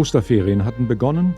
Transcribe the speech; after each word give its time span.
Osterferien 0.00 0.64
hatten 0.64 0.88
begonnen 0.88 1.34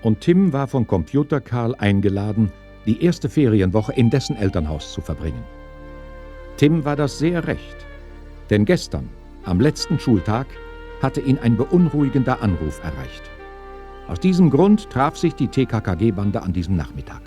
und 0.00 0.22
Tim 0.22 0.54
war 0.54 0.68
von 0.68 0.86
Computer 0.86 1.38
Karl 1.38 1.74
eingeladen, 1.74 2.50
die 2.86 3.04
erste 3.04 3.28
Ferienwoche 3.28 3.92
in 3.92 4.08
dessen 4.08 4.36
Elternhaus 4.36 4.94
zu 4.94 5.02
verbringen. 5.02 5.44
Tim 6.56 6.86
war 6.86 6.96
das 6.96 7.18
sehr 7.18 7.46
recht, 7.46 7.76
denn 8.48 8.64
gestern, 8.64 9.10
am 9.44 9.60
letzten 9.60 9.98
Schultag, 9.98 10.46
hatte 11.02 11.20
ihn 11.20 11.38
ein 11.40 11.58
beunruhigender 11.58 12.40
Anruf 12.40 12.82
erreicht. 12.82 13.30
Aus 14.08 14.18
diesem 14.18 14.48
Grund 14.48 14.88
traf 14.88 15.18
sich 15.18 15.34
die 15.34 15.48
TKKG-Bande 15.48 16.40
an 16.40 16.54
diesem 16.54 16.76
Nachmittag. 16.76 17.20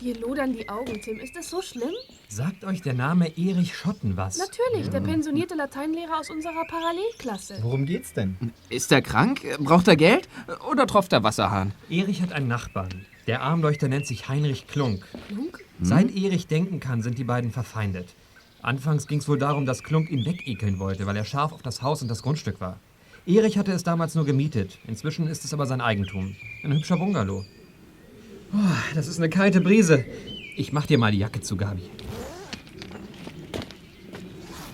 Dir 0.00 0.16
lodern 0.20 0.52
die 0.52 0.68
Augen, 0.68 1.00
Tim. 1.02 1.18
Ist 1.18 1.34
das 1.34 1.50
so 1.50 1.60
schlimm? 1.60 1.92
Sagt 2.28 2.64
euch 2.64 2.82
der 2.82 2.94
Name 2.94 3.36
Erich 3.36 3.76
Schotten 3.76 4.16
was? 4.16 4.38
Natürlich, 4.38 4.90
der 4.90 5.00
pensionierte 5.00 5.56
Lateinlehrer 5.56 6.20
aus 6.20 6.30
unserer 6.30 6.64
Parallelklasse. 6.66 7.58
Worum 7.62 7.84
geht's 7.84 8.12
denn? 8.12 8.36
Ist 8.68 8.92
er 8.92 9.02
krank? 9.02 9.40
Braucht 9.58 9.88
er 9.88 9.96
Geld? 9.96 10.28
Oder 10.70 10.86
tropft 10.86 11.10
der 11.10 11.24
Wasserhahn? 11.24 11.72
Erich 11.90 12.22
hat 12.22 12.32
einen 12.32 12.46
Nachbarn. 12.46 13.06
Der 13.26 13.42
Armleuchter 13.42 13.88
nennt 13.88 14.06
sich 14.06 14.28
Heinrich 14.28 14.68
Klunk. 14.68 15.04
Klunk? 15.26 15.64
Seit 15.82 16.14
Erich 16.14 16.46
denken 16.46 16.78
kann, 16.78 17.02
sind 17.02 17.18
die 17.18 17.24
beiden 17.24 17.50
verfeindet. 17.50 18.14
Anfangs 18.62 19.08
ging 19.08 19.18
es 19.18 19.28
wohl 19.28 19.38
darum, 19.38 19.66
dass 19.66 19.82
Klunk 19.82 20.10
ihn 20.10 20.24
wegekeln 20.24 20.78
wollte, 20.78 21.06
weil 21.06 21.16
er 21.16 21.24
scharf 21.24 21.52
auf 21.52 21.62
das 21.62 21.82
Haus 21.82 22.02
und 22.02 22.08
das 22.08 22.22
Grundstück 22.22 22.60
war. 22.60 22.78
Erich 23.26 23.58
hatte 23.58 23.72
es 23.72 23.82
damals 23.82 24.14
nur 24.14 24.24
gemietet. 24.24 24.78
Inzwischen 24.86 25.26
ist 25.26 25.44
es 25.44 25.52
aber 25.52 25.66
sein 25.66 25.80
Eigentum. 25.80 26.36
Ein 26.62 26.72
hübscher 26.72 26.96
Bungalow. 26.96 27.44
Oh, 28.52 28.56
das 28.94 29.08
ist 29.08 29.18
eine 29.18 29.28
kalte 29.28 29.60
Brise. 29.60 30.04
Ich 30.56 30.72
mach 30.72 30.86
dir 30.86 30.98
mal 30.98 31.12
die 31.12 31.18
Jacke 31.18 31.40
zu, 31.40 31.56
Gabi. 31.56 31.82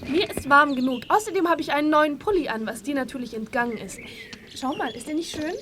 Mir 0.09 0.31
ist 0.31 0.49
warm 0.49 0.77
genug. 0.77 1.03
Außerdem 1.09 1.49
habe 1.49 1.61
ich 1.61 1.73
einen 1.73 1.91
neuen 1.91 2.19
Pulli 2.19 2.49
an, 2.49 2.67
was 2.67 2.83
dir 2.83 2.95
natürlich 2.95 3.35
entgangen 3.35 3.77
ist. 3.77 3.99
Schau 4.55 4.77
mal, 4.77 4.91
ist 4.91 5.09
der 5.09 5.15
nicht 5.15 5.35
schön? 5.35 5.55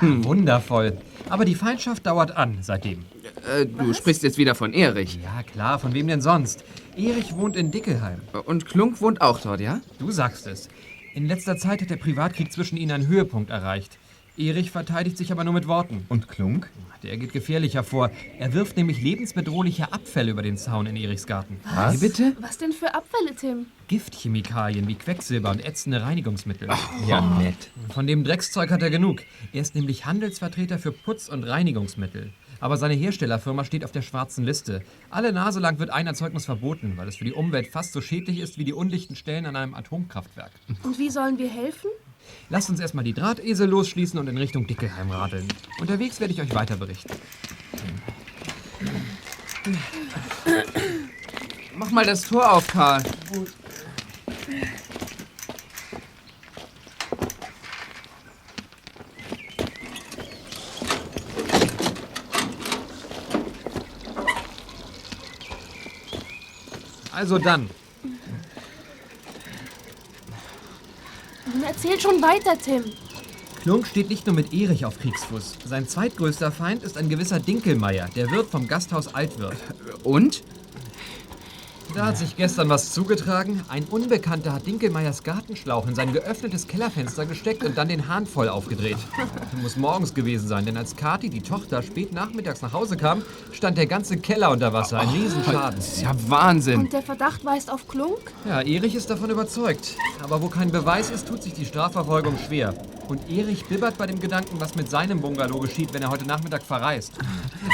Hm, 0.00 0.24
wundervoll. 0.24 0.98
Aber 1.28 1.44
die 1.44 1.54
Feindschaft 1.54 2.06
dauert 2.06 2.36
an 2.36 2.58
seitdem. 2.60 3.04
Äh, 3.48 3.66
du 3.66 3.94
sprichst 3.94 4.22
jetzt 4.24 4.38
wieder 4.38 4.54
von 4.54 4.72
Erich. 4.72 5.18
Ja, 5.22 5.42
klar, 5.44 5.78
von 5.78 5.94
wem 5.94 6.08
denn 6.08 6.20
sonst? 6.20 6.64
Erich 6.96 7.36
wohnt 7.36 7.56
in 7.56 7.70
Dickelheim. 7.70 8.20
Und 8.46 8.66
Klunk 8.66 9.00
wohnt 9.00 9.20
auch 9.20 9.40
dort, 9.40 9.60
ja? 9.60 9.80
Du 9.98 10.10
sagst 10.10 10.46
es. 10.48 10.68
In 11.14 11.26
letzter 11.26 11.56
Zeit 11.56 11.82
hat 11.82 11.90
der 11.90 11.96
Privatkrieg 11.96 12.52
zwischen 12.52 12.76
ihnen 12.76 12.92
einen 12.92 13.06
Höhepunkt 13.06 13.50
erreicht. 13.50 13.98
Erich 14.36 14.70
verteidigt 14.70 15.18
sich 15.18 15.32
aber 15.32 15.44
nur 15.44 15.54
mit 15.54 15.66
Worten. 15.66 16.04
Und 16.08 16.28
Klunk? 16.28 16.70
Der 17.02 17.16
geht 17.16 17.32
gefährlicher 17.32 17.82
vor. 17.82 18.10
Er 18.38 18.52
wirft 18.52 18.76
nämlich 18.76 19.00
lebensbedrohliche 19.00 19.92
Abfälle 19.92 20.30
über 20.30 20.42
den 20.42 20.56
Zaun 20.56 20.86
in 20.86 20.96
Erichs 20.96 21.26
Garten. 21.26 21.58
Was? 21.74 21.94
Wie 21.94 22.06
bitte? 22.06 22.36
Was 22.40 22.58
denn 22.58 22.72
für 22.72 22.94
Abfälle, 22.94 23.34
Tim? 23.34 23.66
Giftchemikalien 23.88 24.86
wie 24.86 24.94
Quecksilber 24.94 25.50
und 25.50 25.64
ätzende 25.64 26.02
Reinigungsmittel. 26.02 26.68
Ja, 27.06 27.20
nett. 27.38 27.70
Von 27.92 28.06
dem 28.06 28.22
Dreckszeug 28.22 28.70
hat 28.70 28.82
er 28.82 28.90
genug. 28.90 29.22
Er 29.52 29.62
ist 29.62 29.74
nämlich 29.74 30.04
Handelsvertreter 30.04 30.78
für 30.78 30.92
Putz- 30.92 31.28
und 31.28 31.44
Reinigungsmittel. 31.44 32.32
Aber 32.60 32.76
seine 32.76 32.94
Herstellerfirma 32.94 33.64
steht 33.64 33.84
auf 33.84 33.92
der 33.92 34.02
schwarzen 34.02 34.44
Liste. 34.44 34.82
Alle 35.08 35.32
Nase 35.32 35.60
lang 35.60 35.78
wird 35.78 35.88
ein 35.90 36.06
Erzeugnis 36.06 36.44
verboten, 36.44 36.92
weil 36.96 37.08
es 37.08 37.16
für 37.16 37.24
die 37.24 37.32
Umwelt 37.32 37.68
fast 37.68 37.92
so 37.94 38.02
schädlich 38.02 38.38
ist 38.38 38.58
wie 38.58 38.64
die 38.64 38.74
undichten 38.74 39.16
Stellen 39.16 39.46
an 39.46 39.56
einem 39.56 39.74
Atomkraftwerk. 39.74 40.52
Und 40.82 40.98
wie 40.98 41.08
sollen 41.08 41.38
wir 41.38 41.48
helfen? 41.48 41.88
Lasst 42.48 42.68
uns 42.70 42.80
erstmal 42.80 43.04
die 43.04 43.12
Drahtesel 43.12 43.68
losschließen 43.68 44.18
und 44.18 44.28
in 44.28 44.36
Richtung 44.36 44.66
Dickelheim 44.66 45.10
radeln. 45.10 45.46
Unterwegs 45.80 46.20
werde 46.20 46.32
ich 46.32 46.40
euch 46.40 46.54
weiter 46.54 46.76
berichten. 46.76 47.14
Mach 51.76 51.90
mal 51.90 52.04
das 52.04 52.22
Tor 52.22 52.52
auf, 52.52 52.66
Karl. 52.66 53.02
Also 67.12 67.38
dann, 67.38 67.68
Nun 71.52 71.62
erzähl 71.82 72.00
schon 72.00 72.20
weiter, 72.20 72.58
Tim. 72.62 72.84
Klunk 73.62 73.86
steht 73.86 74.10
nicht 74.10 74.26
nur 74.26 74.34
mit 74.34 74.52
Erich 74.52 74.84
auf 74.84 74.98
Kriegsfuß. 74.98 75.56
Sein 75.66 75.88
zweitgrößter 75.88 76.50
Feind 76.52 76.82
ist 76.82 76.96
ein 76.96 77.08
gewisser 77.08 77.40
Dinkelmeier, 77.40 78.08
der 78.14 78.30
Wirt 78.30 78.50
vom 78.50 78.68
Gasthaus 78.68 79.14
Altwirt. 79.14 79.56
Und? 80.02 80.42
Da 81.94 82.06
hat 82.06 82.18
sich 82.18 82.36
gestern 82.36 82.68
was 82.68 82.92
zugetragen. 82.92 83.64
Ein 83.68 83.84
Unbekannter 83.84 84.52
hat 84.52 84.66
Dinkelmeiers 84.66 85.24
Gartenschlauch 85.24 85.88
in 85.88 85.94
sein 85.96 86.12
geöffnetes 86.12 86.68
Kellerfenster 86.68 87.26
gesteckt 87.26 87.64
und 87.64 87.76
dann 87.76 87.88
den 87.88 88.06
Hahn 88.06 88.26
voll 88.26 88.48
aufgedreht. 88.48 88.98
Muss 89.60 89.76
morgens 89.76 90.14
gewesen 90.14 90.46
sein, 90.46 90.66
denn 90.66 90.76
als 90.76 90.94
Kati, 90.94 91.30
die 91.30 91.40
Tochter, 91.40 91.82
spät 91.82 92.12
nachmittags 92.12 92.62
nach 92.62 92.72
Hause 92.72 92.96
kam, 92.96 93.22
stand 93.52 93.76
der 93.76 93.86
ganze 93.86 94.18
Keller 94.18 94.50
unter 94.50 94.72
Wasser. 94.72 95.00
Ein 95.00 95.08
Riesenschaden. 95.08 95.76
Das 95.76 95.94
ist 95.94 96.02
ja 96.02 96.12
Wahnsinn. 96.28 96.80
Und 96.80 96.92
der 96.92 97.02
Verdacht 97.02 97.44
weist 97.44 97.70
auf 97.72 97.88
Klunk? 97.88 98.32
Ja, 98.46 98.60
Erich 98.60 98.94
ist 98.94 99.10
davon 99.10 99.30
überzeugt. 99.30 99.96
Aber 100.22 100.42
wo 100.42 100.48
kein 100.48 100.70
Beweis 100.70 101.10
ist, 101.10 101.28
tut 101.28 101.42
sich 101.42 101.54
die 101.54 101.64
Strafverfolgung 101.64 102.36
schwer. 102.38 102.74
Und 103.08 103.28
Erich 103.30 103.64
bibbert 103.64 103.98
bei 103.98 104.06
dem 104.06 104.20
Gedanken, 104.20 104.60
was 104.60 104.76
mit 104.76 104.88
seinem 104.88 105.20
Bungalow 105.20 105.58
geschieht, 105.60 105.92
wenn 105.92 106.02
er 106.02 106.10
heute 106.10 106.26
Nachmittag 106.26 106.62
verreist. 106.62 107.12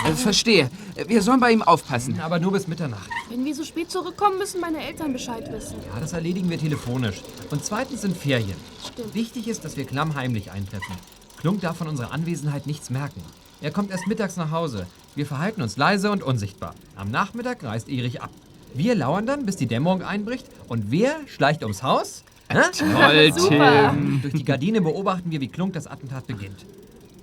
Äh, 0.06 0.12
verstehe. 0.12 0.70
Wir 1.06 1.20
sollen 1.22 1.40
bei 1.40 1.52
ihm 1.52 1.62
aufpassen. 1.62 2.18
Aber 2.20 2.38
nur 2.38 2.52
bis 2.52 2.66
Mitternacht. 2.66 3.10
Wenn 3.28 3.44
wir 3.44 3.54
so 3.54 3.64
spät 3.64 3.90
zurückkommen, 3.90 4.38
müssen 4.38 4.60
meine 4.60 4.82
Eltern 4.82 5.12
Bescheid 5.12 5.50
wissen. 5.52 5.76
Ja, 5.92 6.00
das 6.00 6.12
erledigen 6.12 6.48
wir 6.48 6.58
telefonisch. 6.58 7.20
Und 7.50 7.64
zweitens 7.64 8.02
sind 8.02 8.16
Ferien. 8.16 8.56
Stimmt. 8.86 9.14
Wichtig 9.14 9.48
ist, 9.48 9.64
dass 9.64 9.76
wir 9.76 9.84
klammheimlich 9.84 10.50
eintreffen. 10.52 10.94
Klunk 11.38 11.60
darf 11.60 11.76
von 11.76 11.88
unserer 11.88 12.12
Anwesenheit 12.12 12.66
nichts 12.66 12.88
merken. 12.90 13.22
Er 13.60 13.70
kommt 13.70 13.90
erst 13.90 14.06
mittags 14.06 14.36
nach 14.36 14.50
Hause. 14.50 14.86
Wir 15.14 15.26
verhalten 15.26 15.62
uns 15.62 15.76
leise 15.76 16.10
und 16.10 16.22
unsichtbar. 16.22 16.74
Am 16.94 17.10
Nachmittag 17.10 17.62
reist 17.64 17.88
Erich 17.88 18.22
ab. 18.22 18.30
Wir 18.74 18.94
lauern 18.94 19.26
dann, 19.26 19.46
bis 19.46 19.56
die 19.56 19.66
Dämmerung 19.66 20.02
einbricht. 20.02 20.46
Und 20.68 20.90
wer 20.90 21.16
schleicht 21.26 21.62
ums 21.62 21.82
Haus? 21.82 22.22
Toll, 22.48 23.32
Super. 23.32 23.90
Tim. 23.94 24.20
Durch 24.22 24.34
die 24.34 24.44
Gardine 24.44 24.80
beobachten 24.80 25.30
wir, 25.30 25.40
wie 25.40 25.48
Klunk 25.48 25.74
das 25.74 25.86
Attentat 25.86 26.26
beginnt. 26.26 26.64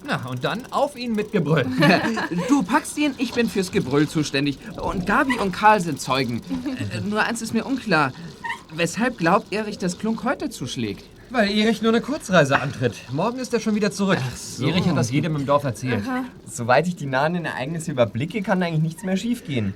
Na, 0.06 0.26
und 0.30 0.44
dann 0.44 0.64
auf 0.72 0.98
ihn 0.98 1.14
mit 1.14 1.32
Gebrüll. 1.32 1.66
Du 2.50 2.62
packst 2.64 2.98
ihn, 2.98 3.14
ich 3.18 3.32
bin 3.34 3.48
fürs 3.50 3.72
Gebrüll 3.72 4.08
zuständig. 4.08 4.58
Und 4.82 5.06
Gabi 5.06 5.38
und 5.40 5.54
Karl 5.54 5.80
sind 5.80 6.02
Zeugen. 6.02 6.42
Äh, 6.94 7.00
Nur 7.02 7.24
eins 7.24 7.42
ist 7.42 7.54
mir 7.54 7.66
unklar. 7.66 8.12
Weshalb 8.76 9.18
glaubt 9.18 9.54
Erich, 9.54 9.78
dass 9.78 9.98
Klunk 9.98 10.24
heute 10.24 10.50
zuschlägt? 10.50 11.06
Weil 11.30 11.50
Erich 11.52 11.82
nur 11.82 11.92
eine 11.92 12.02
Kurzreise 12.02 12.60
antritt. 12.60 12.96
Morgen 13.12 13.40
ist 13.40 13.54
er 13.54 13.60
schon 13.60 13.76
wieder 13.76 13.92
zurück. 13.92 14.20
so. 14.36 14.68
Erich 14.68 14.88
hat 14.88 14.98
das 14.98 15.10
jedem 15.10 15.36
im 15.36 15.46
Dorf 15.46 15.64
erzählt. 15.64 16.04
Soweit 16.48 16.88
ich 16.88 16.96
die 16.96 17.06
nahen 17.06 17.44
Ereignisse 17.46 17.92
überblicke, 17.92 18.42
kann 18.42 18.62
eigentlich 18.62 18.84
nichts 18.84 19.04
mehr 19.04 19.18
schiefgehen. 19.18 19.74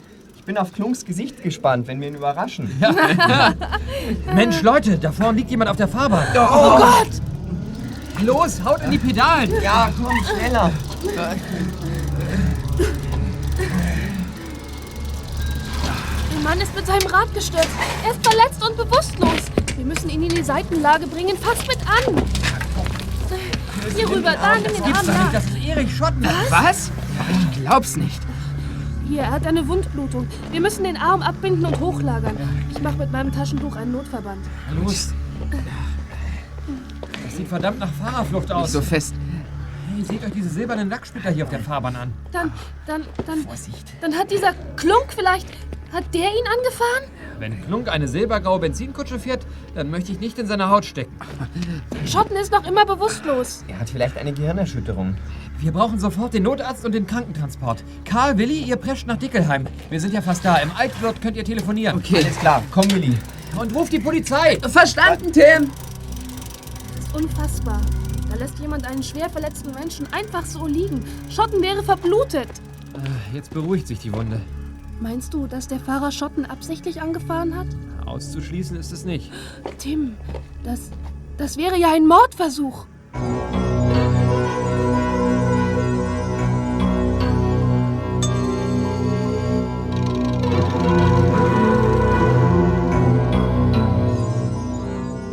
Ich 0.48 0.54
bin 0.54 0.58
auf 0.60 0.72
Klunks 0.72 1.04
Gesicht 1.04 1.44
gespannt, 1.44 1.88
wenn 1.88 2.00
wir 2.00 2.08
ihn 2.08 2.16
überraschen. 2.16 2.72
Mensch, 4.34 4.62
Leute, 4.62 4.98
da 4.98 5.12
vorne 5.12 5.40
liegt 5.40 5.52
jemand 5.52 5.70
auf 5.70 5.76
der 5.76 5.90
Fahrbahn. 5.90 6.26
Oh 6.36 6.78
Gott! 6.78 7.10
Los, 8.22 8.64
haut 8.64 8.82
in 8.84 8.92
die 8.92 8.98
Pedalen. 8.98 9.52
Ja, 9.62 9.90
komm, 10.02 10.16
schneller. 10.24 10.72
Der 16.32 16.40
Mann 16.46 16.62
ist 16.62 16.74
mit 16.74 16.88
seinem 16.88 17.08
Rad 17.08 17.34
gestürzt. 17.34 17.68
Er 18.06 18.12
ist 18.12 18.26
verletzt 18.26 18.66
und 18.66 18.78
bewusstlos. 18.78 19.42
Wir 19.76 19.84
müssen 19.86 20.10
ihn 20.10 20.24
in 20.24 20.34
die 20.34 20.44
Seitenlage 20.44 21.08
bringen. 21.08 21.38
Fass 21.38 21.68
mit 21.68 21.80
an. 21.82 22.24
Hier 23.94 24.10
rüber, 24.10 24.32
da 24.32 24.56
nimm 24.56 24.64
den 24.64 24.82
Gibt's 24.82 25.00
Arm. 25.00 25.08
doch 25.08 25.14
nicht, 25.14 25.24
Ja. 25.24 25.30
das 25.34 25.46
ist 25.46 25.58
Erich 25.68 25.94
Schotten. 25.94 26.26
Was? 26.50 26.90
Ich 27.52 27.62
glaub's 27.62 27.98
nicht. 27.98 28.22
Hier, 29.07 29.21
er 29.21 29.31
hat 29.31 29.48
eine 29.48 29.68
Wundblutung. 29.68 30.27
Wir 30.51 30.59
müssen 30.62 30.83
den 30.83 30.98
Arm 30.98 31.21
abbinden 31.21 31.65
und 31.65 31.80
hochlagern. 31.80 32.38
Ich 32.71 32.81
mache 32.81 32.98
mit 32.98 33.12
meinem 33.12 33.31
Taschentuch 33.31 33.75
einen 33.75 33.94
Notverband. 33.94 34.45
Los. 34.83 35.13
Das 37.24 37.38
sieht 37.38 37.48
verdammt 37.48 37.80
nach 37.80 37.92
Fahrerflucht 37.94 38.44
Nicht 38.50 38.54
aus. 38.54 38.71
so 38.71 38.81
fest. 38.81 39.15
Hey, 39.95 40.04
seht 40.04 40.24
euch 40.25 40.31
diese 40.31 40.50
silbernen 40.50 40.89
Lacksplitter 40.89 41.30
hier 41.31 41.45
auf 41.45 41.50
der 41.50 41.59
Fahrbahn 41.59 41.95
an. 41.95 42.13
Dann, 42.31 42.51
dann, 42.86 43.04
dann, 43.25 43.39
Vorsicht. 43.44 43.94
dann 44.01 44.13
hat 44.13 44.30
dieser 44.31 44.54
Klunk 44.75 45.07
vielleicht, 45.15 45.48
hat 45.92 46.13
der 46.13 46.22
ihn 46.30 46.48
angefahren? 46.57 47.04
Wenn 47.39 47.63
Klunk 47.66 47.88
eine 47.88 48.07
silbergraue 48.07 48.60
Benzinkutsche 48.60 49.19
fährt, 49.19 49.45
dann 49.75 49.92
möchte 49.92 50.12
ich 50.12 50.19
nicht 50.19 50.39
in 50.39 50.48
seine 50.48 50.69
Haut 50.69 50.86
stecken. 50.86 51.16
Schotten 52.06 52.36
ist 52.36 52.51
noch 52.51 52.68
immer 52.68 52.86
bewusstlos. 52.86 53.63
Er 53.68 53.80
hat 53.80 53.89
vielleicht 53.89 54.18
eine 54.18 54.34
Gehirnerschütterung. 54.34 55.16
Wir 55.60 55.72
brauchen 55.72 56.00
sofort 56.00 56.34
den 56.34 56.44
Notarzt 56.44 56.86
und 56.86 56.94
den 56.94 57.07
Krankentransport. 57.07 57.84
Karl, 58.06 58.38
Willi, 58.38 58.60
ihr 58.63 58.75
prescht 58.75 59.07
nach 59.07 59.18
Dickelheim. 59.18 59.68
Wir 59.89 60.00
sind 60.00 60.13
ja 60.13 60.22
fast 60.22 60.45
da. 60.45 60.57
Im 60.57 60.72
Altwirt 60.75 61.22
könnt 61.22 61.38
ihr 61.38 61.44
telefonieren. 61.45 61.98
Okay. 61.98 62.18
Alles 62.18 62.40
klar, 62.40 62.63
komm, 62.72 62.90
Willi. 62.92 63.18
Und 63.60 63.74
ruft 63.75 63.92
die 63.94 64.00
Polizei. 64.00 64.57
Verstanden, 64.60 65.31
Tim. 65.31 65.72
Das 66.95 67.06
ist 67.06 67.16
unfassbar. 67.16 67.81
Da 68.30 68.36
lässt 68.36 68.60
jemand 68.60 68.86
einen 68.86 69.01
schwer 69.01 69.30
verletzten 69.30 69.72
Menschen 69.74 70.06
einfach 70.12 70.45
so 70.45 70.68
liegen. 70.68 71.04
Schotten 71.30 71.62
wäre 71.62 71.81
verblutet. 71.81 72.50
Äh, 72.94 73.36
Jetzt 73.36 73.51
beruhigt 73.54 73.88
sich 73.88 74.00
die 74.00 74.13
Wunde. 74.13 74.42
Meinst 75.00 75.34
du, 75.34 75.46
dass 75.46 75.68
der 75.68 75.80
Fahrer 75.80 76.12
Schotten 76.12 76.46
absichtlich 76.46 77.02
angefahren 77.02 77.56
hat? 77.56 77.68
Auszuschließen 78.06 78.78
ist 78.78 78.92
es 78.92 79.06
nicht. 79.06 79.32
Tim, 79.78 80.16
das, 80.64 80.90
das 81.38 81.58
wäre 81.58 81.78
ja 81.78 81.94
ein 81.94 82.08
Mordversuch. 82.08 82.88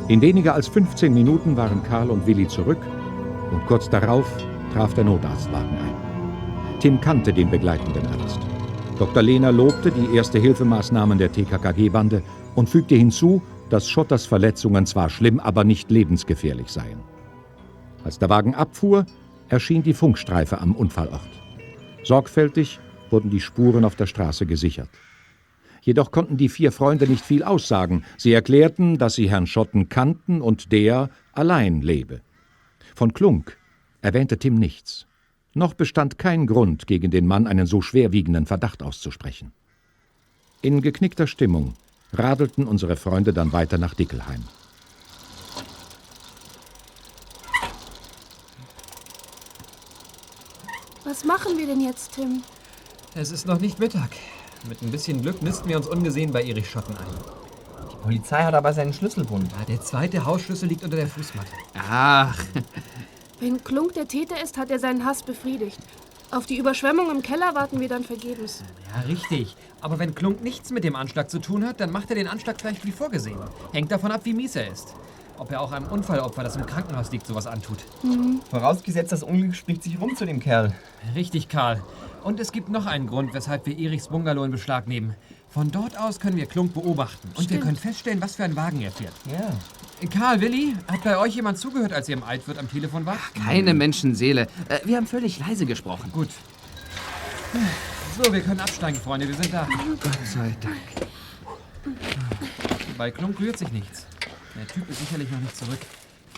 In 0.09 0.21
weniger 0.21 0.55
als 0.55 0.69
15 0.69 1.15
Minuten 1.15 1.57
waren 1.57 1.83
Karl 1.83 2.11
und 2.11 2.27
Willi 2.27 2.47
zurück 2.47 2.79
und 3.51 3.67
kurz 3.67 3.89
darauf 3.89 4.27
traf 4.75 4.93
der 4.93 5.05
Notarztwagen 5.05 5.79
ein. 5.79 6.79
Tim 6.81 7.01
kannte 7.01 7.33
den 7.33 7.51
begleitenden 7.51 8.07
Arzt. 8.09 8.44
Dr. 9.05 9.23
Lehner 9.23 9.53
lobte 9.53 9.91
die 9.91 10.17
Erste-Hilfemaßnahmen 10.17 11.19
der 11.19 11.31
TKKG-Bande 11.31 12.23
und 12.55 12.71
fügte 12.71 12.95
hinzu, 12.95 13.43
dass 13.69 13.87
Schotters 13.87 14.25
Verletzungen 14.25 14.87
zwar 14.87 15.11
schlimm, 15.11 15.41
aber 15.41 15.63
nicht 15.63 15.91
lebensgefährlich 15.91 16.69
seien. 16.69 16.99
Als 18.03 18.19
der 18.19 18.31
Wagen 18.31 18.55
abfuhr, 18.55 19.05
erschien 19.51 19.83
die 19.83 19.93
Funkstreife 19.93 20.59
am 20.59 20.75
Unfallort. 20.75 21.29
Sorgfältig 22.03 22.81
wurden 23.11 23.29
die 23.29 23.43
Spuren 23.43 23.85
auf 23.85 23.95
der 23.95 24.07
Straße 24.07 24.47
gesichert. 24.47 24.89
Jedoch 25.83 26.11
konnten 26.11 26.39
die 26.39 26.49
vier 26.49 26.73
Freunde 26.73 27.07
nicht 27.07 27.27
viel 27.27 27.43
aussagen. 27.43 28.05
Sie 28.17 28.33
erklärten, 28.33 28.97
dass 28.97 29.17
sie 29.17 29.29
Herrn 29.29 29.47
Schotten 29.47 29.91
kannten 29.91 30.41
und 30.41 30.73
der 30.73 31.11
allein 31.35 31.83
lebe. 31.83 32.23
Von 32.95 33.13
Klunk 33.13 33.59
erwähnte 34.01 34.39
Tim 34.39 34.55
nichts. 34.55 35.07
Noch 35.55 35.75
bestand 35.75 36.19
kein 36.19 36.47
Grund, 36.47 36.89
gegen 36.89 37.13
den 37.13 37.27
Mann 37.27 37.47
einen 37.47 37.67
so 37.67 37.81
schwerwiegenden 37.81 38.45
Verdacht 38.45 38.83
auszusprechen. 38.83 39.53
In 40.63 40.83
geknickter 40.83 41.29
Stimmung 41.29 41.75
radelten 42.13 42.67
unsere 42.67 42.97
Freunde 42.97 43.33
dann 43.33 43.53
weiter 43.53 43.79
nach 43.79 43.95
Dickelheim. 43.95 44.43
Was 51.05 51.25
machen 51.25 51.57
wir 51.57 51.67
denn 51.67 51.81
jetzt, 51.81 52.15
Tim? 52.15 52.43
Es 53.15 53.31
ist 53.31 53.47
noch 53.47 53.61
nicht 53.61 53.79
Mittag. 53.79 54.11
Mit 54.69 54.83
ein 54.83 54.91
bisschen 54.91 55.23
Glück 55.23 55.43
nisten 55.43 55.69
wir 55.69 55.77
uns 55.77 55.87
ungesehen 55.87 56.33
bei 56.33 56.43
Erich 56.43 56.69
Schotten 56.69 56.97
ein. 56.97 57.07
Die 57.93 57.97
Polizei 58.03 58.43
hat 58.43 58.55
aber 58.55 58.73
seinen 58.73 58.93
Schlüsselbund. 58.93 59.53
Ja, 59.53 59.65
der 59.67 59.81
zweite 59.83 60.25
Hausschlüssel 60.25 60.69
liegt 60.69 60.83
unter 60.83 60.97
der 60.97 61.07
Fußmatte. 61.07 61.53
Ach, 61.75 62.37
Wenn 63.45 63.63
Klunk 63.63 63.93
der 63.93 64.09
Täter 64.09 64.43
ist, 64.43 64.57
hat 64.57 64.71
er 64.71 64.79
seinen 64.79 65.05
Hass 65.05 65.23
befriedigt. 65.23 65.79
Auf 66.31 66.47
die 66.47 66.57
Überschwemmung 66.57 67.11
im 67.11 67.21
Keller 67.21 67.55
warten 67.55 67.79
wir 67.79 67.91
dann 67.91 68.03
vergebens. 68.03 68.63
Ja, 68.89 69.03
richtig. 69.03 69.55
Aber 69.83 69.99
wenn 69.99 70.15
Klunk 70.15 70.43
nichts 70.43 70.71
mit 70.71 70.83
dem 70.83 70.97
Anschlag 70.97 71.29
zu 71.29 71.39
tun 71.41 71.63
hat, 71.63 71.79
dann 71.79 71.91
macht 71.93 72.09
er 72.09 72.17
den 72.17 72.27
Anschlag 72.27 72.59
vielleicht 72.59 72.87
wie 72.87 72.91
vorgesehen. 72.91 73.37
Hängt 73.73 73.93
davon 73.93 74.13
ab, 74.13 74.23
wie 74.25 74.33
mies 74.33 74.57
er 74.57 74.73
ist. 74.73 74.95
Ob 75.37 75.53
er 75.53 75.61
auch 75.61 75.73
einem 75.73 75.89
Unfallopfer, 75.89 76.43
das 76.43 76.57
im 76.57 76.65
Krankenhaus 76.65 77.13
liegt, 77.13 77.27
sowas 77.27 77.47
antut. 77.47 77.85
Vorausgesetzt, 78.49 79.13
das 79.13 79.23
Unglück 79.23 79.55
spricht 79.55 79.83
sich 79.83 80.01
rum 80.01 80.17
zu 80.17 80.25
dem 80.25 80.41
Kerl. 80.41 80.73
Richtig, 81.15 81.51
Karl. 81.51 81.83
Und 82.23 82.41
es 82.41 82.51
gibt 82.51 82.71
noch 82.71 82.87
einen 82.87 83.09
Grund, 83.09 83.35
weshalb 83.35 83.67
wir 83.67 83.79
Erichs 83.79 84.09
Bungalow 84.09 84.45
in 84.45 84.53
Beschlag 84.53 84.89
nehmen. 84.89 85.17
Von 85.51 85.71
dort 85.71 85.99
aus 86.01 86.19
können 86.19 86.39
wir 86.39 86.47
Klunk 86.47 86.73
beobachten. 86.73 87.29
Und 87.29 87.41
wir 87.41 87.45
Stimmt. 87.45 87.61
können 87.65 87.77
feststellen, 87.77 88.23
was 88.23 88.37
für 88.37 88.45
einen 88.45 88.57
Wagen 88.57 88.81
er 88.81 88.91
fährt. 88.91 89.13
Ja. 89.31 89.51
Karl, 90.13 90.41
Willi, 90.41 90.75
hat 90.91 91.03
bei 91.03 91.17
euch 91.19 91.35
jemand 91.35 91.59
zugehört, 91.59 91.93
als 91.93 92.09
ihr 92.09 92.17
im 92.17 92.25
Altwirt 92.25 92.59
am 92.59 92.71
Telefon 92.71 93.07
wart? 93.07 93.19
keine 93.35 93.73
Menschenseele. 93.75 94.49
Äh, 94.69 94.81
Wir 94.85 94.97
haben 94.97 95.07
völlig 95.07 95.39
leise 95.39 95.67
gesprochen. 95.67 96.11
Gut. 96.13 96.29
So, 98.23 98.33
wir 98.33 98.41
können 98.41 98.61
absteigen, 98.61 98.99
Freunde. 99.01 99.27
Wir 99.29 99.35
sind 99.35 99.53
da. 99.53 99.67
Gott 100.01 100.19
sei 100.25 100.55
Dank. 100.61 100.77
Bei 102.99 103.11
Klunk 103.11 103.41
rührt 103.41 103.59
sich 103.59 103.73
nichts. 103.73 104.07
Der 104.57 104.67
Typ 104.67 104.89
ist 104.89 105.01
sicherlich 105.01 105.31
noch 105.31 105.41
nicht 105.41 105.57
zurück. 105.57 105.79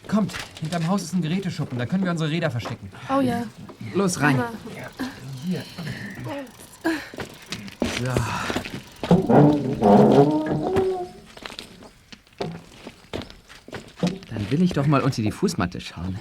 Kommt, 0.08 0.32
hinterm 0.60 0.86
Haus 0.86 1.02
ist 1.02 1.12
ein 1.14 1.22
Geräteschuppen. 1.22 1.78
Da 1.78 1.86
können 1.86 2.04
wir 2.04 2.10
unsere 2.12 2.30
Räder 2.30 2.50
verstecken. 2.50 2.90
Oh 3.14 3.20
ja. 3.20 3.42
Los 3.94 4.20
rein. 4.20 4.42
Na, 8.04 8.14
Dann 14.46 14.60
will 14.60 14.62
ich 14.62 14.74
doch 14.74 14.86
mal 14.86 15.00
unter 15.00 15.22
die 15.22 15.32
Fußmatte 15.32 15.80
schauen. 15.80 16.16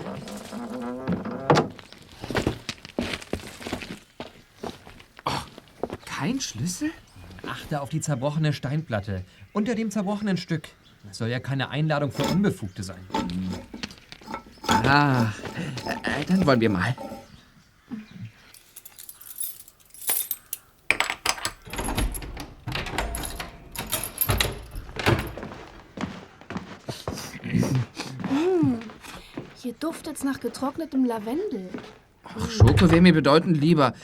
Oh, 5.25 5.31
kein 6.05 6.41
Schlüssel? 6.41 6.89
Achte 7.47 7.81
auf 7.81 7.89
die 7.89 8.01
zerbrochene 8.01 8.51
Steinplatte. 8.51 9.23
Unter 9.53 9.75
dem 9.75 9.91
zerbrochenen 9.91 10.37
Stück. 10.37 10.69
Das 11.03 11.19
soll 11.19 11.27
ja 11.27 11.39
keine 11.39 11.69
Einladung 11.69 12.11
für 12.11 12.23
Unbefugte 12.23 12.81
sein. 12.81 12.97
Ah, 14.67 15.27
äh, 16.01 16.25
dann 16.27 16.47
wollen 16.47 16.61
wir 16.61 16.71
mal. 16.71 16.95
Hier 29.65 29.73
duftet's 29.73 30.23
nach 30.23 30.39
getrocknetem 30.39 31.05
Lavendel. 31.05 31.69
Ach, 32.23 32.51
Schoko 32.51 32.91
wäre 32.91 33.01
mir 33.01 33.13
bedeutend 33.13 33.57
lieber. 33.57 33.95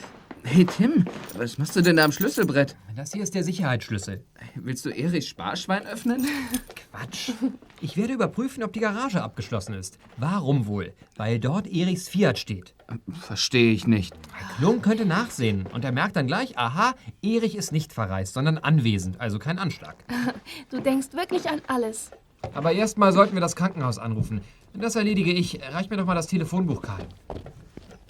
Hey 0.43 0.65
Tim, 0.65 1.05
was 1.37 1.59
machst 1.59 1.75
du 1.75 1.81
denn 1.81 1.97
da 1.97 2.03
am 2.03 2.11
Schlüsselbrett? 2.11 2.75
Das 2.95 3.13
hier 3.13 3.21
ist 3.21 3.35
der 3.35 3.43
Sicherheitsschlüssel. 3.43 4.25
Willst 4.55 4.85
du 4.85 4.89
Erichs 4.89 5.27
Sparschwein 5.27 5.85
öffnen? 5.85 6.25
Quatsch. 6.91 7.33
Ich 7.79 7.95
werde 7.95 8.13
überprüfen, 8.13 8.63
ob 8.63 8.73
die 8.73 8.79
Garage 8.79 9.21
abgeschlossen 9.21 9.75
ist. 9.75 9.99
Warum 10.17 10.65
wohl? 10.65 10.93
Weil 11.15 11.39
dort 11.39 11.67
Erichs 11.67 12.09
Fiat 12.09 12.39
steht. 12.39 12.73
Verstehe 13.11 13.71
ich 13.71 13.85
nicht. 13.85 14.15
Klum 14.57 14.81
könnte 14.81 15.05
nachsehen 15.05 15.67
und 15.71 15.85
er 15.85 15.91
merkt 15.91 16.15
dann 16.15 16.25
gleich, 16.25 16.57
aha, 16.57 16.95
Erich 17.21 17.55
ist 17.55 17.71
nicht 17.71 17.93
verreist, 17.93 18.33
sondern 18.33 18.57
anwesend, 18.57 19.21
also 19.21 19.37
kein 19.37 19.59
Anschlag. 19.59 19.95
Du 20.71 20.79
denkst 20.79 21.09
wirklich 21.13 21.47
an 21.49 21.61
alles. 21.67 22.09
Aber 22.55 22.71
erstmal 22.71 23.13
sollten 23.13 23.35
wir 23.35 23.41
das 23.41 23.55
Krankenhaus 23.55 23.99
anrufen. 23.99 24.41
Das 24.73 24.95
erledige 24.95 25.31
ich. 25.31 25.61
Reich 25.61 25.89
mir 25.89 25.97
doch 25.97 26.05
mal 26.05 26.15
das 26.15 26.27
Telefonbuch, 26.27 26.81
Karl. 26.81 27.05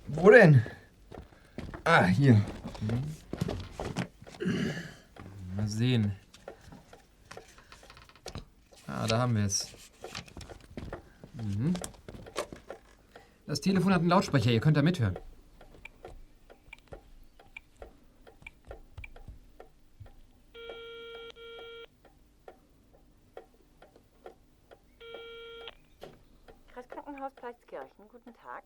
Wo 0.07 0.29
denn? 0.29 0.63
Ah, 1.83 2.05
hier. 2.05 2.41
Mal 5.55 5.67
sehen. 5.67 6.13
Ah, 8.87 9.07
da 9.07 9.19
haben 9.19 9.35
wir 9.35 9.45
es. 9.45 9.73
Mhm. 11.33 11.73
Das 13.47 13.59
Telefon 13.61 13.93
hat 13.93 13.99
einen 13.99 14.09
Lautsprecher, 14.09 14.51
ihr 14.51 14.59
könnt 14.61 14.77
da 14.77 14.81
mithören. 14.81 15.17
Kreiskrankenhaus 26.73 27.31
Pleistkirchen, 27.35 28.07
guten 28.09 28.33
Tag. 28.35 28.63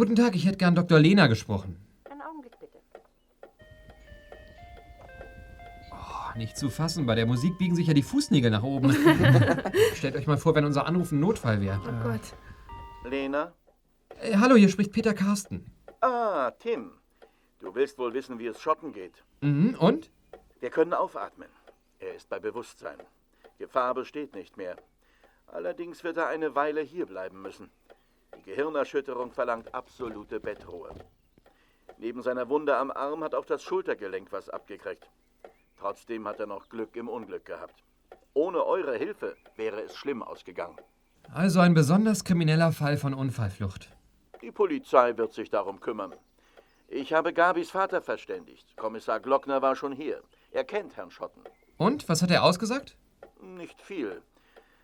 Guten 0.00 0.16
Tag, 0.16 0.34
ich 0.34 0.46
hätte 0.46 0.56
gern 0.56 0.74
Dr. 0.74 0.98
Lehner 0.98 1.28
gesprochen. 1.28 1.76
Einen 2.08 2.22
Augenblick 2.22 2.58
bitte. 2.58 2.78
Oh, 5.92 6.38
nicht 6.38 6.56
zu 6.56 6.70
fassen, 6.70 7.04
bei 7.04 7.14
der 7.14 7.26
Musik 7.26 7.58
biegen 7.58 7.76
sich 7.76 7.86
ja 7.86 7.92
die 7.92 8.02
Fußnägel 8.02 8.50
nach 8.50 8.62
oben. 8.62 8.92
Stellt 9.94 10.16
euch 10.16 10.26
mal 10.26 10.38
vor, 10.38 10.54
wenn 10.54 10.64
unser 10.64 10.86
Anruf 10.86 11.12
ein 11.12 11.20
Notfall 11.20 11.60
wäre. 11.60 11.82
Oh 11.86 12.08
Gott. 12.08 12.34
Lena? 13.04 13.52
Äh, 14.22 14.38
hallo, 14.38 14.56
hier 14.56 14.70
spricht 14.70 14.90
Peter 14.90 15.12
Carsten. 15.12 15.70
Ah, 16.00 16.50
Tim. 16.52 16.92
Du 17.58 17.74
willst 17.74 17.98
wohl 17.98 18.14
wissen, 18.14 18.38
wie 18.38 18.46
es 18.46 18.58
Schotten 18.58 18.94
geht. 18.94 19.22
Mhm, 19.42 19.76
und? 19.78 20.10
Wir 20.60 20.70
können 20.70 20.94
aufatmen. 20.94 21.50
Er 21.98 22.14
ist 22.14 22.30
bei 22.30 22.38
Bewusstsein. 22.38 22.96
Gefahr 23.58 23.92
besteht 23.92 24.34
nicht 24.34 24.56
mehr. 24.56 24.76
Allerdings 25.46 26.04
wird 26.04 26.16
er 26.16 26.28
eine 26.28 26.54
Weile 26.54 26.80
hierbleiben 26.80 27.42
müssen. 27.42 27.68
Die 28.36 28.42
Gehirnerschütterung 28.42 29.32
verlangt 29.32 29.74
absolute 29.74 30.40
Bettruhe. 30.40 30.90
Neben 31.98 32.22
seiner 32.22 32.48
Wunde 32.48 32.76
am 32.76 32.90
Arm 32.90 33.22
hat 33.22 33.34
auch 33.34 33.44
das 33.44 33.62
Schultergelenk 33.62 34.32
was 34.32 34.48
abgekriegt. 34.48 35.08
Trotzdem 35.78 36.26
hat 36.26 36.40
er 36.40 36.46
noch 36.46 36.68
Glück 36.68 36.96
im 36.96 37.08
Unglück 37.08 37.44
gehabt. 37.44 37.82
Ohne 38.34 38.64
eure 38.64 38.96
Hilfe 38.96 39.36
wäre 39.56 39.82
es 39.82 39.96
schlimm 39.96 40.22
ausgegangen. 40.22 40.76
Also 41.32 41.60
ein 41.60 41.74
besonders 41.74 42.24
krimineller 42.24 42.72
Fall 42.72 42.96
von 42.96 43.14
Unfallflucht. 43.14 43.88
Die 44.42 44.50
Polizei 44.50 45.16
wird 45.16 45.32
sich 45.32 45.50
darum 45.50 45.80
kümmern. 45.80 46.14
Ich 46.88 47.12
habe 47.12 47.32
Gabis 47.32 47.70
Vater 47.70 48.02
verständigt. 48.02 48.76
Kommissar 48.76 49.20
Glockner 49.20 49.62
war 49.62 49.76
schon 49.76 49.92
hier. 49.92 50.22
Er 50.50 50.64
kennt 50.64 50.96
Herrn 50.96 51.10
Schotten. 51.10 51.42
Und, 51.76 52.08
was 52.08 52.22
hat 52.22 52.30
er 52.30 52.42
ausgesagt? 52.42 52.96
Nicht 53.40 53.80
viel. 53.80 54.22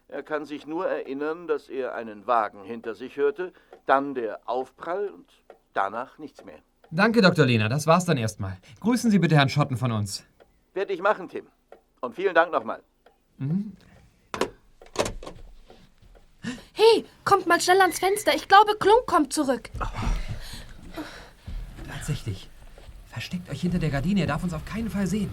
Er 0.08 0.22
kann 0.22 0.44
sich 0.44 0.66
nur 0.66 0.86
erinnern, 0.88 1.48
dass 1.48 1.68
er 1.68 1.94
einen 1.94 2.26
Wagen 2.26 2.62
hinter 2.62 2.94
sich 2.94 3.16
hörte, 3.16 3.52
dann 3.86 4.14
der 4.14 4.40
Aufprall 4.48 5.08
und 5.08 5.26
danach 5.72 6.18
nichts 6.18 6.44
mehr. 6.44 6.58
Danke, 6.92 7.20
Dr. 7.20 7.44
Lehner, 7.44 7.68
das 7.68 7.88
war's 7.88 8.04
dann 8.04 8.16
erstmal. 8.16 8.56
Grüßen 8.80 9.10
Sie 9.10 9.18
bitte 9.18 9.34
Herrn 9.36 9.48
Schotten 9.48 9.76
von 9.76 9.90
uns. 9.90 10.24
Werde 10.74 10.92
ich 10.92 11.00
machen, 11.00 11.28
Tim. 11.28 11.46
Und 12.00 12.14
vielen 12.14 12.34
Dank 12.34 12.52
nochmal. 12.52 12.80
Hey, 16.72 17.04
kommt 17.24 17.46
mal 17.46 17.60
schnell 17.60 17.80
ans 17.80 17.98
Fenster. 17.98 18.32
Ich 18.36 18.46
glaube, 18.46 18.76
Klunk 18.78 19.06
kommt 19.06 19.32
zurück. 19.32 19.70
Tatsächlich. 21.90 22.48
Versteckt 23.06 23.50
euch 23.50 23.60
hinter 23.60 23.80
der 23.80 23.90
Gardine, 23.90 24.20
er 24.20 24.26
darf 24.28 24.44
uns 24.44 24.54
auf 24.54 24.64
keinen 24.64 24.90
Fall 24.90 25.08
sehen. 25.08 25.30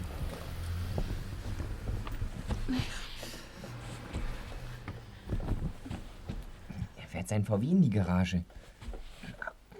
Fährt 7.24 7.30
sein 7.30 7.46
VW 7.46 7.70
in 7.70 7.82
die 7.82 7.90
Garage. 7.90 8.44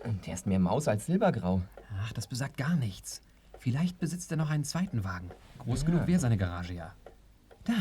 Und 0.04 0.26
der 0.26 0.34
ist 0.34 0.48
mehr 0.48 0.60
Maus 0.60 0.88
als 0.88 1.06
Silbergrau. 1.06 1.62
Ach, 2.02 2.14
das 2.14 2.28
besagt 2.28 2.58
gar 2.58 2.76
nichts. 2.76 3.22
Vielleicht 3.60 4.00
besitzt 4.00 4.32
er 4.32 4.38
noch 4.38 4.50
einen 4.50 4.64
zweiten 4.64 5.04
Wagen. 5.04 5.30
Groß 5.60 5.86
genug 5.86 6.08
wäre 6.08 6.20
seine 6.20 6.38
Garage 6.38 6.74
ja. 6.74 6.94
Da. 7.64 7.74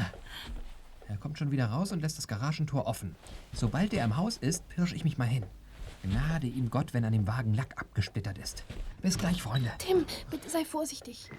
Er 1.08 1.16
kommt 1.16 1.38
schon 1.38 1.50
wieder 1.50 1.66
raus 1.66 1.92
und 1.92 2.00
lässt 2.00 2.18
das 2.18 2.28
Garagentor 2.28 2.86
offen. 2.86 3.16
Sobald 3.52 3.92
er 3.92 4.04
im 4.04 4.16
Haus 4.16 4.36
ist, 4.36 4.68
pirsch 4.68 4.92
ich 4.92 5.04
mich 5.04 5.18
mal 5.18 5.26
hin. 5.26 5.44
Gnade 6.04 6.46
ihm 6.46 6.70
Gott, 6.70 6.94
wenn 6.94 7.04
an 7.04 7.12
dem 7.12 7.26
Wagen 7.26 7.54
Lack 7.54 7.80
abgesplittert 7.80 8.38
ist. 8.38 8.64
Bis 9.02 9.18
gleich, 9.18 9.42
Freunde. 9.42 9.70
Tim, 9.78 10.04
bitte 10.30 10.48
sei 10.48 10.64
vorsichtig. 10.64 11.30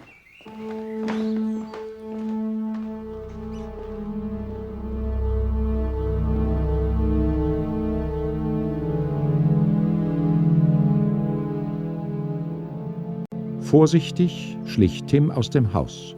Vorsichtig 13.74 14.56
schlich 14.66 15.02
Tim 15.02 15.32
aus 15.32 15.50
dem 15.50 15.74
Haus 15.74 16.14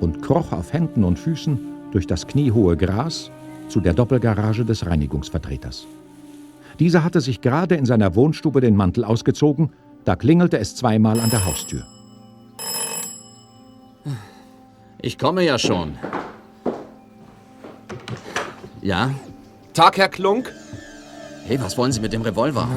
und 0.00 0.20
kroch 0.20 0.52
auf 0.52 0.74
Händen 0.74 1.02
und 1.02 1.18
Füßen 1.18 1.58
durch 1.92 2.06
das 2.06 2.26
kniehohe 2.26 2.76
Gras 2.76 3.30
zu 3.70 3.80
der 3.80 3.94
Doppelgarage 3.94 4.66
des 4.66 4.84
Reinigungsvertreters. 4.84 5.86
Dieser 6.78 7.02
hatte 7.02 7.22
sich 7.22 7.40
gerade 7.40 7.76
in 7.76 7.86
seiner 7.86 8.14
Wohnstube 8.16 8.60
den 8.60 8.76
Mantel 8.76 9.04
ausgezogen, 9.04 9.72
da 10.04 10.14
klingelte 10.14 10.58
es 10.58 10.76
zweimal 10.76 11.20
an 11.20 11.30
der 11.30 11.46
Haustür. 11.46 11.86
Ich 15.00 15.16
komme 15.16 15.42
ja 15.42 15.58
schon. 15.58 15.94
Ja? 18.82 19.14
Tag, 19.72 19.96
Herr 19.96 20.10
Klunk. 20.10 20.52
Hey, 21.46 21.58
was 21.62 21.78
wollen 21.78 21.92
Sie 21.92 22.00
mit 22.00 22.12
dem 22.12 22.20
Revolver? 22.20 22.68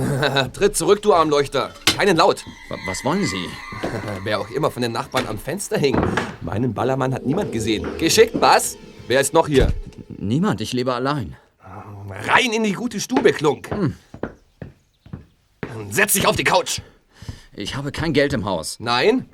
Tritt 0.53 0.77
zurück, 0.77 1.01
du 1.01 1.13
Armleuchter. 1.13 1.71
Keinen 1.97 2.15
Laut. 2.15 2.45
W 2.69 2.75
was 2.87 3.03
wollen 3.03 3.25
Sie? 3.25 3.49
Wer 4.23 4.39
auch 4.39 4.49
immer 4.49 4.71
von 4.71 4.81
den 4.81 4.91
Nachbarn 4.91 5.27
am 5.27 5.37
Fenster 5.37 5.77
hing. 5.77 5.99
Meinen 6.41 6.73
Ballermann 6.73 7.13
hat 7.13 7.25
niemand 7.25 7.51
gesehen. 7.51 7.85
Geschickt, 7.97 8.35
was? 8.39 8.77
Wer 9.07 9.21
ist 9.21 9.33
noch 9.33 9.47
hier? 9.47 9.71
Niemand, 10.09 10.61
ich 10.61 10.73
lebe 10.73 10.93
allein. 10.93 11.35
Rein 12.27 12.53
in 12.53 12.63
die 12.63 12.73
gute 12.73 12.99
Stube, 12.99 13.33
Klunk. 13.33 13.69
Hm. 13.71 13.95
Setz 15.89 16.13
dich 16.13 16.27
auf 16.27 16.35
die 16.35 16.43
Couch. 16.43 16.81
Ich 17.53 17.75
habe 17.75 17.91
kein 17.91 18.13
Geld 18.13 18.33
im 18.33 18.45
Haus. 18.45 18.77
Nein? 18.79 19.27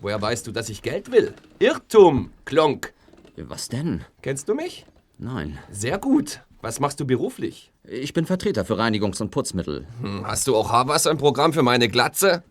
Woher 0.00 0.20
weißt 0.20 0.46
du, 0.46 0.52
dass 0.52 0.68
ich 0.68 0.82
Geld 0.82 1.12
will? 1.12 1.34
Irrtum, 1.58 2.30
Klunk. 2.44 2.92
Was 3.36 3.68
denn? 3.68 4.04
Kennst 4.20 4.48
du 4.48 4.54
mich? 4.54 4.84
Nein. 5.18 5.58
Sehr 5.70 5.98
gut. 5.98 6.40
Was 6.60 6.80
machst 6.80 7.00
du 7.00 7.06
beruflich? 7.06 7.72
Ich 7.84 8.12
bin 8.12 8.26
Vertreter 8.26 8.64
für 8.64 8.78
Reinigungs- 8.78 9.20
und 9.20 9.30
Putzmittel. 9.30 9.86
Hm, 10.00 10.26
hast 10.26 10.46
du 10.46 10.56
auch 10.56 10.70
Haarwasser 10.70 11.10
im 11.10 11.18
Programm 11.18 11.52
für 11.52 11.62
meine 11.62 11.88
Glatze? 11.88 12.42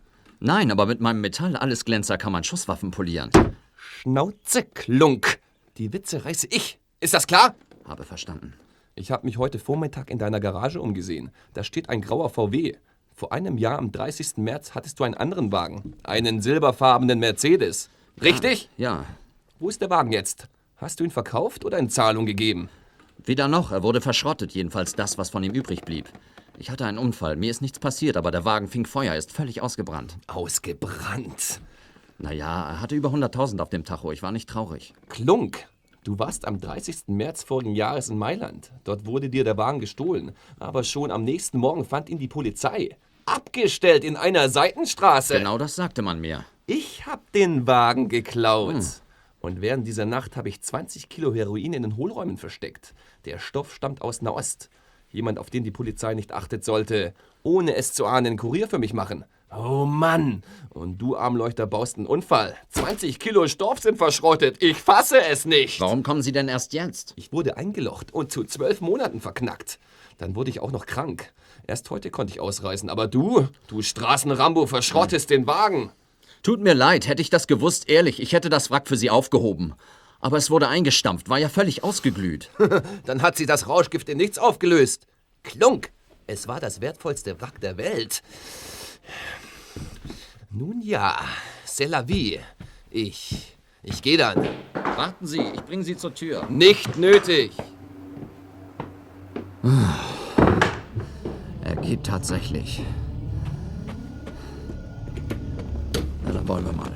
Nein, 0.44 0.72
aber 0.72 0.88
mit 0.88 1.00
meinem 1.02 1.22
Metall 1.22 1.56
alles 1.56 1.86
Glänzer 1.86 2.18
kann 2.18 2.32
man 2.32 2.44
Schusswaffen 2.44 2.90
polieren. 2.90 3.30
Schnauze, 3.76 4.64
Klunk. 4.64 5.40
Die 5.78 5.94
Witze 5.94 6.26
reiße 6.26 6.48
ich. 6.50 6.80
Ist 7.00 7.14
das 7.14 7.28
klar? 7.28 7.54
Habe 7.86 8.04
verstanden. 8.06 8.54
Ich 8.96 9.12
habe 9.12 9.28
mich 9.28 9.38
heute 9.38 9.60
Vormittag 9.60 10.10
in 10.10 10.18
deiner 10.18 10.40
Garage 10.40 10.82
umgesehen. 10.82 11.30
Da 11.54 11.64
steht 11.64 11.90
ein 11.90 12.02
grauer 12.02 12.32
VW. 12.32 12.74
Vor 13.14 13.32
einem 13.32 13.60
Jahr 13.60 13.78
am 13.78 13.92
30. 13.92 14.38
März 14.38 14.74
hattest 14.74 15.00
du 15.00 15.04
einen 15.04 15.14
anderen 15.14 15.52
Wagen. 15.52 15.94
Einen 16.02 16.42
silberfarbenen 16.42 17.20
Mercedes. 17.20 17.92
Richtig? 18.20 18.68
Ja. 18.78 19.06
Wo 19.60 19.70
ist 19.70 19.80
der 19.80 19.92
Wagen 19.92 20.12
jetzt? 20.12 20.48
Hast 20.78 21.00
du 21.00 21.04
ihn 21.04 21.12
verkauft 21.12 21.66
oder 21.66 21.78
in 21.78 21.92
Zahlung 21.92 22.26
gegeben? 22.26 22.68
Weder 23.24 23.48
noch. 23.48 23.72
Er 23.72 23.84
wurde 23.84 24.02
verschrottet, 24.02 24.54
jedenfalls 24.54 24.94
das, 24.94 25.20
was 25.20 25.30
von 25.30 25.44
ihm 25.44 25.54
übrig 25.54 25.82
blieb. 25.86 26.10
Ich 26.62 26.70
hatte 26.70 26.86
einen 26.86 27.00
Unfall. 27.00 27.38
Mir 27.38 27.50
ist 27.50 27.64
nichts 27.64 27.80
passiert, 27.80 28.18
aber 28.18 28.30
der 28.30 28.46
Wagen 28.46 28.68
fing 28.68 28.86
Feuer, 28.86 29.16
ist 29.16 29.32
völlig 29.32 29.64
ausgebrannt. 29.64 30.20
Ausgebrannt? 30.28 31.60
Naja, 32.20 32.70
er 32.70 32.80
hatte 32.80 32.94
über 32.94 33.10
100.000 33.10 33.60
auf 33.60 33.70
dem 33.70 33.84
Tacho. 33.84 34.12
Ich 34.12 34.22
war 34.22 34.32
nicht 34.32 34.48
traurig. 34.48 34.94
Klunk, 35.10 35.68
du 36.04 36.20
warst 36.20 36.46
am 36.46 36.62
30. 36.62 37.08
März 37.08 37.42
vorigen 37.42 37.74
Jahres 37.74 38.10
in 38.10 38.20
Mailand. 38.20 38.72
Dort 38.84 39.08
wurde 39.08 39.32
dir 39.32 39.44
der 39.44 39.58
Wagen 39.58 39.80
gestohlen. 39.80 40.34
Aber 40.60 40.84
schon 40.84 41.10
am 41.10 41.24
nächsten 41.24 41.58
Morgen 41.58 41.84
fand 41.84 42.10
ihn 42.10 42.20
die 42.20 42.28
Polizei. 42.28 42.96
Abgestellt 43.26 44.04
in 44.04 44.16
einer 44.16 44.48
Seitenstraße. 44.48 45.40
Genau 45.40 45.58
das 45.58 45.76
sagte 45.76 46.04
man 46.04 46.22
mir. 46.22 46.46
Ich 46.68 47.08
hab 47.08 47.32
den 47.32 47.66
Wagen 47.66 48.08
geklaut. 48.08 48.76
Hm. 48.76 48.86
Und 49.40 49.62
während 49.62 49.88
dieser 49.88 50.06
Nacht 50.06 50.38
habe 50.38 50.50
ich 50.50 50.62
20 50.62 51.10
Kilo 51.10 51.34
Heroin 51.34 51.74
in 51.74 51.82
den 51.82 51.98
Hohlräumen 51.98 52.38
versteckt. 52.38 52.94
Der 53.26 53.40
Stoff 53.40 53.74
stammt 53.74 54.04
aus 54.04 54.22
Nahost. 54.22 54.70
Jemand, 55.12 55.40
auf 55.40 55.50
den 55.50 55.64
die 55.64 55.72
Polizei 55.72 56.14
nicht 56.14 56.32
achtet 56.32 56.64
sollte, 56.64 57.14
ohne 57.44 57.76
es 57.76 57.94
zu 57.94 58.06
ahnen, 58.06 58.38
Kurier 58.38 58.68
für 58.68 58.80
mich 58.80 58.94
machen. 58.94 59.26
Oh 59.54 59.86
Mann! 59.86 60.44
Und 60.70 61.00
du, 61.00 61.18
Armleuchter, 61.18 61.68
baust 61.68 61.98
einen 61.98 62.06
Unfall. 62.06 62.56
20 62.70 63.20
Kilo 63.20 63.48
Stoff 63.48 63.80
sind 63.80 63.98
verschrottet. 63.98 64.64
Ich 64.64 64.78
fasse 64.78 65.22
es 65.22 65.46
nicht. 65.46 65.82
Warum 65.82 66.04
kommen 66.04 66.22
Sie 66.22 66.32
denn 66.32 66.48
erst 66.48 66.72
jetzt? 66.72 67.14
Ich 67.18 67.34
wurde 67.34 67.58
eingelocht 67.58 68.14
und 68.14 68.32
zu 68.32 68.46
zwölf 68.46 68.80
Monaten 68.80 69.20
verknackt. 69.20 69.78
Dann 70.18 70.36
wurde 70.36 70.52
ich 70.52 70.62
auch 70.62 70.72
noch 70.72 70.86
krank. 70.86 71.34
Erst 71.68 71.90
heute 71.90 72.12
konnte 72.12 72.32
ich 72.32 72.40
ausreisen. 72.40 72.90
Aber 72.90 73.08
du, 73.08 73.50
du 73.68 73.82
Straßenrambo, 73.82 74.68
verschrottest 74.68 75.30
den 75.30 75.48
Wagen. 75.48 75.92
Tut 76.44 76.62
mir 76.62 76.74
leid, 76.74 77.08
hätte 77.08 77.22
ich 77.22 77.30
das 77.30 77.46
gewusst, 77.46 77.90
ehrlich, 77.90 78.22
ich 78.22 78.34
hätte 78.34 78.50
das 78.50 78.72
Wrack 78.72 78.88
für 78.88 78.98
Sie 78.98 79.10
aufgehoben. 79.10 79.74
Aber 80.22 80.38
es 80.38 80.50
wurde 80.50 80.68
eingestampft, 80.68 81.30
war 81.30 81.40
ja 81.40 81.50
völlig 81.50 81.84
ausgeglüht. 81.84 82.50
Dann 83.06 83.22
hat 83.22 83.36
sie 83.36 83.46
das 83.46 83.68
Rauschgift 83.68 84.08
in 84.08 84.18
nichts 84.18 84.38
aufgelöst. 84.38 85.08
Klunk! 85.44 85.92
Es 86.28 86.48
war 86.48 86.60
das 86.60 86.80
wertvollste 86.80 87.42
Wrack 87.42 87.60
der 87.60 87.78
Welt. 87.78 88.22
Nun 90.52 90.82
ja, 90.82 91.18
c'est 91.66 91.88
la 91.88 92.08
vie. 92.08 92.40
Ich. 92.90 93.58
Ich 93.84 94.02
gehe 94.02 94.18
dann. 94.18 94.48
Warten 94.74 95.26
Sie, 95.26 95.42
ich 95.42 95.62
bringe 95.62 95.84
Sie 95.84 95.98
zur 95.98 96.14
Tür. 96.14 96.46
Nicht 96.50 96.98
nötig. 96.98 97.52
Er 101.64 101.76
geht 101.78 102.04
tatsächlich. 102.04 102.84
Na, 106.24 106.32
dann 106.32 106.48
wollen 106.48 106.66
wir 106.66 106.74
mal. 106.74 106.92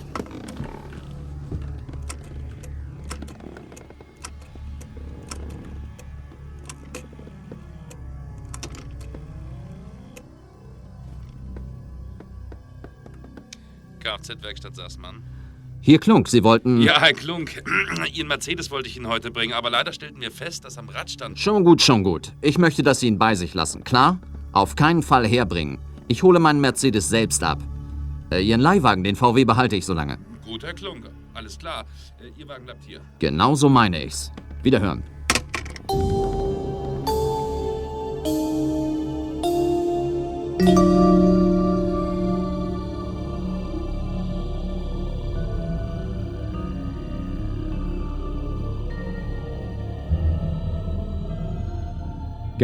Kfz-Werkstatt 14.05 14.75
Sassmann. 14.75 15.23
Hier, 15.81 15.99
Klunk, 15.99 16.27
Sie 16.27 16.43
wollten... 16.43 16.81
Ja, 16.81 16.99
Herr 16.99 17.13
Klunk, 17.13 17.63
Ihren 18.13 18.27
Mercedes 18.27 18.71
wollte 18.71 18.87
ich 18.87 18.97
Ihnen 18.97 19.07
heute 19.07 19.31
bringen, 19.31 19.53
aber 19.53 19.69
leider 19.69 19.93
stellten 19.93 20.21
wir 20.21 20.31
fest, 20.31 20.65
dass 20.65 20.77
am 20.77 20.89
Radstand... 20.89 21.37
Schon 21.39 21.63
gut, 21.63 21.81
schon 21.81 22.03
gut. 22.03 22.33
Ich 22.41 22.57
möchte, 22.57 22.81
dass 22.81 22.99
Sie 22.99 23.07
ihn 23.07 23.19
bei 23.19 23.35
sich 23.35 23.53
lassen, 23.53 23.83
klar? 23.83 24.19
Auf 24.51 24.75
keinen 24.75 25.03
Fall 25.03 25.27
herbringen. 25.27 25.79
Ich 26.07 26.23
hole 26.23 26.39
meinen 26.39 26.61
Mercedes 26.61 27.09
selbst 27.09 27.43
ab. 27.43 27.59
Äh, 28.31 28.41
Ihren 28.41 28.61
Leihwagen, 28.61 29.03
den 29.03 29.15
VW, 29.15 29.45
behalte 29.45 29.75
ich 29.75 29.85
so 29.85 29.93
lange. 29.93 30.17
Gut, 30.45 30.63
Herr 30.63 30.73
Klunk, 30.73 31.09
alles 31.33 31.57
klar. 31.57 31.85
Äh, 32.19 32.39
Ihr 32.39 32.47
Wagen 32.47 32.65
bleibt 32.65 32.83
hier. 32.83 33.01
Genau 33.19 33.55
so 33.55 33.69
meine 33.69 34.03
ich's. 34.03 34.31
Wiederhören. 34.63 35.03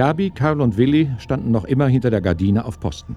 Gabi, 0.02 0.32
Karl 0.32 0.62
und 0.62 0.78
Willi 0.78 1.12
standen 1.20 1.52
noch 1.52 1.64
immer 1.64 1.86
hinter 1.86 2.10
der 2.10 2.22
Gardine 2.22 2.66
auf 2.66 2.80
Posten. 2.80 3.16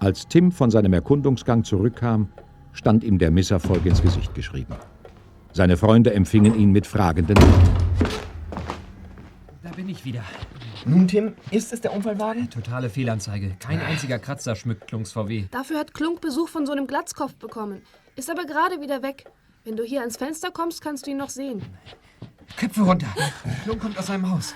Als 0.00 0.28
Tim 0.28 0.52
von 0.52 0.70
seinem 0.70 0.92
Erkundungsgang 0.92 1.64
zurückkam, 1.64 2.28
stand 2.74 3.02
ihm 3.04 3.18
der 3.18 3.30
Misserfolg 3.30 3.86
ins 3.86 4.02
Gesicht 4.02 4.34
geschrieben. 4.34 4.74
Seine 5.54 5.78
Freunde 5.78 6.12
empfingen 6.12 6.54
ihn 6.54 6.72
mit 6.72 6.86
fragenden 6.86 7.36
Blicken. 7.36 7.70
Da 9.62 9.70
bin 9.70 9.88
ich 9.88 10.04
wieder. 10.04 10.20
Nun, 10.84 11.08
Tim, 11.08 11.32
ist 11.50 11.72
es 11.72 11.80
der 11.80 11.94
Unfallwagen? 11.94 12.50
Totale 12.50 12.90
Fehlanzeige. 12.90 13.56
Kein 13.58 13.80
einziger 13.80 14.18
Kratzer 14.18 14.56
schmückt 14.56 14.88
Klunks 14.88 15.12
VW. 15.12 15.46
Dafür 15.50 15.78
hat 15.78 15.94
Klunk 15.94 16.20
Besuch 16.20 16.50
von 16.50 16.66
so 16.66 16.72
einem 16.72 16.86
Glatzkopf 16.86 17.34
bekommen. 17.36 17.80
Ist 18.14 18.30
aber 18.30 18.44
gerade 18.44 18.82
wieder 18.82 19.02
weg. 19.02 19.24
Wenn 19.64 19.76
du 19.76 19.84
hier 19.84 20.00
ans 20.00 20.18
Fenster 20.18 20.50
kommst, 20.50 20.82
kannst 20.82 21.06
du 21.06 21.12
ihn 21.12 21.16
noch 21.16 21.30
sehen. 21.30 21.62
Köpfe 22.58 22.82
runter. 22.82 23.06
Klunk 23.64 23.80
kommt 23.80 23.98
aus 23.98 24.08
seinem 24.08 24.30
Haus. 24.30 24.54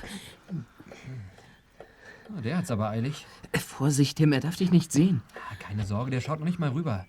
Der 2.44 2.56
hat's 2.56 2.70
aber 2.70 2.88
eilig. 2.90 3.26
Vorsicht, 3.58 4.16
Tim, 4.16 4.32
er 4.32 4.40
darf 4.40 4.56
dich 4.56 4.70
nicht 4.70 4.92
sehen. 4.92 5.22
Ah, 5.50 5.54
Keine 5.58 5.84
Sorge, 5.84 6.10
der 6.10 6.20
schaut 6.20 6.38
noch 6.40 6.46
nicht 6.46 6.58
mal 6.58 6.70
rüber. 6.70 7.06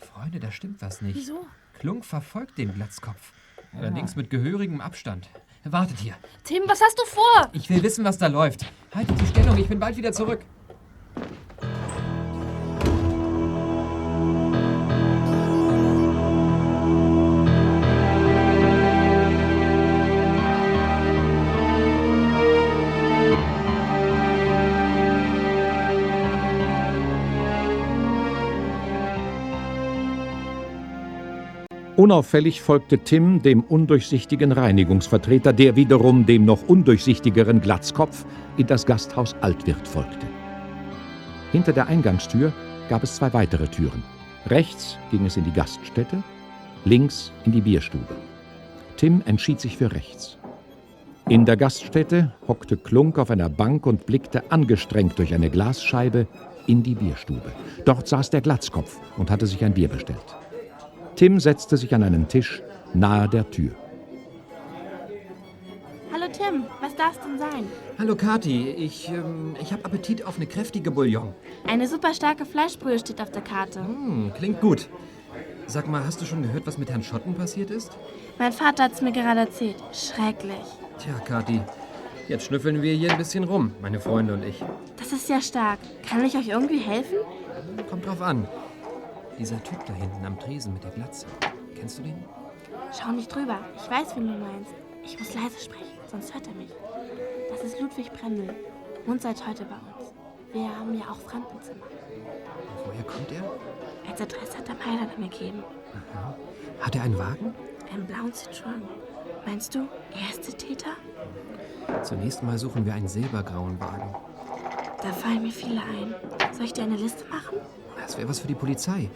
Freunde, 0.00 0.40
da 0.40 0.50
stimmt 0.50 0.80
was 0.82 1.00
nicht. 1.02 1.16
Wieso? 1.16 1.46
Klunk 1.78 2.04
verfolgt 2.04 2.58
den 2.58 2.74
Glatzkopf. 2.74 3.32
Allerdings 3.76 4.16
mit 4.16 4.30
gehörigem 4.30 4.80
Abstand. 4.80 5.28
Wartet 5.64 5.98
hier. 5.98 6.14
Tim, 6.44 6.62
was 6.66 6.80
hast 6.80 6.98
du 6.98 7.04
vor? 7.06 7.50
Ich 7.52 7.70
will 7.70 7.82
wissen, 7.82 8.04
was 8.04 8.18
da 8.18 8.26
läuft. 8.26 8.66
Haltet 8.94 9.20
die 9.20 9.26
Stellung, 9.26 9.56
ich 9.58 9.68
bin 9.68 9.78
bald 9.78 9.96
wieder 9.96 10.12
zurück. 10.12 10.40
Unauffällig 32.02 32.60
folgte 32.62 32.98
Tim 32.98 33.42
dem 33.42 33.62
undurchsichtigen 33.62 34.50
Reinigungsvertreter, 34.50 35.52
der 35.52 35.76
wiederum 35.76 36.26
dem 36.26 36.44
noch 36.44 36.66
undurchsichtigeren 36.66 37.60
Glatzkopf 37.60 38.24
in 38.56 38.66
das 38.66 38.86
Gasthaus 38.86 39.36
Altwirt 39.40 39.86
folgte. 39.86 40.26
Hinter 41.52 41.72
der 41.72 41.86
Eingangstür 41.86 42.52
gab 42.88 43.04
es 43.04 43.14
zwei 43.14 43.32
weitere 43.32 43.68
Türen. 43.68 44.02
Rechts 44.46 44.98
ging 45.12 45.24
es 45.26 45.36
in 45.36 45.44
die 45.44 45.52
Gaststätte, 45.52 46.24
links 46.84 47.30
in 47.44 47.52
die 47.52 47.60
Bierstube. 47.60 48.16
Tim 48.96 49.22
entschied 49.24 49.60
sich 49.60 49.76
für 49.76 49.92
rechts. 49.92 50.38
In 51.28 51.44
der 51.44 51.56
Gaststätte 51.56 52.32
hockte 52.48 52.76
Klunk 52.76 53.16
auf 53.16 53.30
einer 53.30 53.48
Bank 53.48 53.86
und 53.86 54.06
blickte 54.06 54.50
angestrengt 54.50 55.20
durch 55.20 55.34
eine 55.34 55.50
Glasscheibe 55.50 56.26
in 56.66 56.82
die 56.82 56.96
Bierstube. 56.96 57.52
Dort 57.84 58.08
saß 58.08 58.30
der 58.30 58.40
Glatzkopf 58.40 58.98
und 59.18 59.30
hatte 59.30 59.46
sich 59.46 59.64
ein 59.64 59.74
Bier 59.74 59.86
bestellt. 59.86 60.41
Tim 61.16 61.40
setzte 61.40 61.76
sich 61.76 61.94
an 61.94 62.02
einen 62.02 62.28
Tisch 62.28 62.62
nahe 62.94 63.28
der 63.28 63.50
Tür. 63.50 63.72
Hallo 66.12 66.26
Tim, 66.32 66.64
was 66.80 66.94
darf's 66.96 67.18
denn 67.20 67.38
sein? 67.38 67.66
Hallo 67.98 68.16
Kathi, 68.16 68.70
ich, 68.70 69.08
ähm, 69.08 69.56
ich 69.60 69.72
habe 69.72 69.84
Appetit 69.84 70.24
auf 70.24 70.36
eine 70.36 70.46
kräftige 70.46 70.90
Bouillon. 70.90 71.34
Eine 71.66 71.88
super 71.88 72.14
starke 72.14 72.44
Fleischbrühe 72.44 72.98
steht 72.98 73.20
auf 73.20 73.30
der 73.30 73.42
Karte. 73.42 73.80
Hm, 73.80 74.32
klingt 74.36 74.60
gut. 74.60 74.88
Sag 75.66 75.88
mal, 75.88 76.04
hast 76.04 76.20
du 76.20 76.26
schon 76.26 76.42
gehört, 76.42 76.66
was 76.66 76.76
mit 76.76 76.90
Herrn 76.90 77.02
Schotten 77.02 77.34
passiert 77.34 77.70
ist? 77.70 77.92
Mein 78.38 78.52
Vater 78.52 78.84
hat's 78.84 79.00
mir 79.00 79.12
gerade 79.12 79.40
erzählt. 79.40 79.76
Schrecklich. 79.92 80.56
Tja, 80.98 81.14
Kathi, 81.24 81.60
jetzt 82.28 82.44
schnüffeln 82.44 82.82
wir 82.82 82.94
hier 82.94 83.10
ein 83.10 83.18
bisschen 83.18 83.44
rum, 83.44 83.72
meine 83.80 84.00
Freunde 84.00 84.34
und 84.34 84.44
ich. 84.44 84.62
Das 84.98 85.12
ist 85.12 85.28
ja 85.28 85.40
stark. 85.40 85.78
Kann 86.08 86.24
ich 86.24 86.36
euch 86.36 86.48
irgendwie 86.48 86.78
helfen? 86.78 87.16
Kommt 87.88 88.06
drauf 88.06 88.20
an. 88.20 88.46
Dieser 89.38 89.62
Typ 89.62 89.84
da 89.86 89.92
hinten 89.94 90.24
am 90.24 90.38
Tresen 90.38 90.74
mit 90.74 90.84
der 90.84 90.90
Glatze. 90.90 91.26
Kennst 91.74 91.98
du 91.98 92.02
den? 92.02 92.24
Schau 92.92 93.10
nicht 93.12 93.34
drüber. 93.34 93.58
Ich 93.76 93.90
weiß, 93.90 94.16
wen 94.16 94.26
du 94.28 94.38
meinst. 94.38 94.72
Ich 95.02 95.18
muss 95.18 95.34
leise 95.34 95.58
sprechen, 95.58 95.98
sonst 96.10 96.32
hört 96.32 96.46
er 96.46 96.54
mich. 96.54 96.70
Das 97.50 97.64
ist 97.64 97.80
Ludwig 97.80 98.12
Brendel. 98.12 98.54
Wohnt 99.06 99.22
seit 99.22 99.46
heute 99.46 99.64
bei 99.64 99.74
uns. 99.74 100.12
Wir 100.52 100.68
haben 100.68 100.94
ja 100.94 101.04
auch 101.10 101.16
Fremdenzimmer. 101.16 101.86
Woher 102.84 103.02
kommt 103.04 103.32
er? 103.32 104.10
Als 104.10 104.20
Adresse 104.20 104.58
hat 104.58 104.68
er 104.68 104.74
Mailand 104.74 105.14
angegeben. 105.16 105.64
Aha. 106.14 106.36
Hat 106.80 106.94
er 106.94 107.02
einen 107.02 107.18
Wagen? 107.18 107.54
Einen 107.92 108.06
blauen 108.06 108.32
Citroën. 108.32 108.82
Meinst 109.46 109.74
du, 109.74 109.88
er 110.12 110.30
ist 110.30 110.46
der 110.46 110.58
Täter? 110.58 110.90
Zunächst 112.02 112.42
mal 112.42 112.58
suchen 112.58 112.86
wir 112.86 112.94
einen 112.94 113.08
silbergrauen 113.08 113.80
Wagen. 113.80 114.14
Da 115.02 115.12
fallen 115.12 115.42
mir 115.42 115.50
viele 115.50 115.80
ein. 115.80 116.14
Soll 116.52 116.66
ich 116.66 116.72
dir 116.72 116.84
eine 116.84 116.96
Liste 116.96 117.24
machen? 117.28 117.58
Das 118.02 118.16
wäre 118.18 118.28
was 118.28 118.40
für 118.40 118.48
die 118.48 118.54
Polizei. 118.54 119.08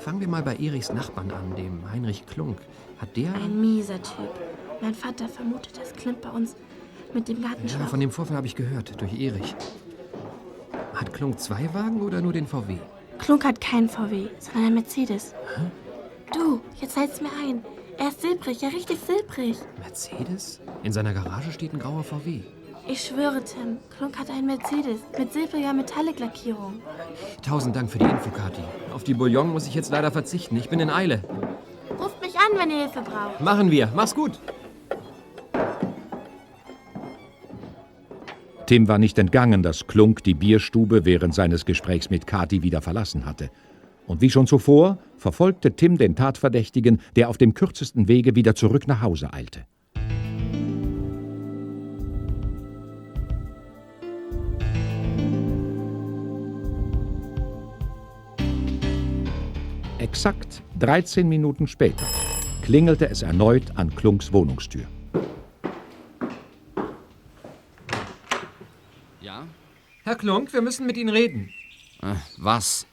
Fangen 0.00 0.20
wir 0.20 0.28
mal 0.28 0.42
bei 0.42 0.56
Erichs 0.56 0.92
Nachbarn 0.92 1.30
an, 1.30 1.54
dem 1.56 1.90
Heinrich 1.90 2.26
Klunk. 2.26 2.58
Hat 2.98 3.16
der... 3.16 3.34
Ein 3.34 3.60
mieser 3.60 4.02
Typ. 4.02 4.30
Mein 4.80 4.94
Vater 4.94 5.28
vermutet, 5.28 5.78
dass 5.78 5.92
Klimt 5.92 6.20
bei 6.20 6.30
uns 6.30 6.54
mit 7.14 7.28
dem 7.28 7.42
Gartenschlauch... 7.42 7.80
Ja, 7.80 7.86
von 7.86 8.00
dem 8.00 8.10
Vorfall 8.10 8.36
habe 8.36 8.46
ich 8.46 8.54
gehört, 8.54 9.00
durch 9.00 9.18
Erich. 9.18 9.54
Hat 10.94 11.12
Klunk 11.12 11.38
zwei 11.40 11.68
Wagen 11.72 12.00
oder 12.02 12.20
nur 12.20 12.32
den 12.32 12.46
VW? 12.46 12.76
Klunk 13.18 13.44
hat 13.44 13.60
keinen 13.60 13.88
VW, 13.88 14.28
sondern 14.38 14.66
einen 14.66 14.74
Mercedes. 14.74 15.34
Du, 16.32 16.60
jetzt 16.80 16.94
fällt's 16.94 17.20
mir 17.20 17.30
ein. 17.42 17.64
Er 17.98 18.08
ist 18.08 18.20
silbrig, 18.20 18.60
ja 18.60 18.68
richtig 18.68 18.98
silbrig. 19.00 19.56
Mercedes? 19.78 20.60
In 20.82 20.92
seiner 20.92 21.14
Garage 21.14 21.52
steht 21.52 21.72
ein 21.72 21.78
grauer 21.78 22.04
VW. 22.04 22.42
Ich 22.88 23.02
schwöre, 23.02 23.42
Tim, 23.42 23.78
Klunk 23.96 24.16
hat 24.16 24.30
einen 24.30 24.46
Mercedes 24.46 25.00
mit 25.18 25.32
silbriger 25.32 25.72
Metallic-Lackierung. 25.72 26.74
Tausend 27.42 27.74
Dank 27.74 27.90
für 27.90 27.98
die 27.98 28.04
Info, 28.04 28.30
Kathi. 28.30 28.62
Auf 28.94 29.02
die 29.02 29.14
Bouillon 29.14 29.50
muss 29.50 29.66
ich 29.66 29.74
jetzt 29.74 29.90
leider 29.90 30.12
verzichten. 30.12 30.56
Ich 30.56 30.68
bin 30.68 30.78
in 30.78 30.88
Eile. 30.88 31.24
Ruft 31.98 32.22
mich 32.22 32.36
an, 32.36 32.56
wenn 32.56 32.70
ihr 32.70 32.82
Hilfe 32.82 33.02
braucht. 33.02 33.40
Machen 33.40 33.72
wir. 33.72 33.90
Mach's 33.94 34.14
gut. 34.14 34.38
Tim 38.66 38.86
war 38.86 38.98
nicht 38.98 39.18
entgangen, 39.18 39.64
dass 39.64 39.88
Klunk 39.88 40.22
die 40.22 40.34
Bierstube 40.34 41.04
während 41.04 41.34
seines 41.34 41.64
Gesprächs 41.64 42.08
mit 42.08 42.26
Kathi 42.26 42.62
wieder 42.62 42.82
verlassen 42.82 43.26
hatte. 43.26 43.50
Und 44.06 44.20
wie 44.20 44.30
schon 44.30 44.46
zuvor 44.46 44.98
verfolgte 45.16 45.74
Tim 45.74 45.98
den 45.98 46.14
Tatverdächtigen, 46.14 47.00
der 47.16 47.28
auf 47.28 47.38
dem 47.38 47.54
kürzesten 47.54 48.06
Wege 48.06 48.36
wieder 48.36 48.54
zurück 48.54 48.86
nach 48.86 49.02
Hause 49.02 49.32
eilte. 49.32 49.66
Exakt 60.06 60.62
13 60.78 61.28
Minuten 61.28 61.66
später 61.66 62.06
klingelte 62.62 63.10
es 63.10 63.22
erneut 63.22 63.76
an 63.76 63.92
Klunks 63.92 64.32
Wohnungstür. 64.32 64.86
Ja? 69.20 69.48
Herr 70.04 70.14
Klunk, 70.14 70.52
wir 70.52 70.62
müssen 70.62 70.86
mit 70.86 70.96
Ihnen 70.96 71.08
reden. 71.08 71.50
Äh, 72.02 72.14
was? 72.36 72.86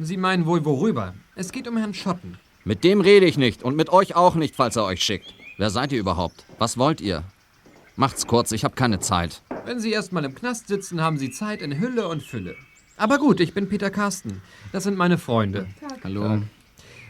Sie 0.00 0.16
meinen 0.16 0.46
wohl 0.46 0.64
worüber? 0.64 1.14
Es 1.36 1.52
geht 1.52 1.68
um 1.68 1.76
Herrn 1.76 1.94
Schotten. 1.94 2.38
Mit 2.64 2.82
dem 2.82 3.02
rede 3.02 3.26
ich 3.26 3.38
nicht 3.38 3.62
und 3.62 3.76
mit 3.76 3.90
euch 3.90 4.16
auch 4.16 4.34
nicht, 4.34 4.56
falls 4.56 4.74
er 4.74 4.84
euch 4.84 5.00
schickt. 5.00 5.32
Wer 5.58 5.70
seid 5.70 5.92
ihr 5.92 6.00
überhaupt? 6.00 6.44
Was 6.58 6.76
wollt 6.76 7.00
ihr? 7.00 7.22
Macht's 7.94 8.26
kurz, 8.26 8.50
ich 8.50 8.64
habe 8.64 8.74
keine 8.74 8.98
Zeit. 8.98 9.42
Wenn 9.64 9.78
Sie 9.78 9.92
erst 9.92 10.12
mal 10.12 10.24
im 10.24 10.34
Knast 10.34 10.66
sitzen, 10.66 11.00
haben 11.00 11.18
Sie 11.18 11.30
Zeit 11.30 11.62
in 11.62 11.78
Hülle 11.78 12.08
und 12.08 12.24
Fülle. 12.24 12.56
Aber 12.98 13.18
gut, 13.18 13.40
ich 13.40 13.54
bin 13.54 13.68
Peter 13.68 13.90
Carsten. 13.90 14.42
Das 14.72 14.82
sind 14.84 14.96
meine 14.96 15.18
Freunde. 15.18 15.68
Hallo. 16.02 16.42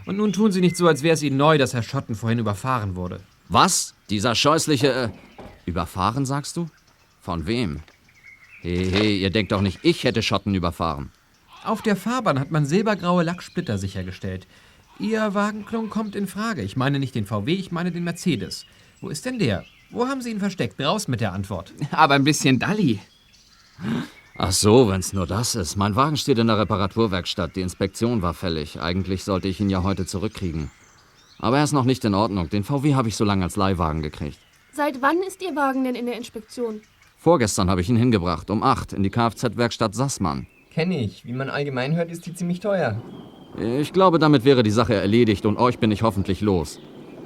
Und 0.07 0.17
nun 0.17 0.33
tun 0.33 0.53
Sie 0.53 0.61
nicht 0.61 0.77
so, 0.77 0.87
als 0.87 1.03
wäre 1.03 1.15
es 1.15 1.23
Ihnen 1.23 1.39
neu, 1.39 1.59
dass 1.59 1.75
Herr 1.75 1.83
Schotten 1.83 2.15
vorhin 2.15 2.39
überfahren 2.39 2.95
wurde. 2.95 3.21
Was? 3.49 3.95
Dieser 4.11 4.35
scheußliche... 4.35 4.93
Äh, 4.93 5.09
überfahren, 5.67 6.25
sagst 6.25 6.57
du? 6.57 6.69
Von 7.21 7.47
wem? 7.47 7.81
Hey, 8.63 8.91
hey, 8.91 9.19
ihr 9.19 9.31
denkt 9.31 9.53
doch 9.53 9.61
nicht, 9.61 9.81
ich 9.83 10.05
hätte 10.05 10.23
Schotten 10.23 10.55
überfahren. 10.55 11.11
Auf 11.65 11.83
der 11.83 11.97
Fahrbahn 11.97 12.39
hat 12.39 12.51
man 12.51 12.67
silbergraue 12.67 13.23
Lacksplitter 13.23 13.79
sichergestellt. 13.79 14.47
Ihr 14.99 15.35
Wagenklung 15.35 15.91
kommt 15.91 16.17
in 16.17 16.27
Frage. 16.27 16.63
Ich 16.63 16.77
meine 16.77 16.99
nicht 16.99 17.15
den 17.15 17.27
VW, 17.27 17.53
ich 17.53 17.71
meine 17.71 17.93
den 17.93 18.05
Mercedes. 18.05 18.65
Wo 19.01 19.11
ist 19.11 19.27
denn 19.27 19.39
der? 19.39 19.65
Wo 19.91 20.07
haben 20.07 20.23
Sie 20.23 20.31
ihn 20.31 20.41
versteckt? 20.41 20.81
Raus 20.81 21.09
mit 21.09 21.21
der 21.21 21.33
Antwort. 21.33 21.73
Aber 21.93 22.15
ein 22.15 22.25
bisschen 22.25 22.59
Dalli. 22.59 22.99
Ach 24.41 24.53
so, 24.53 24.89
wenn's 24.89 25.13
nur 25.13 25.27
das 25.27 25.57
ist. 25.57 25.75
Mein 25.75 25.97
Wagen 25.97 26.17
steht 26.17 26.39
in 26.39 26.47
der 26.47 26.61
Reparaturwerkstatt. 26.61 27.57
Die 27.57 27.61
Inspektion 27.61 28.23
war 28.23 28.35
fällig. 28.35 28.81
Eigentlich 28.81 29.25
sollte 29.25 29.49
ich 29.49 29.59
ihn 29.59 29.69
ja 29.69 29.83
heute 29.83 30.07
zurückkriegen. 30.07 30.71
Aber 31.41 31.59
er 31.59 31.65
ist 31.65 31.73
noch 31.73 31.85
nicht 31.85 32.05
in 32.05 32.15
Ordnung. 32.15 32.49
Den 32.49 32.63
VW 32.63 32.95
habe 32.95 33.09
ich 33.09 33.17
so 33.17 33.25
lange 33.25 33.43
als 33.43 33.57
Leihwagen 33.57 34.01
gekriegt. 34.01 34.39
Seit 34.73 35.03
wann 35.03 35.17
ist 35.27 35.43
Ihr 35.43 35.57
Wagen 35.57 35.83
denn 35.83 35.97
in 35.97 36.07
der 36.07 36.17
Inspektion? 36.17 36.83
Vorgestern 37.17 37.69
habe 37.69 37.81
ich 37.81 37.89
ihn 37.89 37.97
hingebracht, 37.97 38.49
um 38.51 38.63
8 38.63 38.93
in 38.93 39.03
die 39.03 39.11
Kfz-Werkstatt 39.11 39.97
Sassmann. 39.97 40.47
Kenne 40.71 41.03
ich. 41.03 41.25
Wie 41.25 41.33
man 41.33 41.51
allgemein 41.51 41.97
hört, 41.97 42.13
ist 42.13 42.25
die 42.25 42.33
ziemlich 42.33 42.61
teuer. 42.61 43.03
Ich 43.59 43.93
glaube, 43.93 44.21
damit 44.21 44.45
wäre 44.45 44.63
die 44.63 44.71
Sache 44.71 44.95
erledigt 44.95 45.47
und 45.47 45.57
euch 45.57 45.81
bin 45.81 45.91
ich 45.91 46.05
hoffentlich 46.05 46.43
los. 46.43 46.79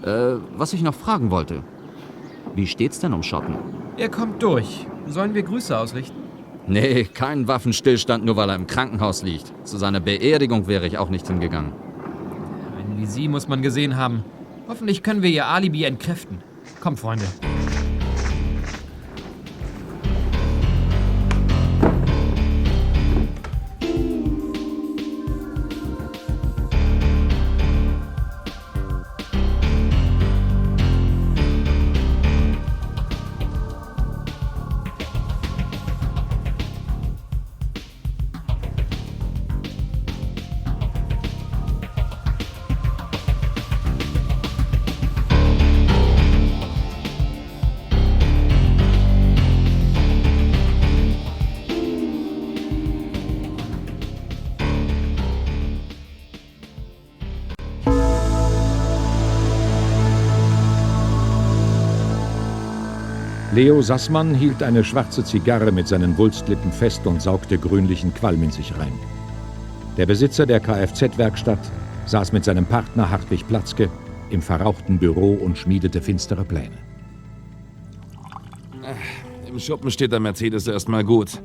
Äh, 0.03 0.37
was 0.57 0.73
ich 0.73 0.81
noch 0.81 0.95
fragen 0.95 1.31
wollte. 1.31 1.63
Wie 2.55 2.67
steht's 2.67 3.01
denn 3.01 3.13
um 3.13 3.23
Schotten? 3.23 3.59
Er 3.99 4.09
kommt 4.09 4.43
durch. 4.43 4.87
Sollen 5.07 5.35
wir 5.35 5.43
Grüße 5.43 5.77
ausrichten? 5.77 6.32
Nee, 6.67 7.05
kein 7.05 7.49
Waffenstillstand, 7.49 8.25
nur 8.25 8.37
weil 8.37 8.49
er 8.49 8.55
im 8.55 8.67
Krankenhaus 8.67 9.23
liegt. 9.23 9.53
Zu 9.67 9.79
seiner 9.79 10.01
Beerdigung 10.01 10.69
wäre 10.69 10.87
ich 10.87 10.99
auch 10.99 11.09
nicht 11.09 11.27
hingegangen. 11.27 11.73
Einen 12.79 13.01
wie 13.01 13.07
Sie 13.07 13.29
muss 13.29 13.49
man 13.49 13.63
gesehen 13.63 13.97
haben. 13.97 14.25
Hoffentlich 14.69 15.03
können 15.03 15.23
wir 15.23 15.31
Ihr 15.31 15.47
Alibi 15.47 15.85
entkräften. 15.85 16.39
Kommt, 16.81 17.01
Freunde. 17.01 17.25
Leo 63.63 63.81
Sassmann 63.81 64.35
hielt 64.35 64.61
eine 64.61 64.83
schwarze 64.83 65.23
Zigarre 65.23 65.71
mit 65.71 65.87
seinen 65.87 66.19
Wulstlippen 66.19 66.73
fest 66.73 67.07
und 67.07 67.23
saugte 67.23 67.57
grünlichen 67.59 68.13
Qualm 68.13 68.43
in 68.43 68.51
sich 68.51 68.77
rein. 68.77 68.93
Der 69.97 70.05
Besitzer 70.05 70.47
der 70.47 70.59
Kfz-Werkstatt 70.59 71.61
saß 72.07 72.33
mit 72.33 72.45
seinem 72.45 72.67
Partner 72.67 73.09
Hartwig 73.09 73.47
Platzke 73.47 73.89
im 74.31 74.43
verrauchten 74.43 74.99
Büro 74.99 75.35
und 75.35 75.57
schmiedete 75.57 76.03
finstere 76.03 76.45
Pläne. 76.45 76.75
Im 79.47 79.61
Schuppen 79.61 79.93
steht 79.93 80.11
der 80.11 80.19
Mercedes 80.19 80.67
erstmal 80.67 81.05
gut. 81.05 81.41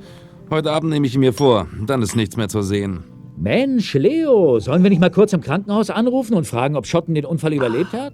Heute 0.50 0.72
Abend 0.72 0.90
nehme 0.90 1.06
ich 1.06 1.14
ihn 1.14 1.20
mir 1.20 1.34
vor, 1.34 1.68
dann 1.86 2.02
ist 2.02 2.16
nichts 2.16 2.36
mehr 2.36 2.50
zu 2.50 2.64
sehen. 2.64 3.04
Mensch, 3.38 3.94
Leo, 3.94 4.58
sollen 4.58 4.82
wir 4.82 4.90
nicht 4.90 5.02
mal 5.02 5.12
kurz 5.12 5.34
im 5.34 5.42
Krankenhaus 5.42 5.92
anrufen 5.92 6.34
und 6.34 6.48
fragen, 6.48 6.78
ob 6.78 6.88
Schotten 6.88 7.14
den 7.14 7.26
Unfall 7.26 7.54
überlebt 7.54 7.94
hat? 7.94 8.14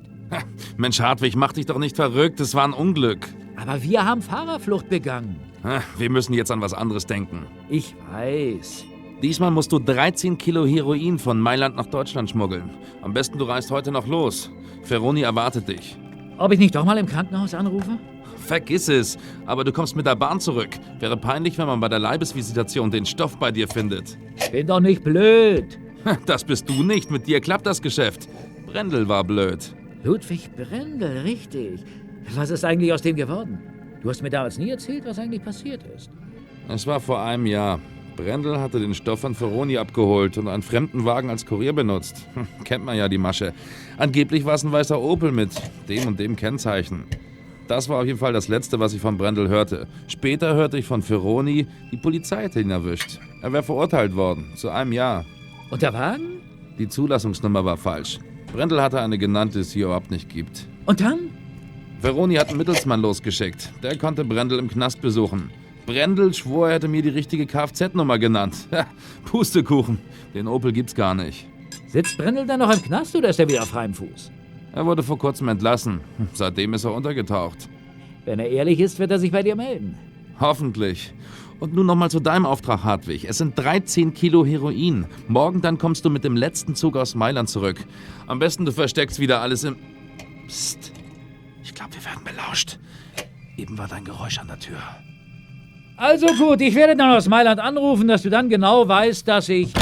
Mensch, 0.76 1.00
Hartwig, 1.00 1.38
mach 1.38 1.54
dich 1.54 1.68
doch 1.68 1.80
nicht 1.80 1.96
verrückt, 1.96 2.42
es 2.42 2.54
war 2.54 2.66
ein 2.66 2.74
Unglück. 2.74 3.30
Aber 3.66 3.82
wir 3.82 4.06
haben 4.06 4.22
Fahrerflucht 4.22 4.90
begangen. 4.90 5.40
Wir 5.98 6.10
müssen 6.10 6.34
jetzt 6.34 6.52
an 6.52 6.60
was 6.60 6.74
anderes 6.74 7.06
denken. 7.06 7.46
Ich 7.70 7.96
weiß. 8.12 8.84
Diesmal 9.22 9.52
musst 9.52 9.72
du 9.72 9.80
13 9.80 10.38
Kilo 10.38 10.66
Heroin 10.66 11.18
von 11.18 11.40
Mailand 11.40 11.78
nach 11.78 11.86
Deutschland 11.86 12.30
schmuggeln. 12.30 12.70
Am 13.02 13.14
besten 13.14 13.38
du 13.38 13.46
reist 13.46 13.72
heute 13.72 13.90
noch 13.92 14.06
los. 14.06 14.52
Ferroni 14.84 15.22
erwartet 15.22 15.70
dich. 15.70 15.98
Ob 16.38 16.52
ich 16.52 16.60
nicht 16.60 16.76
doch 16.76 16.84
mal 16.84 16.98
im 16.98 17.06
Krankenhaus 17.06 17.54
anrufe? 17.54 17.98
Vergiss 18.36 18.90
es, 18.90 19.18
aber 19.46 19.64
du 19.64 19.72
kommst 19.72 19.96
mit 19.96 20.06
der 20.06 20.18
Bahn 20.18 20.42
zurück. 20.42 20.72
Wäre 21.00 21.16
peinlich, 21.16 21.58
wenn 21.58 21.68
man 21.68 21.80
bei 21.80 21.88
der 21.88 22.00
Leibesvisitation 22.00 22.92
den 22.92 23.06
Stoff 23.06 23.38
bei 23.38 23.52
dir 23.52 23.70
findet. 23.70 24.18
Bin 24.52 24.68
doch 24.68 24.82
nicht 24.82 25.06
blöd. 25.06 25.80
Das 26.26 26.44
bist 26.44 26.68
du 26.68 26.84
nicht, 26.84 27.10
mit 27.10 27.28
dir 27.28 27.40
klappt 27.40 27.66
das 27.66 27.82
Geschäft. 27.82 28.28
Brendel 28.66 29.08
war 29.08 29.24
blöd. 29.24 29.74
Ludwig 30.04 30.50
Brendel, 30.54 31.20
richtig. 31.20 31.80
Was 32.36 32.50
ist 32.50 32.64
eigentlich 32.64 32.94
aus 32.94 33.02
dem 33.02 33.16
geworden? 33.16 33.60
Du 34.02 34.10
hast 34.10 34.22
mir 34.22 34.30
damals 34.30 34.58
nie 34.58 34.70
erzählt, 34.70 35.06
was 35.06 35.20
eigentlich 35.20 35.44
passiert 35.44 35.82
ist. 35.96 36.10
Es 36.68 36.88
war 36.88 37.00
vor 37.00 37.22
einem 37.22 37.46
Jahr. 37.46 37.80
Brendel 38.16 38.60
hatte 38.60 38.80
den 38.80 38.94
Stoff 38.94 39.22
von 39.22 39.34
Ferroni 39.34 39.78
abgeholt 39.78 40.38
und 40.38 40.48
einen 40.48 40.62
fremden 40.62 41.04
Wagen 41.06 41.30
als 41.30 41.46
Kurier 41.46 41.74
benutzt. 41.74 42.28
Hm, 42.36 42.48
kennt 42.64 42.86
man 42.86 42.98
ja 42.98 43.10
die 43.10 43.18
Masche. 43.18 43.54
Angeblich 43.98 44.46
war 44.46 44.54
es 44.54 44.64
ein 44.64 44.72
weißer 44.72 45.00
Opel 45.00 45.32
mit 45.32 45.50
dem 45.90 46.08
und 46.08 46.20
dem 46.20 46.36
Kennzeichen. 46.36 47.06
Das 47.68 47.90
war 47.90 48.00
auf 48.02 48.06
jeden 48.06 48.20
Fall 48.20 48.34
das 48.34 48.50
Letzte, 48.50 48.80
was 48.80 48.94
ich 48.94 49.02
von 49.02 49.18
Brendel 49.18 49.48
hörte. 49.48 49.88
Später 50.08 50.54
hörte 50.54 50.78
ich 50.78 50.86
von 50.86 51.02
Ferroni, 51.02 51.66
die 51.92 51.98
Polizei 51.98 52.44
hätte 52.44 52.60
ihn 52.60 52.72
erwischt. 52.72 53.20
Er 53.42 53.54
wäre 53.54 53.64
verurteilt 53.64 54.16
worden, 54.16 54.52
zu 54.56 54.70
einem 54.70 54.92
Jahr. 54.92 55.26
Und 55.72 55.82
der 55.82 55.94
Wagen? 55.94 56.42
Die 56.78 56.88
Zulassungsnummer 56.88 57.64
war 57.66 57.78
falsch. 57.78 58.20
Brendel 58.52 58.82
hatte 58.82 59.00
eine 59.00 59.18
genannt, 59.18 59.56
die 59.56 59.60
es 59.60 59.72
hier 59.72 59.86
überhaupt 59.86 60.12
nicht 60.12 60.30
gibt. 60.30 60.68
Und 60.86 61.02
dann? 61.02 61.30
Veroni 62.04 62.36
hat 62.36 62.50
einen 62.50 62.58
Mittelsmann 62.58 63.02
losgeschickt. 63.02 63.72
Der 63.82 63.98
konnte 63.98 64.26
Brendel 64.26 64.60
im 64.60 64.68
Knast 64.68 65.00
besuchen. 65.00 65.50
Brendel 65.86 66.34
schwor, 66.34 66.68
er 66.68 66.74
hätte 66.76 66.90
mir 66.90 67.02
die 67.02 67.08
richtige 67.08 67.46
Kfz-Nummer 67.46 68.20
genannt. 68.20 68.68
Pustekuchen. 69.24 70.00
Den 70.34 70.50
Opel 70.50 70.74
gibt's 70.74 70.96
gar 70.96 71.16
nicht. 71.16 71.48
Sitzt 71.88 72.18
Brendel 72.18 72.46
dann 72.46 72.60
noch 72.60 72.74
im 72.74 72.82
Knast 72.82 73.16
oder 73.16 73.30
ist 73.30 73.40
er 73.40 73.48
wieder 73.48 73.64
auf 73.64 73.70
freiem 73.70 73.94
Fuß? 73.94 74.32
Er 74.74 74.86
wurde 74.86 75.02
vor 75.02 75.18
kurzem 75.18 75.48
entlassen. 75.48 76.02
Seitdem 76.34 76.74
ist 76.74 76.84
er 76.84 76.94
untergetaucht. 76.94 77.70
Wenn 78.26 78.40
er 78.40 78.50
ehrlich 78.50 78.82
ist, 78.82 79.00
wird 79.00 79.12
er 79.12 79.20
sich 79.20 79.32
bei 79.32 79.42
dir 79.42 79.56
melden. 79.56 79.98
Hoffentlich. 80.42 81.14
Und 81.62 81.74
nun 81.74 81.86
nochmal 81.86 82.12
zu 82.12 82.20
deinem 82.20 82.46
Auftrag, 82.46 82.84
Hartwig. 82.84 83.24
Es 83.30 83.38
sind 83.38 83.58
13 83.58 84.14
Kilo 84.14 84.46
Heroin. 84.46 85.06
Morgen 85.30 85.62
dann 85.62 85.78
kommst 85.78 86.04
du 86.04 86.10
mit 86.10 86.26
dem 86.26 86.36
letzten 86.36 86.76
Zug 86.76 86.98
aus 86.98 87.16
Mailand 87.16 87.48
zurück. 87.48 87.80
Am 88.28 88.40
besten 88.40 88.66
du 88.66 88.74
versteckst 88.74 89.22
wieder 89.22 89.40
alles 89.40 89.64
im... 89.64 89.78
Psst. 90.48 90.92
Ich 91.64 91.74
glaube, 91.74 91.94
wir 91.94 92.06
werden 92.06 92.24
belauscht. 92.24 92.78
Eben 93.58 93.78
war 93.78 93.88
dein 93.88 94.04
Geräusch 94.04 94.38
an 94.38 94.48
der 94.48 94.60
Tür. 94.60 94.78
Also 95.96 96.28
gut, 96.28 96.60
ich 96.62 96.76
werde 96.76 96.96
dann 96.96 97.12
aus 97.12 97.28
Mailand 97.28 97.60
anrufen, 97.60 98.08
dass 98.08 98.24
du 98.24 98.30
dann 98.30 98.50
genau 98.50 98.88
weißt, 98.88 99.28
dass 99.28 99.48
ich... 99.50 99.74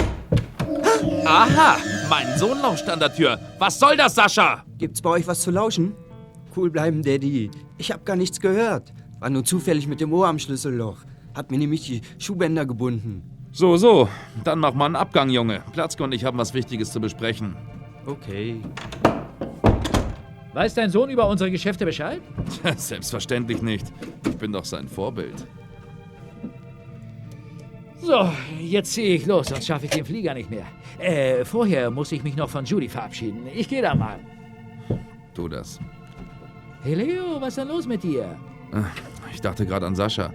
Aha, 1.25 1.77
mein 2.09 2.37
Sohn 2.37 2.61
lauscht 2.61 2.87
an 2.89 2.99
der 2.99 3.13
Tür. 3.13 3.39
Was 3.57 3.79
soll 3.79 3.97
das, 3.97 4.15
Sascha? 4.15 4.63
Gibt's 4.77 5.01
bei 5.01 5.09
euch 5.09 5.27
was 5.27 5.41
zu 5.41 5.51
lauschen? 5.51 5.93
Cool 6.55 6.69
bleiben, 6.69 7.01
Daddy. 7.01 7.49
Ich 7.77 7.91
hab 7.91 8.05
gar 8.05 8.15
nichts 8.15 8.39
gehört. 8.39 8.93
War 9.19 9.29
nur 9.29 9.43
zufällig 9.43 9.87
mit 9.87 10.01
dem 10.01 10.11
Ohr 10.13 10.27
am 10.27 10.37
Schlüsselloch. 10.37 10.97
Hat 11.33 11.49
mir 11.49 11.57
nämlich 11.57 11.85
die 11.85 12.01
Schuhbänder 12.19 12.65
gebunden. 12.65 13.23
So, 13.53 13.77
so. 13.77 14.09
Dann 14.43 14.59
mach 14.59 14.73
mal 14.73 14.85
einen 14.85 14.95
Abgang, 14.95 15.29
Junge. 15.29 15.63
Platzke 15.71 16.03
und 16.03 16.11
ich 16.11 16.25
haben 16.25 16.37
was 16.37 16.53
Wichtiges 16.53 16.91
zu 16.91 16.99
besprechen. 16.99 17.55
Okay. 18.05 18.61
Weiß 20.53 20.73
dein 20.73 20.89
Sohn 20.89 21.09
über 21.09 21.27
unsere 21.27 21.49
Geschäfte 21.49 21.85
Bescheid? 21.85 22.21
Selbstverständlich 22.75 23.61
nicht. 23.61 23.85
Ich 24.25 24.37
bin 24.37 24.51
doch 24.51 24.65
sein 24.65 24.87
Vorbild. 24.87 25.47
So, 28.01 28.29
jetzt 28.59 28.93
ziehe 28.93 29.15
ich 29.15 29.25
los, 29.27 29.47
sonst 29.47 29.67
schaffe 29.67 29.85
ich 29.85 29.91
den 29.91 30.03
Flieger 30.03 30.33
nicht 30.33 30.49
mehr. 30.49 30.65
Äh, 30.99 31.45
vorher 31.45 31.91
muss 31.91 32.11
ich 32.11 32.23
mich 32.23 32.35
noch 32.35 32.49
von 32.49 32.65
Judy 32.65 32.89
verabschieden. 32.89 33.47
Ich 33.53 33.69
gehe 33.69 33.81
da 33.81 33.93
mal. 33.93 34.19
Tu 35.35 35.47
das. 35.47 35.79
Hey 36.83 36.95
Leo, 36.95 37.39
was 37.39 37.49
ist 37.49 37.57
denn 37.59 37.67
los 37.67 37.87
mit 37.87 38.03
dir? 38.03 38.35
Ich 39.31 39.39
dachte 39.39 39.65
gerade 39.65 39.85
an 39.85 39.95
Sascha. 39.95 40.31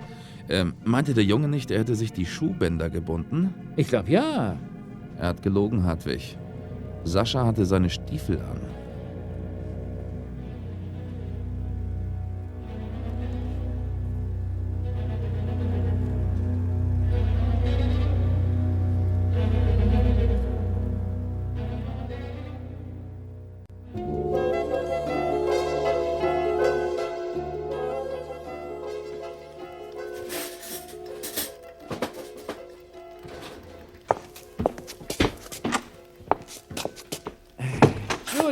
Ähm, 0.49 0.75
meinte 0.85 1.13
der 1.13 1.25
Junge 1.25 1.49
nicht, 1.49 1.73
er 1.73 1.81
hätte 1.81 1.97
sich 1.97 2.13
die 2.13 2.25
Schuhbänder 2.25 2.89
gebunden? 2.89 3.53
Ich 3.77 3.89
glaube 3.89 4.11
ja. 4.11 4.57
Er 5.19 5.29
hat 5.29 5.43
gelogen, 5.43 5.83
Hartwig. 5.83 6.39
Sascha 7.03 7.45
hatte 7.45 7.67
seine 7.67 7.91
Stiefel 7.91 8.39
an. 8.39 8.61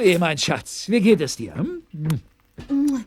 Judy, 0.05 0.19
mein 0.19 0.37
Schatz, 0.37 0.87
wie 0.91 1.01
geht 1.01 1.23
es 1.23 1.37
dir? 1.37 1.55
Hm? 1.55 3.07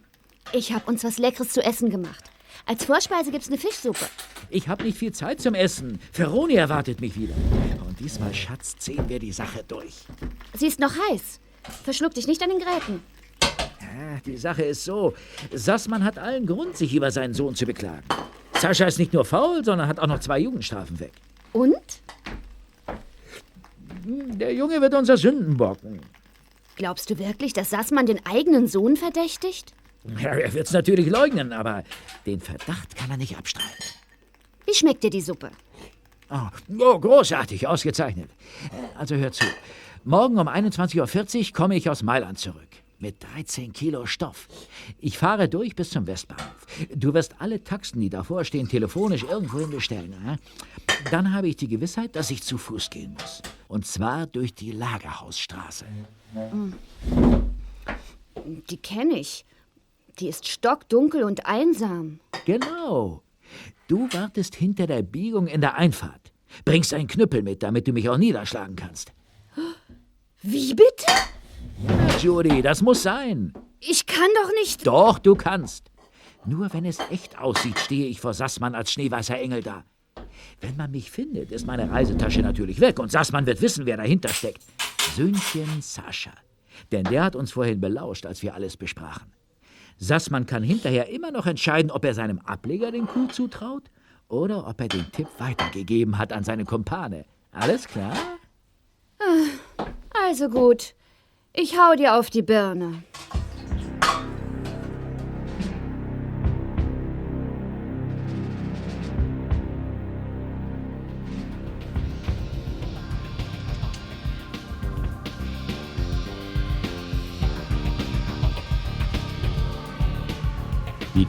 Ich 0.52 0.74
habe 0.74 0.86
uns 0.90 1.04
was 1.04 1.20
Leckeres 1.20 1.50
zu 1.50 1.64
essen 1.64 1.92
gemacht. 1.92 2.24
Als 2.66 2.86
Vorspeise 2.86 3.30
gibt's 3.30 3.50
eine 3.50 3.60
Fischsuppe. 3.60 4.08
Ich 4.50 4.68
habe 4.68 4.84
nicht 4.84 4.98
viel 4.98 5.12
Zeit 5.12 5.40
zum 5.40 5.54
Essen. 5.54 6.00
Ferroni 6.12 6.56
erwartet 6.56 7.00
mich 7.00 7.16
wieder. 7.16 7.36
Und 7.88 8.00
diesmal, 8.00 8.34
Schatz, 8.34 8.78
ziehen 8.78 9.08
wir 9.08 9.20
die 9.20 9.32
Sache 9.32 9.64
durch. 9.68 9.94
Sie 10.56 10.66
ist 10.66 10.80
noch 10.80 10.94
heiß. 11.12 11.40
Verschluck 11.84 12.16
dich 12.16 12.26
nicht 12.26 12.42
an 12.42 12.50
den 12.50 12.58
Gräten. 12.58 13.04
Ja, 13.44 14.20
die 14.26 14.38
Sache 14.38 14.64
ist 14.64 14.84
so. 14.84 15.14
Sassmann 15.54 16.04
hat 16.04 16.18
allen 16.18 16.48
Grund, 16.48 16.78
sich 16.78 16.96
über 16.96 17.12
seinen 17.12 17.36
Sohn 17.36 17.54
zu 17.54 17.68
beklagen. 17.68 18.06
Sascha 18.54 18.86
ist 18.86 18.98
nicht 18.98 19.14
nur 19.14 19.24
faul, 19.24 19.64
sondern 19.64 19.88
hat 19.88 20.00
auch 20.00 20.08
noch 20.08 20.20
zwei 20.20 20.40
Jugendstrafen 20.40 21.00
weg. 21.00 21.14
Und? 21.54 22.02
Der 24.04 24.52
Junge 24.54 24.82
wird 24.82 24.96
unser 24.96 25.16
Sündenbocken. 25.16 26.00
Glaubst 26.78 27.10
du 27.10 27.18
wirklich, 27.18 27.54
dass 27.54 27.72
Sassmann 27.72 28.06
den 28.06 28.24
eigenen 28.26 28.68
Sohn 28.68 28.96
verdächtigt? 28.98 29.74
Ja, 30.22 30.30
er 30.30 30.54
wird's 30.54 30.72
natürlich 30.72 31.08
leugnen, 31.08 31.52
aber 31.52 31.84
den 32.26 32.40
Verdacht 32.40 32.96
kann 32.96 33.10
er 33.10 33.18
nicht 33.18 33.36
abstreiten. 33.36 33.84
Wie 34.66 34.76
schmeckt 34.76 35.04
dir 35.04 35.10
die 35.10 35.22
Suppe? 35.22 35.50
Oh, 36.30 36.50
oh, 36.80 37.00
großartig, 37.00 37.68
ausgezeichnet. 37.68 38.30
Also 38.96 39.16
hör 39.16 39.32
zu. 39.32 39.44
Morgen 40.04 40.38
um 40.38 40.48
21.40 40.48 41.48
Uhr 41.48 41.54
komme 41.54 41.76
ich 41.76 41.90
aus 41.90 42.04
Mailand 42.04 42.38
zurück. 42.38 42.68
Mit 43.00 43.24
13 43.24 43.74
Kilo 43.74 44.06
Stoff. 44.06 44.48
Ich 45.00 45.18
fahre 45.18 45.50
durch 45.50 45.76
bis 45.76 45.90
zum 45.90 46.06
Westbahnhof. 46.06 46.68
Du 46.96 47.14
wirst 47.14 47.36
alle 47.40 47.64
Taxen, 47.64 48.02
die 48.02 48.10
davor 48.10 48.44
stehen, 48.44 48.70
telefonisch 48.70 49.24
irgendwohin 49.24 49.72
bestellen. 49.72 50.16
Ja? 50.26 50.36
Dann 51.12 51.34
habe 51.34 51.48
ich 51.48 51.56
die 51.56 51.68
Gewissheit, 51.68 52.16
dass 52.16 52.32
ich 52.32 52.44
zu 52.44 52.58
Fuß 52.58 52.90
gehen 52.90 53.14
muss. 53.14 53.42
Und 53.68 53.86
zwar 53.86 54.28
durch 54.28 54.54
die 54.54 54.72
Lagerhausstraße. 54.72 55.86
Die 58.70 58.78
kenne 58.78 59.20
ich. 59.20 59.46
Die 60.20 60.28
ist 60.28 60.48
stockdunkel 60.48 61.24
und 61.24 61.46
einsam. 61.46 62.20
Genau. 62.46 63.22
Du 63.88 64.12
wartest 64.12 64.56
hinter 64.56 64.88
der 64.88 65.04
Biegung 65.04 65.48
in 65.48 65.62
der 65.62 65.76
Einfahrt. 65.76 66.32
Bringst 66.66 66.94
einen 66.94 67.08
Knüppel 67.08 67.44
mit, 67.44 67.64
damit 67.64 67.88
du 67.88 67.94
mich 67.94 68.10
auch 68.10 68.18
niederschlagen 68.18 68.76
kannst. 68.76 69.14
Wie 70.42 70.74
bitte? 70.74 71.06
Ja, 71.88 72.18
Judy, 72.18 72.62
das 72.62 72.82
muss 72.82 73.04
sein. 73.04 73.54
Ich 73.80 74.06
kann 74.06 74.30
doch 74.44 74.52
nicht. 74.62 74.88
Doch, 74.88 75.20
du 75.20 75.36
kannst. 75.36 75.92
Nur 76.46 76.74
wenn 76.74 76.86
es 76.86 77.00
echt 77.12 77.38
aussieht, 77.38 77.78
stehe 77.78 78.08
ich 78.08 78.20
vor 78.20 78.34
Sassmann 78.34 78.74
als 78.74 78.92
schneeweißer 78.92 79.38
Engel 79.38 79.62
da. 79.62 79.84
Wenn 80.62 80.76
man 80.78 80.92
mich 80.92 81.12
findet, 81.12 81.52
ist 81.52 81.68
meine 81.68 81.90
Reisetasche 81.92 82.42
natürlich 82.42 82.80
weg 82.80 83.00
und 83.00 83.12
Sassmann 83.12 83.46
wird 83.46 83.62
wissen, 83.62 83.86
wer 83.86 83.98
dahinter 83.98 84.30
steckt. 84.30 84.64
Söhnchen 85.16 85.82
Sascha. 85.82 86.32
Denn 86.92 87.04
der 87.06 87.24
hat 87.24 87.36
uns 87.36 87.52
vorhin 87.54 87.82
belauscht, 87.82 88.26
als 88.26 88.42
wir 88.44 88.54
alles 88.54 88.78
besprachen. 88.78 89.32
Sassmann 89.98 90.46
kann 90.46 90.62
hinterher 90.64 91.10
immer 91.10 91.32
noch 91.32 91.48
entscheiden, 91.48 91.90
ob 91.90 92.06
er 92.06 92.14
seinem 92.14 92.40
Ableger 92.40 92.92
den 92.92 93.08
Coup 93.08 93.34
zutraut 93.34 93.84
oder 94.28 94.68
ob 94.68 94.80
er 94.80 94.88
den 94.90 95.12
Tipp 95.12 95.28
weitergegeben 95.40 96.18
hat 96.18 96.34
an 96.34 96.44
seine 96.44 96.66
Kumpane. 96.66 97.26
Alles 97.52 97.88
klar? 97.88 98.14
Ah, 99.20 99.86
Also 100.28 100.50
gut. 100.50 100.94
Ich 101.54 101.78
hau 101.80 101.96
dir 101.96 102.16
auf 102.16 102.30
die 102.30 102.44
Birne. 102.44 103.02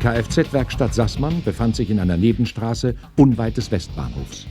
Kfz-Werkstatt 0.00 0.94
Sassmann 0.94 1.42
befand 1.42 1.74
sich 1.74 1.90
in 1.90 1.98
einer 1.98 2.16
Nebenstraße 2.16 2.94
unweit 3.16 3.56
des 3.56 3.70
Westbahnhofs. 3.72 4.46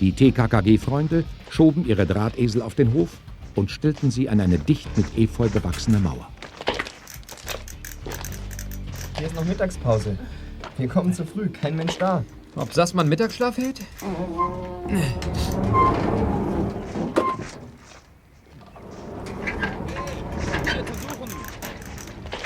Die 0.00 0.12
TKKG-Freunde 0.12 1.24
schoben 1.48 1.86
ihre 1.86 2.06
Drahtesel 2.06 2.60
auf 2.60 2.74
den 2.74 2.92
Hof 2.92 3.10
und 3.54 3.70
stellten 3.70 4.10
sie 4.10 4.28
an 4.28 4.40
eine 4.40 4.58
dicht 4.58 4.88
mit 4.96 5.06
Efeu 5.16 5.48
bewachsene 5.48 6.00
Mauer. 6.00 6.28
Hier 9.16 9.26
ist 9.26 9.36
noch 9.36 9.44
Mittagspause. 9.44 10.18
Wir 10.76 10.88
kommen 10.88 11.12
zu 11.12 11.24
früh, 11.24 11.48
kein 11.48 11.76
Mensch 11.76 11.98
da. 11.98 12.24
Ob 12.56 12.72
Sassmann 12.72 13.08
Mittagsschlaf 13.08 13.58
hält? 13.58 13.80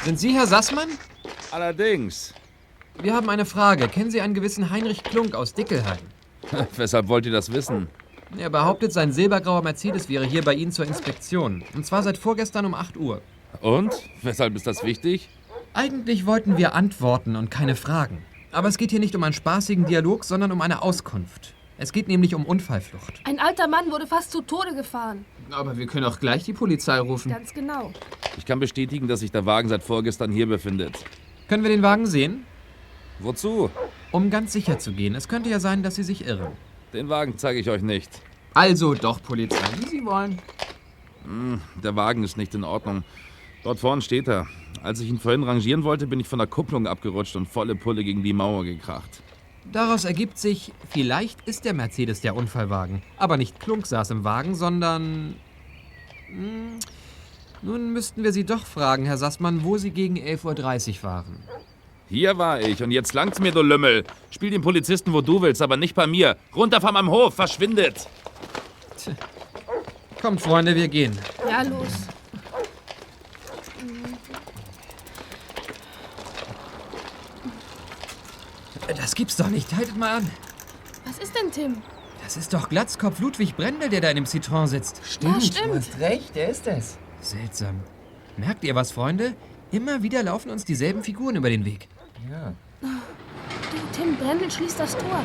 Sind 0.04 0.18
Sie 0.18 0.34
Herr 0.34 0.46
Sassmann? 0.46 0.88
Allerdings. 1.54 2.34
Wir 3.00 3.14
haben 3.14 3.30
eine 3.30 3.44
Frage. 3.44 3.86
Kennen 3.86 4.10
Sie 4.10 4.20
einen 4.20 4.34
gewissen 4.34 4.70
Heinrich 4.70 5.04
Klunk 5.04 5.36
aus 5.36 5.54
Dickelheim? 5.54 6.00
Weshalb 6.76 7.06
wollt 7.06 7.26
ihr 7.26 7.32
das 7.32 7.52
wissen? 7.52 7.86
Er 8.36 8.50
behauptet, 8.50 8.92
sein 8.92 9.12
silbergrauer 9.12 9.62
Mercedes 9.62 10.08
wäre 10.08 10.24
hier 10.24 10.42
bei 10.42 10.54
Ihnen 10.54 10.72
zur 10.72 10.84
Inspektion. 10.84 11.62
Und 11.76 11.86
zwar 11.86 12.02
seit 12.02 12.18
vorgestern 12.18 12.66
um 12.66 12.74
8 12.74 12.96
Uhr. 12.96 13.22
Und? 13.60 13.92
Weshalb 14.22 14.56
ist 14.56 14.66
das 14.66 14.82
wichtig? 14.82 15.28
Eigentlich 15.74 16.26
wollten 16.26 16.58
wir 16.58 16.74
antworten 16.74 17.36
und 17.36 17.52
keine 17.52 17.76
Fragen. 17.76 18.24
Aber 18.50 18.66
es 18.66 18.76
geht 18.76 18.90
hier 18.90 18.98
nicht 18.98 19.14
um 19.14 19.22
einen 19.22 19.32
spaßigen 19.32 19.84
Dialog, 19.84 20.24
sondern 20.24 20.50
um 20.50 20.60
eine 20.60 20.82
Auskunft. 20.82 21.54
Es 21.78 21.92
geht 21.92 22.08
nämlich 22.08 22.34
um 22.34 22.44
Unfallflucht. 22.46 23.20
Ein 23.26 23.38
alter 23.38 23.68
Mann 23.68 23.92
wurde 23.92 24.08
fast 24.08 24.32
zu 24.32 24.42
Tode 24.42 24.74
gefahren. 24.74 25.24
Aber 25.52 25.76
wir 25.76 25.86
können 25.86 26.04
auch 26.04 26.18
gleich 26.18 26.42
die 26.42 26.52
Polizei 26.52 26.98
rufen. 26.98 27.30
Ganz 27.30 27.54
genau. 27.54 27.92
Ich 28.38 28.44
kann 28.44 28.58
bestätigen, 28.58 29.06
dass 29.06 29.20
sich 29.20 29.30
der 29.30 29.46
Wagen 29.46 29.68
seit 29.68 29.84
vorgestern 29.84 30.32
hier 30.32 30.48
befindet. 30.48 30.98
Können 31.48 31.62
wir 31.62 31.70
den 31.70 31.82
Wagen 31.82 32.06
sehen? 32.06 32.46
Wozu? 33.18 33.70
Um 34.12 34.30
ganz 34.30 34.52
sicher 34.52 34.78
zu 34.78 34.92
gehen. 34.92 35.14
Es 35.14 35.28
könnte 35.28 35.50
ja 35.50 35.60
sein, 35.60 35.82
dass 35.82 35.96
Sie 35.96 36.02
sich 36.02 36.26
irren. 36.26 36.52
Den 36.92 37.08
Wagen 37.08 37.36
zeige 37.36 37.60
ich 37.60 37.68
euch 37.68 37.82
nicht. 37.82 38.10
Also 38.54 38.94
doch, 38.94 39.22
Polizei, 39.22 39.58
wie 39.78 39.86
Sie 39.86 40.04
wollen. 40.04 40.38
Hm, 41.24 41.60
der 41.82 41.96
Wagen 41.96 42.22
ist 42.22 42.36
nicht 42.36 42.54
in 42.54 42.64
Ordnung. 42.64 43.04
Dort 43.62 43.78
vorne 43.78 44.02
steht 44.02 44.28
er. 44.28 44.46
Als 44.82 45.00
ich 45.00 45.08
ihn 45.08 45.18
vorhin 45.18 45.42
rangieren 45.42 45.84
wollte, 45.84 46.06
bin 46.06 46.20
ich 46.20 46.28
von 46.28 46.38
der 46.38 46.48
Kupplung 46.48 46.86
abgerutscht 46.86 47.36
und 47.36 47.46
volle 47.46 47.74
Pulle 47.74 48.04
gegen 48.04 48.22
die 48.22 48.32
Mauer 48.32 48.64
gekracht. 48.64 49.22
Daraus 49.72 50.04
ergibt 50.04 50.38
sich, 50.38 50.72
vielleicht 50.90 51.46
ist 51.48 51.64
der 51.64 51.72
Mercedes 51.72 52.20
der 52.20 52.36
Unfallwagen. 52.36 53.02
Aber 53.16 53.36
nicht 53.36 53.60
Klunk 53.60 53.86
saß 53.86 54.10
im 54.10 54.24
Wagen, 54.24 54.54
sondern... 54.54 55.36
Hm, 56.28 56.78
nun 57.64 57.92
müssten 57.92 58.22
wir 58.22 58.32
Sie 58.32 58.44
doch 58.44 58.64
fragen, 58.66 59.06
Herr 59.06 59.16
Sassmann, 59.18 59.64
wo 59.64 59.78
Sie 59.78 59.90
gegen 59.90 60.16
11.30 60.16 60.96
Uhr 60.98 61.02
waren. 61.02 61.42
Hier 62.08 62.36
war 62.38 62.60
ich 62.60 62.82
und 62.82 62.90
jetzt 62.90 63.14
langt's 63.14 63.40
mir, 63.40 63.50
du 63.50 63.62
Lümmel. 63.62 64.04
Spiel 64.30 64.50
den 64.50 64.60
Polizisten, 64.62 65.12
wo 65.12 65.20
du 65.22 65.40
willst, 65.40 65.62
aber 65.62 65.76
nicht 65.76 65.94
bei 65.94 66.06
mir. 66.06 66.36
Runter 66.54 66.80
von 66.80 66.92
meinem 66.92 67.10
Hof, 67.10 67.34
verschwindet! 67.34 68.06
Kommt, 70.20 70.40
Freunde, 70.40 70.74
wir 70.74 70.88
gehen. 70.88 71.18
Ja, 71.48 71.62
los. 71.62 71.88
Das 78.96 79.14
gibt's 79.14 79.36
doch 79.36 79.48
nicht. 79.48 79.74
Haltet 79.74 79.96
mal 79.96 80.18
an. 80.18 80.30
Was 81.06 81.18
ist 81.18 81.34
denn, 81.34 81.50
Tim? 81.50 81.82
Das 82.22 82.36
ist 82.36 82.54
doch 82.54 82.68
Glatzkopf 82.68 83.20
Ludwig 83.20 83.56
Brendel, 83.56 83.88
der 83.88 84.00
da 84.00 84.10
in 84.10 84.16
dem 84.16 84.24
Citroën 84.24 84.66
sitzt. 84.66 85.00
Stimmt, 85.04 85.34
Ja, 85.34 85.40
stimmt. 85.40 85.74
Du 85.74 85.76
hast 85.76 86.00
recht, 86.00 86.34
der 86.34 86.48
ist 86.48 86.66
es. 86.66 86.98
Seltsam. 87.24 87.80
Merkt 88.36 88.64
ihr 88.64 88.74
was, 88.74 88.92
Freunde? 88.92 89.34
Immer 89.72 90.02
wieder 90.02 90.22
laufen 90.22 90.50
uns 90.50 90.64
dieselben 90.64 91.02
Figuren 91.02 91.36
über 91.36 91.48
den 91.48 91.64
Weg. 91.64 91.88
Ja. 92.30 92.52
Du, 92.82 92.88
Tim, 93.92 94.16
Brendel 94.16 94.50
schließt 94.50 94.78
das 94.78 94.96
Tor. 94.96 95.24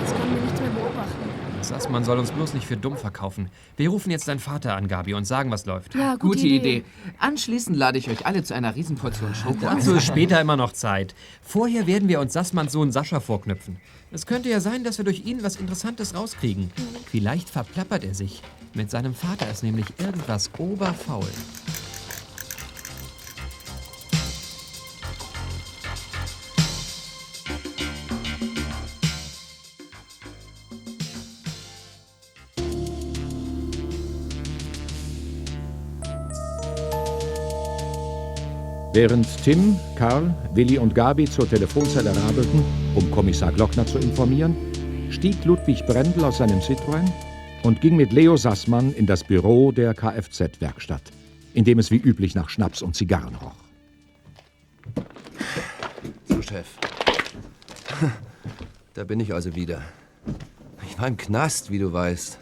Jetzt 0.00 0.14
können 0.14 0.34
wir 0.34 0.42
nichts 0.42 0.60
mehr 0.60 0.70
beobachten. 0.70 1.28
Sassmann 1.62 2.04
soll 2.04 2.18
uns 2.18 2.30
bloß 2.30 2.54
nicht 2.54 2.66
für 2.66 2.76
dumm 2.76 2.96
verkaufen. 2.96 3.50
Wir 3.76 3.88
rufen 3.88 4.10
jetzt 4.10 4.28
deinen 4.28 4.38
Vater 4.38 4.76
an, 4.76 4.88
Gabi, 4.88 5.14
und 5.14 5.24
sagen, 5.24 5.50
was 5.50 5.66
läuft. 5.66 5.94
Ja, 5.94 6.16
Gute 6.16 6.46
Idee. 6.46 6.84
Anschließend 7.18 7.76
lade 7.76 7.98
ich 7.98 8.10
euch 8.10 8.26
alle 8.26 8.44
zu 8.44 8.54
einer 8.54 8.76
Riesenportion 8.76 9.34
Schoko 9.34 9.66
ein. 9.66 9.78
Dazu 9.78 9.94
ist 9.94 10.06
später 10.06 10.40
immer 10.40 10.56
noch 10.56 10.72
Zeit. 10.72 11.14
Vorher 11.42 11.86
werden 11.86 12.08
wir 12.08 12.20
uns 12.20 12.32
Sassmanns 12.32 12.72
Sohn 12.72 12.92
Sascha 12.92 13.20
vorknüpfen. 13.20 13.78
Es 14.10 14.24
könnte 14.24 14.48
ja 14.48 14.60
sein, 14.60 14.84
dass 14.84 14.96
wir 14.96 15.04
durch 15.04 15.26
ihn 15.26 15.42
was 15.42 15.56
Interessantes 15.56 16.14
rauskriegen. 16.14 16.70
Vielleicht 17.10 17.50
verplappert 17.50 18.04
er 18.04 18.14
sich. 18.14 18.42
Mit 18.72 18.90
seinem 18.90 19.14
Vater 19.14 19.50
ist 19.50 19.62
nämlich 19.62 19.86
irgendwas 19.98 20.50
oberfaul. 20.56 21.28
Während 38.94 39.26
Tim, 39.44 39.76
Karl, 39.96 40.34
Willi 40.54 40.78
und 40.78 40.94
Gabi 40.94 41.26
zur 41.26 41.48
Telefonzelle 41.48 42.10
radelten, 42.16 42.64
um 42.94 43.10
Kommissar 43.10 43.52
Glockner 43.52 43.86
zu 43.86 43.98
informieren, 43.98 44.56
stieg 45.10 45.44
Ludwig 45.44 45.84
Brendel 45.86 46.24
aus 46.24 46.38
seinem 46.38 46.60
Citroën 46.60 47.10
und 47.62 47.80
ging 47.80 47.96
mit 47.96 48.12
Leo 48.12 48.36
Sassmann 48.36 48.92
in 48.92 49.06
das 49.06 49.24
Büro 49.24 49.72
der 49.72 49.94
Kfz-Werkstatt, 49.94 51.02
in 51.54 51.64
dem 51.64 51.78
es 51.78 51.90
wie 51.90 51.96
üblich 51.96 52.34
nach 52.34 52.48
Schnaps 52.48 52.82
und 52.82 52.94
Zigarren 52.96 53.34
roch. 53.36 53.56
So, 56.26 56.42
Chef. 56.42 56.66
Da 58.94 59.04
bin 59.04 59.20
ich 59.20 59.32
also 59.32 59.54
wieder. 59.54 59.80
Ich 60.84 60.98
war 60.98 61.06
im 61.06 61.16
Knast, 61.16 61.70
wie 61.70 61.78
du 61.78 61.92
weißt. 61.92 62.36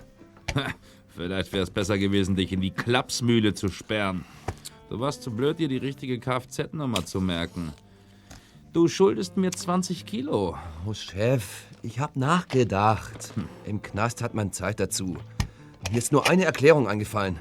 Vielleicht 1.15 1.53
wäre 1.53 1.65
es 1.65 1.71
besser 1.71 1.99
gewesen, 1.99 2.35
dich 2.35 2.51
in 2.51 2.63
die 2.63 2.71
Klapsmühle 2.71 3.53
zu 3.53 3.69
sperren. 3.69 4.25
Du 4.89 4.99
warst 4.99 5.23
zu 5.23 5.31
blöd, 5.31 5.59
dir 5.59 5.69
die 5.69 5.77
richtige 5.77 6.19
Kfz-Nummer 6.19 7.05
zu 7.05 7.21
merken. 7.21 7.75
Du 8.77 8.89
schuldest 8.89 9.39
mir 9.39 9.53
20 9.53 10.05
Kilo. 10.05 10.55
Oh, 10.87 10.93
Chef, 10.93 11.43
ich 11.81 11.99
hab 11.99 12.15
nachgedacht. 12.15 13.33
Im 13.65 13.81
Knast 13.81 14.21
hat 14.21 14.35
man 14.35 14.53
Zeit 14.53 14.81
dazu. 14.81 15.17
Mir 15.91 15.97
ist 15.97 16.13
nur 16.13 16.29
eine 16.29 16.45
Erklärung 16.45 16.87
eingefallen. 16.87 17.39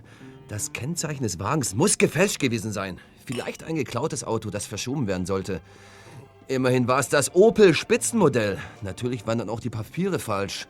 Das 0.48 0.72
Kennzeichen 0.72 1.24
des 1.24 1.38
Wagens 1.38 1.76
muss 1.76 1.98
gefälscht 1.98 2.40
gewesen 2.40 2.72
sein. 2.72 3.02
Vielleicht 3.26 3.66
ein 3.66 3.76
geklautes 3.76 4.24
Auto, 4.24 4.50
das 4.50 4.66
verschoben 4.66 5.08
werden 5.08 5.26
sollte. 5.26 5.60
Immerhin 6.48 6.88
war 6.88 7.00
es 7.00 7.10
das 7.10 7.36
Opel 7.36 7.74
Spitzenmodell. 7.74 8.58
Natürlich 8.82 9.28
waren 9.28 9.40
dann 9.40 9.50
auch 9.50 9.60
die 9.60 9.70
Papiere 9.70 10.20
falsch. 10.20 10.68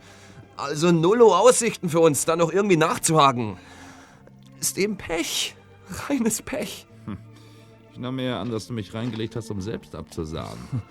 Also 0.56 0.90
nullo 0.90 1.32
Aussichten 1.32 1.88
für 1.88 2.00
uns, 2.00 2.24
da 2.24 2.34
noch 2.34 2.52
irgendwie 2.52 2.76
nachzuhaken. 2.76 3.56
Ist 4.58 4.78
eben 4.78 4.96
Pech. 4.96 5.54
Reines 6.08 6.42
Pech. 6.42 6.88
Ich 7.96 8.02
nahm 8.02 8.16
mir 8.16 8.24
ja 8.26 8.40
an, 8.42 8.50
dass 8.50 8.66
du 8.66 8.74
mich 8.74 8.92
reingelegt 8.92 9.36
hast, 9.36 9.50
um 9.50 9.62
selbst 9.62 9.94
abzusagen. 9.94 10.60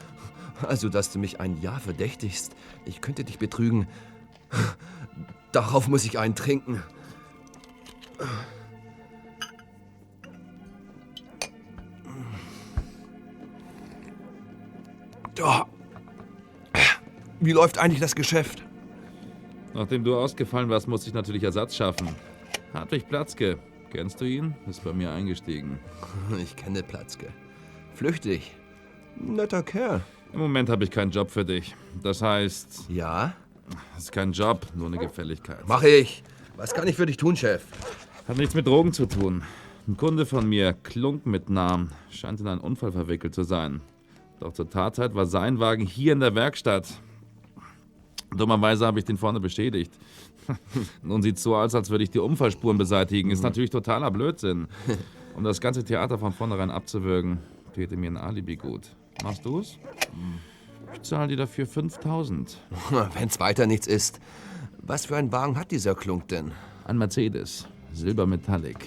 Also, 0.68 0.88
dass 0.88 1.12
du 1.12 1.20
mich 1.20 1.42
ein 1.42 1.62
Jahr 1.62 1.82
verdächtigst. 1.82 2.56
Ich 2.86 3.02
könnte 3.02 3.26
dich 3.26 3.38
betrügen. 3.38 3.88
Darauf 5.52 5.90
muss 5.90 6.06
ich 6.06 6.18
einen 6.18 6.34
trinken. 6.34 6.82
Da. 15.36 15.68
Wie 17.42 17.52
läuft 17.52 17.78
eigentlich 17.78 18.00
das 18.00 18.16
Geschäft? 18.16 18.64
Nachdem 19.74 20.06
du 20.06 20.18
ausgefallen 20.18 20.70
warst, 20.70 20.88
musste 20.88 21.10
ich 21.10 21.14
natürlich 21.14 21.44
Ersatz 21.44 21.76
schaffen. 21.76 22.08
Hartwig 22.74 23.10
Platzke. 23.10 23.60
Kennst 23.96 24.20
du 24.20 24.26
ihn? 24.26 24.54
Ist 24.70 24.84
bei 24.84 24.92
mir 24.92 25.10
eingestiegen. 25.14 25.80
Ich 26.38 26.58
kenne 26.58 26.84
Platzke. 26.84 27.28
Flüchtig. 27.94 28.54
Netter 29.16 29.64
Kerl. 29.64 30.02
Im 30.34 30.40
Moment 30.40 30.70
habe 30.70 30.84
ich 30.84 30.92
keinen 30.92 31.12
Job 31.12 31.32
für 31.32 31.46
dich. 31.46 31.78
Das 32.04 32.22
heißt. 32.22 32.90
Ja? 32.90 33.34
Das 33.94 34.04
ist 34.04 34.12
kein 34.12 34.34
Job, 34.34 34.68
nur 34.76 34.88
eine 34.88 34.98
Gefälligkeit. 34.98 35.62
Mach 35.66 35.84
ich. 35.84 36.24
Was 36.58 36.74
kann 36.74 36.90
ich 36.90 36.98
für 36.98 37.06
dich 37.06 37.16
tun, 37.16 37.38
Chef? 37.38 37.64
Hat 38.28 38.36
nichts 38.36 38.54
mit 38.54 38.68
Drogen 38.68 38.92
zu 38.92 39.06
tun. 39.06 39.44
Ein 39.88 39.96
Kunde 39.96 40.26
von 40.26 40.46
mir, 40.50 40.74
Klunk 40.74 41.26
mit 41.26 41.50
Namen, 41.50 41.94
scheint 42.12 42.42
in 42.42 42.50
einen 42.50 42.60
Unfall 42.60 42.92
verwickelt 42.92 43.34
zu 43.34 43.44
sein. 43.44 43.80
Doch 44.42 44.52
zur 44.52 44.70
Tatzeit 44.70 45.16
war 45.16 45.26
sein 45.26 45.62
Wagen 45.62 45.86
hier 45.86 46.12
in 46.12 46.20
der 46.20 46.36
Werkstatt. 46.36 47.00
Dummerweise 48.36 48.86
habe 48.86 49.00
ich 49.00 49.06
den 49.06 49.18
vorne 49.18 49.40
beschädigt. 49.40 49.94
Nun 51.04 51.22
sieht 51.22 51.38
es 51.38 51.44
so 51.44 51.56
aus, 51.56 51.76
als 51.76 51.90
würde 51.90 52.04
ich 52.04 52.12
die 52.12 52.20
Unfallspuren 52.20 52.78
beseitigen. 52.78 53.32
Ist 53.32 53.44
natürlich 53.44 53.70
totaler 53.70 54.12
Blödsinn. 54.12 54.68
Um 55.36 55.44
das 55.44 55.60
ganze 55.60 55.84
Theater 55.84 56.18
von 56.18 56.32
vornherein 56.32 56.72
abzuwürgen, 56.72 57.40
täte 57.74 57.98
mir 57.98 58.12
ein 58.12 58.18
Alibi 58.18 58.56
gut. 58.56 58.96
Machst 59.24 59.46
du's? 59.46 59.78
Ich 60.94 61.02
zahle 61.02 61.30
dir 61.30 61.38
dafür 61.38 61.68
5000. 61.68 62.58
Wenn's 63.14 63.40
weiter 63.40 63.68
nichts 63.68 63.88
ist. 63.88 64.20
Was 64.82 65.08
für 65.08 65.18
einen 65.18 65.32
Wagen 65.32 65.58
hat 65.58 65.72
dieser 65.72 65.96
Klunk 65.96 66.28
denn? 66.28 66.52
Ein 66.86 66.98
Mercedes. 66.98 67.68
Silbermetallic. 67.94 68.78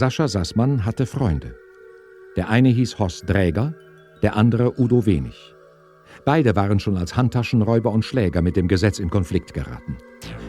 Sascha 0.00 0.28
Sassmann 0.28 0.86
hatte 0.86 1.04
Freunde. 1.04 1.56
Der 2.34 2.48
eine 2.48 2.70
hieß 2.70 2.98
Horst 2.98 3.28
Dräger, 3.28 3.74
der 4.22 4.34
andere 4.34 4.80
Udo 4.80 5.04
Wenig. 5.04 5.54
Beide 6.24 6.56
waren 6.56 6.80
schon 6.80 6.96
als 6.96 7.16
Handtaschenräuber 7.16 7.92
und 7.92 8.02
Schläger 8.02 8.40
mit 8.40 8.56
dem 8.56 8.66
Gesetz 8.66 8.98
in 8.98 9.10
Konflikt 9.10 9.52
geraten. 9.52 9.98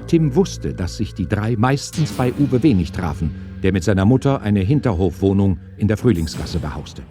Tim 0.08 0.36
wusste, 0.36 0.74
dass 0.74 0.96
sich 0.96 1.14
die 1.14 1.28
drei 1.28 1.58
meistens 1.58 2.14
bei 2.14 2.32
Uwe 2.40 2.64
Wenig 2.64 2.94
trafen, 2.94 3.36
der 3.62 3.74
mit 3.74 3.84
seiner 3.84 4.06
Mutter 4.06 4.42
eine 4.42 4.62
Hinterhofwohnung 4.62 5.60
in 5.76 5.90
der 5.90 5.98
Frühlingsgasse 5.98 6.60
behauste. 6.60 7.02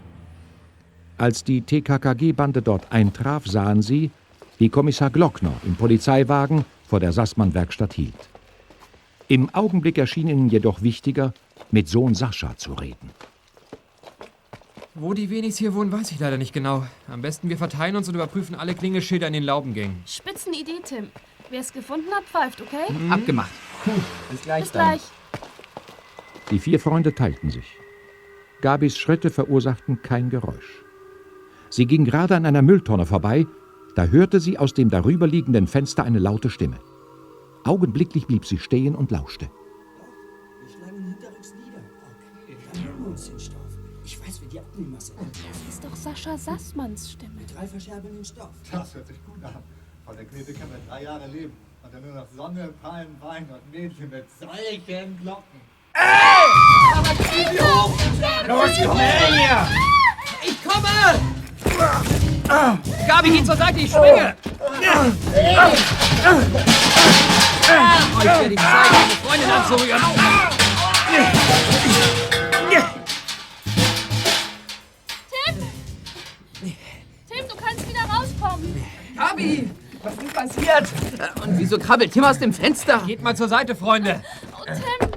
Als 1.18 1.44
die 1.44 1.60
TKKG-Bande 1.60 2.62
dort 2.62 2.90
eintraf, 2.90 3.46
sahen 3.46 3.82
sie, 3.82 4.10
wie 4.56 4.70
Kommissar 4.70 5.10
Glockner 5.10 5.52
im 5.66 5.74
Polizeiwagen 5.74 6.64
vor 6.86 7.00
der 7.00 7.12
Sassmann-Werkstatt 7.12 7.92
hielt. 7.92 8.30
Im 9.28 9.54
Augenblick 9.54 9.98
erschien 9.98 10.28
ihnen 10.28 10.48
jedoch 10.48 10.80
wichtiger, 10.80 11.34
mit 11.72 11.88
Sohn 11.88 12.14
Sascha 12.14 12.56
zu 12.56 12.74
reden. 12.74 13.10
Wo 14.94 15.14
die 15.14 15.30
Wenigs 15.30 15.56
hier 15.56 15.74
wohnen, 15.74 15.92
weiß 15.92 16.10
ich 16.12 16.18
leider 16.18 16.36
nicht 16.36 16.52
genau. 16.52 16.84
Am 17.08 17.22
besten 17.22 17.48
wir 17.48 17.56
verteilen 17.56 17.96
uns 17.96 18.08
und 18.08 18.16
überprüfen 18.16 18.54
alle 18.54 18.74
Klingelschilder 18.74 19.28
in 19.28 19.32
den 19.32 19.44
Laubengängen. 19.44 20.02
Spitzenidee, 20.04 20.80
Tim. 20.84 21.06
Wer 21.48 21.60
es 21.60 21.72
gefunden 21.72 22.10
hat, 22.12 22.24
pfeift, 22.24 22.60
okay? 22.60 22.92
Mhm. 22.92 23.12
Abgemacht. 23.12 23.50
Bis 24.30 24.42
gleich 24.42 24.62
Bis 24.62 24.72
gleich. 24.72 25.00
Die 26.50 26.58
vier 26.58 26.80
Freunde 26.80 27.14
teilten 27.14 27.50
sich. 27.50 27.76
Gabis 28.60 28.98
Schritte 28.98 29.30
verursachten 29.30 30.02
kein 30.02 30.28
Geräusch. 30.28 30.84
Sie 31.70 31.86
ging 31.86 32.04
gerade 32.04 32.36
an 32.36 32.44
einer 32.44 32.62
Mülltonne 32.62 33.06
vorbei, 33.06 33.46
da 33.94 34.06
hörte 34.06 34.40
sie 34.40 34.58
aus 34.58 34.74
dem 34.74 34.90
darüberliegenden 34.90 35.66
Fenster 35.66 36.04
eine 36.04 36.18
laute 36.18 36.50
Stimme. 36.50 36.78
Augenblicklich 37.64 38.26
blieb 38.26 38.44
sie 38.44 38.58
stehen 38.58 38.94
und 38.94 39.10
lauschte. 39.10 39.50
Sascha 46.02 46.38
Sassmanns 46.38 47.12
Stimme. 47.12 47.34
Mit 47.34 47.54
drei 47.54 47.66
verscherbelnden 47.66 48.24
Stoff. 48.24 48.48
Das 48.72 48.94
hört 48.94 49.06
sich 49.06 49.22
gut 49.26 49.44
an. 49.44 49.62
Von 50.06 50.16
der 50.16 50.24
Knete 50.24 50.54
können 50.54 50.72
wir 50.72 50.80
drei 50.88 51.02
Jahre 51.02 51.26
leben. 51.26 51.52
Und 51.82 51.92
dann 51.92 52.02
nur 52.02 52.14
noch 52.14 52.26
Sonne, 52.34 52.72
Palmen, 52.82 53.20
Wein 53.20 53.46
und 53.50 53.70
Mädchen 53.70 54.08
mit 54.08 54.24
solchen 54.38 55.20
Glocken. 55.20 55.60
Ey! 55.92 56.02
Aber 56.96 57.08
zieh 57.08 57.44
sie 57.50 57.60
hoch! 57.60 57.92
Los, 58.48 58.70
komm 58.82 58.98
her 58.98 59.26
hier! 59.28 59.68
Ich 60.42 60.64
komme! 60.64 61.20
Gabi, 63.06 63.30
geh 63.30 63.44
zur 63.44 63.56
Seite, 63.56 63.80
ich 63.80 63.90
schwinge! 63.90 64.34
Oh, 64.58 64.72
ich 68.18 68.24
werde 68.24 68.48
dich 68.48 68.58
zeigen, 68.58 68.94
meine 68.94 69.16
Freundin 69.22 69.50
anzurühren. 69.50 70.02
Gabi! 79.40 79.70
Was 80.02 80.14
ist 80.14 80.34
passiert? 80.34 80.88
Und 81.44 81.58
wieso 81.58 81.78
krabbelt 81.78 82.12
Tim 82.12 82.24
aus 82.24 82.38
dem 82.38 82.52
Fenster? 82.52 83.02
Geht 83.06 83.22
mal 83.22 83.36
zur 83.36 83.48
Seite, 83.48 83.74
Freunde. 83.74 84.22
Oh, 84.58 84.64
Tim. 84.64 85.10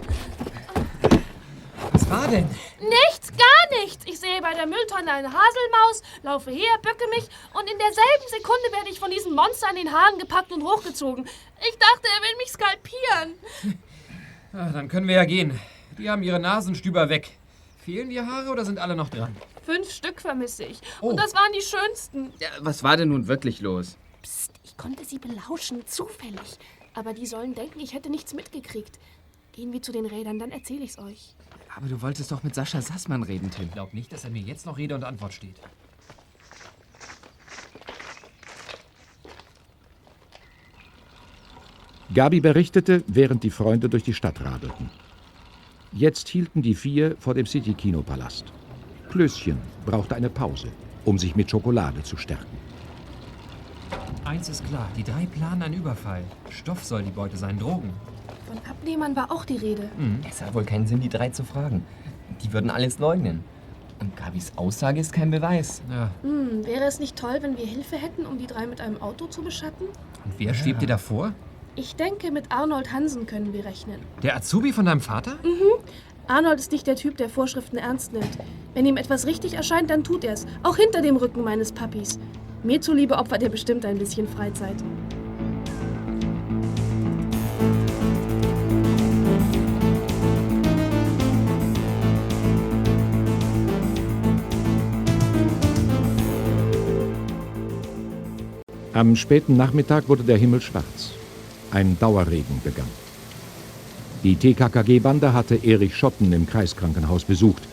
Was 1.93 2.09
war 2.09 2.27
denn? 2.27 2.49
Nichts, 2.81 3.31
gar 3.31 3.79
nichts. 3.81 4.05
Ich 4.05 4.19
sehe 4.19 4.41
bei 4.41 4.53
der 4.53 4.65
Mülltonne 4.65 5.09
eine 5.11 5.27
Haselmaus, 5.29 6.01
laufe 6.23 6.51
her, 6.51 6.77
bücke 6.81 7.07
mich 7.11 7.29
und 7.53 7.69
in 7.69 7.77
derselben 7.77 8.27
Sekunde 8.29 8.71
werde 8.71 8.89
ich 8.89 8.99
von 8.99 9.09
diesem 9.09 9.33
Monster 9.35 9.69
an 9.69 9.75
den 9.75 9.91
Haaren 9.91 10.19
gepackt 10.19 10.51
und 10.51 10.63
hochgezogen. 10.63 11.25
Ich 11.25 11.77
dachte, 11.77 12.03
er 12.03 12.21
will 12.21 12.37
mich 12.37 12.51
skalpieren. 12.51 13.79
Ah, 14.55 14.69
dann 14.71 14.87
können 14.87 15.07
wir 15.07 15.15
ja 15.15 15.25
gehen. 15.25 15.59
Die 15.97 16.11
haben 16.11 16.21
ihre 16.21 16.39
Nasenstüber 16.39 17.09
weg. 17.09 17.31
Fehlen 17.83 18.11
die 18.11 18.21
Haare 18.21 18.51
oder 18.51 18.63
sind 18.65 18.77
alle 18.77 18.95
noch 18.95 19.09
dran? 19.09 19.35
Fünf 19.65 19.89
Stück 19.89 20.21
vermisse 20.21 20.63
ich. 20.65 20.79
Und 21.01 21.17
das 21.17 21.33
waren 21.33 21.51
die 21.53 21.61
schönsten. 21.63 22.31
Ja, 22.39 22.49
was 22.59 22.83
war 22.83 22.95
denn 22.95 23.09
nun 23.09 23.27
wirklich 23.27 23.61
los? 23.61 23.97
Psst, 24.23 24.53
ich 24.63 24.77
konnte 24.77 25.03
sie 25.03 25.19
belauschen, 25.19 25.85
zufällig. 25.85 26.57
Aber 26.93 27.13
die 27.13 27.25
sollen 27.25 27.53
denken, 27.53 27.79
ich 27.81 27.93
hätte 27.93 28.09
nichts 28.09 28.33
mitgekriegt. 28.33 28.97
Gehen 29.51 29.71
wir 29.73 29.81
zu 29.81 29.91
den 29.91 30.05
Rädern, 30.05 30.39
dann 30.39 30.51
erzähle 30.51 30.85
ich's 30.85 30.97
euch. 30.97 31.35
Aber 31.75 31.87
du 31.87 32.01
wolltest 32.01 32.31
doch 32.31 32.41
mit 32.41 32.55
Sascha 32.55 32.81
Sassmann 32.81 33.23
reden, 33.23 33.51
Tim. 33.51 33.65
Ich 33.65 33.73
glaube 33.73 33.95
nicht, 33.95 34.11
dass 34.13 34.23
er 34.23 34.29
mir 34.29 34.41
jetzt 34.41 34.65
noch 34.65 34.77
Rede 34.77 34.95
und 34.95 35.03
Antwort 35.03 35.33
steht. 35.33 35.59
Gabi 42.13 42.39
berichtete, 42.39 43.03
während 43.07 43.43
die 43.43 43.49
Freunde 43.49 43.89
durch 43.89 44.03
die 44.03 44.13
Stadt 44.13 44.39
radelten. 44.39 44.89
Jetzt 45.91 46.29
hielten 46.29 46.61
die 46.61 46.75
vier 46.75 47.17
vor 47.19 47.33
dem 47.33 47.45
City-Kinopalast. 47.45 48.45
Klößchen 49.09 49.57
brauchte 49.85 50.15
eine 50.15 50.29
Pause, 50.29 50.71
um 51.05 51.17
sich 51.17 51.35
mit 51.35 51.51
Schokolade 51.51 52.03
zu 52.03 52.15
stärken. 52.15 52.62
Eins 54.25 54.49
ist 54.49 54.65
klar, 54.65 54.87
die 54.97 55.03
drei 55.03 55.25
planen 55.25 55.63
einen 55.63 55.73
Überfall. 55.75 56.23
Stoff 56.49 56.83
soll 56.83 57.03
die 57.03 57.11
Beute 57.11 57.37
sein, 57.37 57.59
Drogen. 57.59 57.91
Von 58.47 58.57
Abnehmern 58.69 59.15
war 59.15 59.31
auch 59.31 59.45
die 59.45 59.57
Rede. 59.57 59.89
Es 60.29 60.41
hat 60.41 60.53
wohl 60.53 60.63
keinen 60.63 60.87
Sinn, 60.87 61.01
die 61.01 61.09
drei 61.09 61.29
zu 61.29 61.43
fragen. 61.43 61.85
Die 62.43 62.53
würden 62.53 62.69
alles 62.69 62.99
leugnen. 62.99 63.43
Und 63.99 64.17
Gabis 64.17 64.51
Aussage 64.55 64.99
ist 64.99 65.13
kein 65.13 65.31
Beweis. 65.31 65.81
Ja. 65.89 66.09
Hm, 66.23 66.65
wäre 66.65 66.83
es 66.85 66.99
nicht 66.99 67.15
toll, 67.15 67.37
wenn 67.41 67.57
wir 67.57 67.65
Hilfe 67.65 67.95
hätten, 67.95 68.25
um 68.25 68.37
die 68.37 68.47
drei 68.47 68.67
mit 68.67 68.81
einem 68.81 69.01
Auto 69.01 69.27
zu 69.27 69.43
beschatten? 69.43 69.87
Und 70.25 70.33
wer 70.37 70.53
schwebt 70.53 70.81
dir 70.81 70.87
da 70.87 70.97
vor? 70.97 71.33
Ich 71.75 71.95
denke, 71.95 72.31
mit 72.31 72.51
Arnold 72.51 72.91
Hansen 72.91 73.25
können 73.25 73.53
wir 73.53 73.65
rechnen. 73.65 73.99
Der 74.21 74.35
Azubi 74.35 74.73
von 74.73 74.85
deinem 74.85 75.01
Vater? 75.01 75.35
Mhm. 75.43 75.83
Arnold 76.27 76.59
ist 76.59 76.71
nicht 76.71 76.85
der 76.87 76.95
Typ, 76.95 77.17
der 77.17 77.29
Vorschriften 77.29 77.77
ernst 77.77 78.13
nimmt. 78.13 78.37
Wenn 78.73 78.85
ihm 78.85 78.97
etwas 78.97 79.25
richtig 79.25 79.53
erscheint, 79.53 79.89
dann 79.89 80.03
tut 80.03 80.23
er 80.23 80.33
es. 80.33 80.45
Auch 80.63 80.77
hinter 80.77 81.01
dem 81.01 81.15
Rücken 81.15 81.43
meines 81.43 81.71
Papis. 81.71 82.19
Mir 82.63 82.79
zuliebe 82.79 83.17
opfert 83.17 83.43
er 83.43 83.49
bestimmt 83.49 83.85
ein 83.85 83.97
bisschen 83.97 84.25
Freizeit. 84.25 84.75
Am 98.93 99.17
späten 99.17 99.57
Nachmittag 99.57 100.07
wurde 100.07 100.23
der 100.23 100.37
Himmel 100.37 100.61
schwarz. 100.61 101.11
Ein 101.71 101.97
Dauerregen 101.99 102.61
begann. 102.63 102.87
Die 104.23 104.37
TKKG-Bande 104.37 105.33
hatte 105.33 105.55
Erich 105.55 105.97
Schotten 105.97 106.31
im 106.31 106.47
Kreiskrankenhaus 106.47 107.25
besucht. 107.25 107.63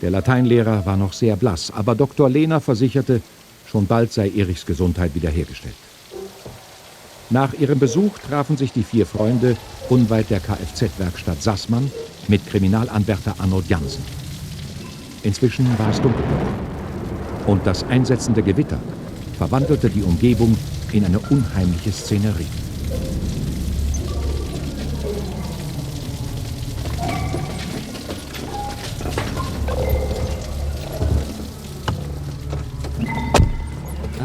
Der 0.00 0.10
Lateinlehrer 0.10 0.84
war 0.84 0.96
noch 0.96 1.12
sehr 1.12 1.36
blass, 1.36 1.70
aber 1.70 1.94
Dr. 1.94 2.28
Lehner 2.28 2.60
versicherte, 2.60 3.20
schon 3.72 3.86
bald 3.86 4.12
sei 4.12 4.28
Erichs 4.28 4.66
Gesundheit 4.66 5.14
wiederhergestellt. 5.14 5.74
Nach 7.30 7.54
ihrem 7.54 7.78
Besuch 7.78 8.18
trafen 8.18 8.58
sich 8.58 8.70
die 8.70 8.82
vier 8.82 9.06
Freunde 9.06 9.56
unweit 9.88 10.28
der 10.28 10.40
Kfz-Werkstatt 10.40 11.42
Sassmann 11.42 11.90
mit 12.28 12.46
Kriminalanwärter 12.46 13.34
Arnold 13.38 13.70
Jansen. 13.70 14.04
Inzwischen 15.22 15.66
war 15.78 15.88
es 15.88 16.02
dunkel. 16.02 16.24
Und 17.46 17.66
das 17.66 17.82
einsetzende 17.84 18.42
Gewitter 18.42 18.78
verwandelte 19.38 19.88
die 19.88 20.02
Umgebung 20.02 20.54
in 20.92 21.06
eine 21.06 21.18
unheimliche 21.18 21.92
Szenerie. 21.92 22.46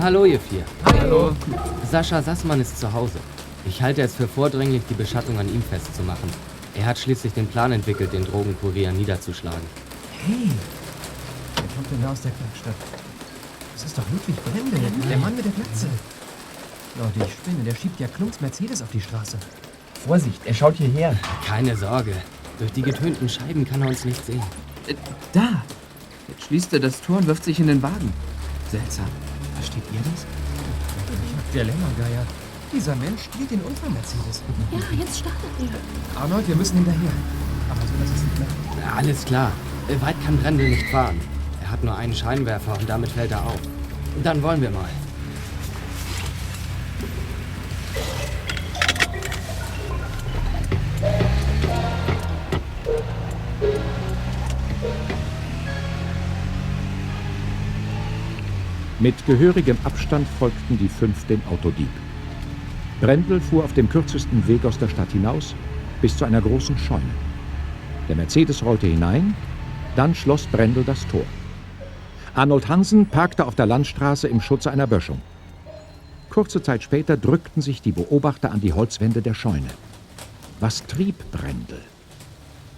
Hallo, 0.08 0.24
ihr 0.24 0.40
vier. 0.40 0.64
Hallo. 0.86 1.36
Sascha 1.92 2.22
Sassmann 2.22 2.62
ist 2.62 2.80
zu 2.80 2.94
Hause. 2.94 3.20
Ich 3.66 3.82
halte 3.82 4.02
es 4.04 4.16
für 4.16 4.26
vordringlich, 4.26 4.82
die 4.90 4.94
Beschattung 4.94 5.38
an 5.38 5.54
ihm 5.54 5.62
festzumachen. 5.62 6.30
Er 6.76 6.86
hat 6.86 6.98
schließlich 6.98 7.34
den 7.34 7.46
Plan 7.46 7.74
entwickelt, 7.74 8.14
den 8.14 8.24
Drogenkurier 8.24 8.94
niederzuschlagen. 8.94 9.60
Hey, 10.26 10.50
wer 11.56 11.76
kommt 11.76 11.92
denn 11.92 12.02
da 12.02 12.14
aus 12.14 12.22
der 12.22 12.32
Werkstatt? 12.40 12.74
Das 13.74 13.84
ist 13.84 13.98
doch 13.98 14.04
Ludwig 14.10 14.38
Brendel, 14.46 14.80
der 15.10 15.18
Mann 15.18 15.36
mit 15.36 15.44
der 15.44 15.52
Glatze. 15.52 15.88
Leute, 16.98 17.30
ich 17.30 17.34
spinne, 17.34 17.66
der 17.66 17.76
schiebt 17.76 18.00
ja 18.00 18.08
Klunks 18.08 18.40
Mercedes 18.40 18.82
auf 18.82 18.92
die 18.94 19.02
Straße. 19.02 19.36
Vorsicht, 20.06 20.40
er 20.46 20.54
schaut 20.54 20.76
hierher. 20.76 21.18
Keine 21.46 21.76
Sorge. 21.76 22.14
Durch 22.60 22.72
die 22.72 22.82
getönten 22.82 23.28
Scheiben 23.28 23.66
kann 23.66 23.82
er 23.82 23.90
uns 23.90 24.06
nicht 24.06 24.26
sehen. 24.26 24.42
Äh, 24.88 24.94
da! 25.34 25.64
Jetzt 26.30 26.46
schließt 26.46 26.72
er 26.72 26.80
das 26.80 27.02
Tor 27.02 27.18
und 27.18 27.28
wirft 27.28 27.44
sich 27.44 27.60
in 27.60 27.68
den 27.68 27.84
Wagen. 27.84 28.14
Seltsam. 28.72 29.08
Versteht 29.58 29.84
ihr 29.92 30.00
das? 30.12 30.26
Der 31.54 31.64
Lämmergeier. 31.64 32.26
Dieser 32.72 32.96
Mensch 32.96 33.24
spielt 33.24 33.50
den 33.52 33.62
Unfall 33.62 33.90
Mercedes. 33.90 34.44
Ja, 34.72 34.98
jetzt 35.00 35.20
startet 35.20 35.50
er. 35.60 36.22
Arnold, 36.22 36.48
wir 36.48 36.56
müssen 36.56 36.76
hinterher. 36.76 37.12
Aber 37.70 37.82
so, 37.82 37.94
dass 38.00 38.10
es 38.12 38.24
nicht. 38.24 38.52
Na, 38.86 38.94
alles 38.98 39.26
klar. 39.26 39.52
Äh, 39.88 40.02
Weit 40.02 40.16
kann 40.24 40.38
Brendel 40.38 40.70
nicht 40.70 40.88
fahren. 40.90 41.20
Er 41.64 41.72
hat 41.72 41.84
nur 41.84 41.96
einen 41.96 42.14
Scheinwerfer 42.14 42.78
und 42.78 42.90
damit 42.90 43.10
fällt 43.12 43.32
er 43.32 43.46
auf. 43.46 43.60
Dann 44.24 44.44
wollen 44.44 44.62
wir 44.62 44.70
mal. 44.70 44.90
Mit 59.00 59.26
gehörigem 59.28 59.78
Abstand 59.84 60.28
folgten 60.40 60.78
die 60.80 60.88
fünf 60.88 61.28
dem 61.28 61.42
Autodieb. 61.52 61.90
Brendel 63.00 63.40
fuhr 63.40 63.64
auf 63.64 63.74
dem 63.74 63.88
kürzesten 63.90 64.48
Weg 64.48 64.66
aus 64.66 64.80
der 64.80 64.88
Stadt 64.88 65.12
hinaus 65.12 65.54
bis 66.02 66.18
zu 66.18 66.26
einer 66.26 66.42
großen 66.42 66.78
Scheune. 66.80 67.04
Der 68.10 68.16
Mercedes 68.16 68.64
rollte 68.64 68.88
hinein, 68.88 69.36
dann 69.96 70.16
schloss 70.16 70.48
Brendel 70.48 70.84
das 70.84 71.06
Tor. 71.08 71.26
Arnold 72.34 72.68
Hansen 72.68 73.06
parkte 73.06 73.46
auf 73.46 73.54
der 73.54 73.68
Landstraße 73.68 74.28
im 74.28 74.42
Schutze 74.42 74.72
einer 74.72 74.88
Böschung. 74.88 75.22
Kurze 76.32 76.64
Zeit 76.64 76.82
später 76.82 77.18
drückten 77.18 77.62
sich 77.62 77.82
die 77.84 77.92
Beobachter 77.92 78.52
an 78.52 78.62
die 78.62 78.74
Holzwände 78.74 79.22
der 79.22 79.36
Scheune. 79.36 79.70
Was 80.60 80.86
trieb 80.88 81.16
Brendel? 81.32 81.82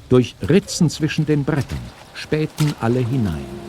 Durch 0.10 0.36
Ritzen 0.42 0.90
zwischen 0.90 1.26
den 1.26 1.46
Brettern 1.46 1.80
spähten 2.14 2.74
alle 2.82 3.00
hinein. 3.00 3.69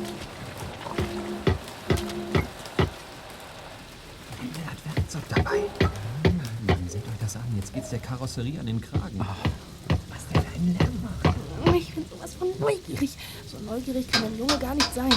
Jetzt 7.73 7.75
geht's 7.75 7.91
der 7.91 7.99
Karosserie 8.01 8.59
an 8.59 8.67
den 8.67 8.81
Kragen. 8.81 9.17
Was 9.21 10.27
der 10.35 10.43
da 10.43 10.49
im 10.57 10.77
Lärm 10.77 11.03
macht. 11.03 11.37
Ich 11.77 11.95
bin 11.95 12.05
sowas 12.11 12.35
von 12.35 12.49
neugierig. 12.59 13.17
So 13.49 13.59
neugierig 13.65 14.11
kann 14.11 14.25
ein 14.25 14.37
Junge 14.37 14.59
gar 14.59 14.75
nicht 14.75 14.93
sein. 14.93 15.13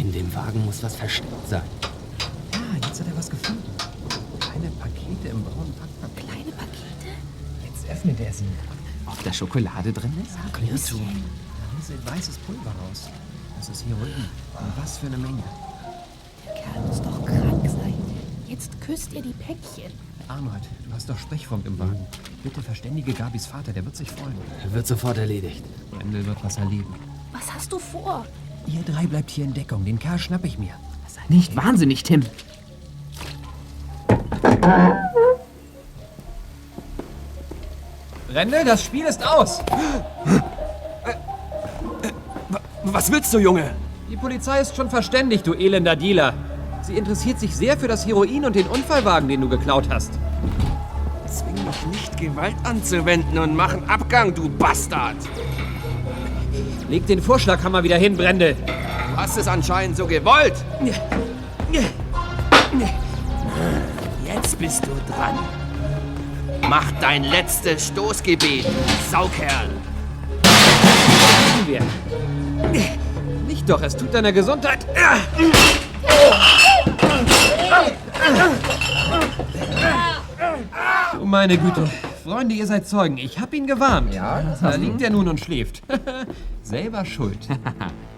In 0.00 0.10
dem 0.10 0.34
Wagen 0.34 0.64
muss 0.64 0.82
was 0.82 0.96
versteckt 0.96 1.46
sein. 1.46 1.60
Ja, 2.52 2.86
jetzt 2.88 3.00
hat 3.00 3.06
er 3.06 3.16
was 3.18 3.28
gefunden. 3.28 3.70
Kleine 4.40 4.70
Pakete 4.80 5.28
im 5.28 5.44
braunen 5.44 5.74
Packpapier. 5.74 6.24
Kleine 6.24 6.52
Pakete? 6.52 7.12
Jetzt 7.66 7.90
öffnet 7.90 8.18
er 8.18 8.32
sie. 8.32 8.44
Ob 9.04 9.22
da 9.22 9.30
Schokolade 9.30 9.92
drin 9.92 10.12
ist? 10.24 10.36
Ja, 10.36 10.58
Klärst 10.58 10.92
du. 10.92 10.96
Da 10.96 11.76
rieselt 11.76 12.10
weißes 12.10 12.38
Pulver 12.38 12.72
raus. 12.88 13.10
Das 13.58 13.68
ist 13.68 13.84
Heroin. 13.84 14.24
Und 14.58 14.82
was 14.82 14.96
für 14.96 15.06
eine 15.08 15.18
Menge. 15.18 15.42
Der 16.46 16.54
Kerl 16.62 16.80
muss 16.86 17.02
doch 17.02 17.26
krank 17.26 17.68
sein. 17.68 17.94
Jetzt 18.48 18.80
küsst 18.80 19.12
ihr 19.12 19.20
die 19.20 19.34
Päckchen. 19.34 19.92
Arnold, 20.28 20.62
du 20.86 20.92
hast 20.94 21.08
doch 21.08 21.18
Sprechfunk 21.18 21.66
im 21.66 21.78
Wagen. 21.78 22.06
Bitte 22.42 22.62
verständige 22.62 23.12
Gabis 23.12 23.46
Vater, 23.46 23.72
der 23.72 23.84
wird 23.84 23.96
sich 23.96 24.10
freuen. 24.10 24.34
Wird 24.70 24.86
sofort 24.86 25.18
erledigt. 25.18 25.64
Brendel 25.90 26.26
wird 26.26 26.42
was 26.42 26.56
erleben. 26.56 26.94
Was 27.32 27.52
hast 27.52 27.72
du 27.72 27.78
vor? 27.78 28.24
Ihr 28.66 28.82
drei 28.82 29.06
bleibt 29.06 29.30
hier 29.30 29.44
in 29.44 29.54
Deckung. 29.54 29.84
Den 29.84 29.98
Kerl 29.98 30.18
schnapp 30.18 30.44
ich 30.44 30.58
mir. 30.58 30.72
Nicht 31.28 31.56
wahnsinnig, 31.56 32.02
Tim. 32.02 32.22
Brendel, 38.28 38.64
das 38.64 38.84
Spiel 38.84 39.04
ist 39.04 39.26
aus. 39.26 39.60
Was 42.84 43.10
willst 43.10 43.32
du, 43.32 43.38
Junge? 43.38 43.70
Die 44.10 44.16
Polizei 44.16 44.60
ist 44.60 44.76
schon 44.76 44.90
verständigt, 44.90 45.46
du 45.46 45.54
elender 45.54 45.96
Dealer. 45.96 46.34
Sie 46.86 46.98
interessiert 46.98 47.40
sich 47.40 47.56
sehr 47.56 47.78
für 47.78 47.88
das 47.88 48.06
Heroin 48.06 48.44
und 48.44 48.54
den 48.54 48.66
Unfallwagen, 48.66 49.26
den 49.26 49.40
du 49.40 49.48
geklaut 49.48 49.88
hast. 49.88 50.12
Zwing 51.26 51.54
mich 51.64 51.86
nicht, 51.86 52.16
Gewalt 52.18 52.56
anzuwenden 52.62 53.38
und 53.38 53.56
mach 53.56 53.72
einen 53.72 53.88
Abgang, 53.88 54.34
du 54.34 54.50
Bastard! 54.50 55.16
Leg 56.90 57.06
den 57.06 57.22
Vorschlaghammer 57.22 57.82
wieder 57.82 57.96
hin, 57.96 58.18
Brendel. 58.18 58.54
Du 58.54 59.16
hast 59.16 59.38
es 59.38 59.48
anscheinend 59.48 59.96
so 59.96 60.06
gewollt. 60.06 60.52
Jetzt 64.26 64.58
bist 64.58 64.84
du 64.84 64.90
dran. 65.10 65.38
Mach 66.68 66.92
dein 67.00 67.24
letztes 67.24 67.86
Stoßgebet, 67.88 68.66
Saukerl. 69.10 69.70
Nicht 73.46 73.70
doch, 73.70 73.80
es 73.80 73.96
tut 73.96 74.12
deiner 74.12 74.32
Gesundheit. 74.32 74.86
Du 81.12 81.23
meine 81.34 81.58
Güte. 81.58 81.84
Freunde, 82.22 82.54
ihr 82.54 82.64
seid 82.64 82.86
Zeugen. 82.86 83.18
Ich 83.18 83.40
hab 83.40 83.52
ihn 83.54 83.66
gewarnt. 83.66 84.14
Ja, 84.14 84.40
das 84.40 84.60
Da 84.60 84.76
liegt 84.76 85.02
er 85.02 85.10
nun 85.10 85.26
und 85.26 85.40
schläft. 85.40 85.82
Selber 86.62 87.04
schuld. 87.04 87.48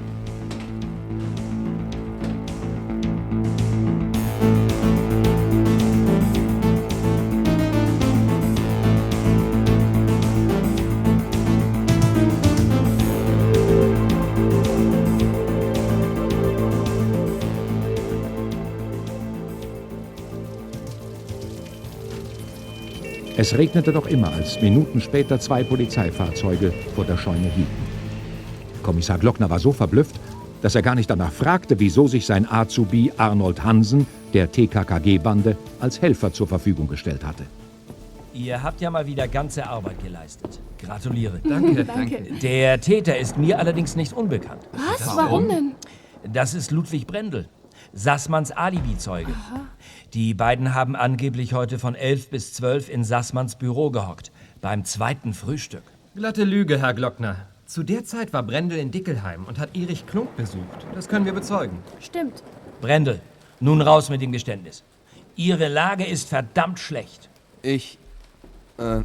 Es 23.46 23.56
regnete 23.56 23.92
noch 23.92 24.08
immer, 24.08 24.32
als 24.32 24.60
Minuten 24.60 25.00
später 25.00 25.38
zwei 25.38 25.62
Polizeifahrzeuge 25.62 26.72
vor 26.96 27.04
der 27.04 27.16
Scheune 27.16 27.46
hielten. 27.46 27.86
Kommissar 28.82 29.18
Glockner 29.18 29.48
war 29.48 29.60
so 29.60 29.70
verblüfft, 29.70 30.18
dass 30.62 30.74
er 30.74 30.82
gar 30.82 30.96
nicht 30.96 31.08
danach 31.08 31.30
fragte, 31.30 31.78
wieso 31.78 32.08
sich 32.08 32.26
sein 32.26 32.50
Azubi 32.50 33.12
Arnold 33.16 33.62
Hansen 33.62 34.08
der 34.34 34.50
TKKG-Bande 34.50 35.56
als 35.78 36.02
Helfer 36.02 36.32
zur 36.32 36.48
Verfügung 36.48 36.88
gestellt 36.88 37.24
hatte. 37.24 37.44
Ihr 38.34 38.60
habt 38.64 38.80
ja 38.80 38.90
mal 38.90 39.06
wieder 39.06 39.28
ganze 39.28 39.64
Arbeit 39.64 40.02
geleistet. 40.02 40.60
Gratuliere. 40.78 41.38
Danke, 41.48 41.84
danke. 41.84 42.22
Der 42.42 42.80
Täter 42.80 43.16
ist 43.16 43.38
mir 43.38 43.60
allerdings 43.60 43.94
nicht 43.94 44.12
unbekannt. 44.12 44.62
Was? 44.72 45.06
Warum 45.16 45.48
denn? 45.48 45.76
Das 46.32 46.52
ist 46.52 46.72
Ludwig 46.72 47.06
Brendel, 47.06 47.46
Sassmanns 47.92 48.50
Alibi-Zeuge. 48.52 49.34
Die 50.14 50.34
beiden 50.34 50.74
haben 50.74 50.96
angeblich 50.96 51.52
heute 51.52 51.78
von 51.78 51.94
11 51.94 52.30
bis 52.30 52.54
12 52.54 52.88
in 52.88 53.04
Sassmanns 53.04 53.56
Büro 53.56 53.90
gehockt, 53.90 54.32
beim 54.60 54.84
zweiten 54.84 55.34
Frühstück. 55.34 55.82
Glatte 56.14 56.44
Lüge, 56.44 56.78
Herr 56.78 56.94
Glockner. 56.94 57.36
Zu 57.66 57.82
der 57.82 58.04
Zeit 58.04 58.32
war 58.32 58.42
Brendel 58.42 58.78
in 58.78 58.90
Dickelheim 58.90 59.44
und 59.44 59.58
hat 59.58 59.76
Erich 59.76 60.06
Klunk 60.06 60.36
besucht. 60.36 60.86
Das 60.94 61.08
können 61.08 61.24
wir 61.24 61.32
bezeugen. 61.32 61.78
Stimmt. 62.00 62.42
Brendel, 62.80 63.20
nun 63.60 63.80
raus 63.80 64.08
mit 64.08 64.22
dem 64.22 64.32
Geständnis. 64.32 64.84
Ihre 65.34 65.68
Lage 65.68 66.06
ist 66.06 66.28
verdammt 66.28 66.78
schlecht. 66.78 67.28
Ich. 67.62 67.98
Äh. 68.78 69.02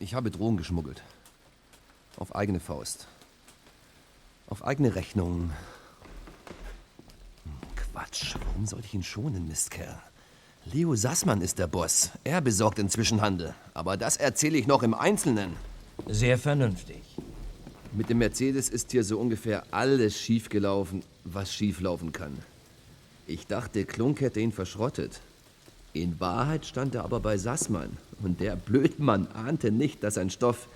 Ich 0.00 0.14
habe 0.14 0.30
Drogen 0.30 0.56
geschmuggelt. 0.56 1.02
Auf 2.16 2.34
eigene 2.34 2.60
Faust. 2.60 3.06
Auf 4.46 4.64
eigene 4.64 4.94
Rechnung. 4.94 5.50
Hm, 7.44 7.52
Quatsch, 7.76 8.36
warum 8.46 8.66
sollte 8.66 8.86
ich 8.86 8.94
ihn 8.94 9.02
schonen, 9.02 9.48
Mistkerl? 9.48 9.98
Leo 10.66 10.94
Sassmann 10.94 11.42
ist 11.42 11.58
der 11.58 11.66
Boss. 11.66 12.10
Er 12.24 12.40
besorgt 12.40 12.78
inzwischen 12.78 13.20
Handel. 13.20 13.54
Aber 13.74 13.96
das 13.96 14.16
erzähle 14.16 14.56
ich 14.56 14.66
noch 14.66 14.82
im 14.82 14.94
Einzelnen. 14.94 15.52
Sehr 16.08 16.38
vernünftig. 16.38 17.02
Mit 17.92 18.08
dem 18.08 18.18
Mercedes 18.18 18.70
ist 18.70 18.90
hier 18.90 19.04
so 19.04 19.18
ungefähr 19.20 19.64
alles 19.70 20.18
schiefgelaufen, 20.18 21.02
was 21.24 21.52
schieflaufen 21.52 22.12
kann. 22.12 22.36
Ich 23.26 23.46
dachte, 23.46 23.84
Klunk 23.84 24.20
hätte 24.20 24.40
ihn 24.40 24.52
verschrottet. 24.52 25.20
In 25.92 26.18
Wahrheit 26.18 26.66
stand 26.66 26.94
er 26.94 27.04
aber 27.04 27.20
bei 27.20 27.38
Sassmann. 27.38 27.96
Und 28.22 28.40
der 28.40 28.56
Blödmann 28.56 29.28
ahnte 29.28 29.70
nicht, 29.70 30.02
dass 30.02 30.18
ein 30.18 30.30
Stoff. 30.30 30.66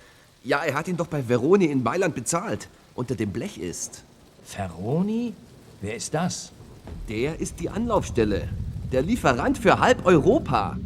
Ja, 0.45 0.63
er 0.63 0.75
hat 0.75 0.87
ihn 0.87 0.97
doch 0.97 1.09
bei 1.09 1.23
Veroni 1.25 1.65
in 1.65 1.83
Mailand 1.83 2.15
bezahlt. 2.15 2.69
Unter 2.99 3.15
dem 3.15 3.31
Blech 3.31 3.59
ist. 3.59 4.03
Ferroni? 4.43 5.33
Wer 5.81 5.95
ist 5.95 6.15
das? 6.15 6.51
Der 7.09 7.39
ist 7.39 7.61
die 7.61 7.71
Anlaufstelle. 7.71 8.49
Der 8.91 9.03
Lieferant 9.03 9.57
für 9.57 9.79
halb 9.79 10.05
Europa. 10.05 10.77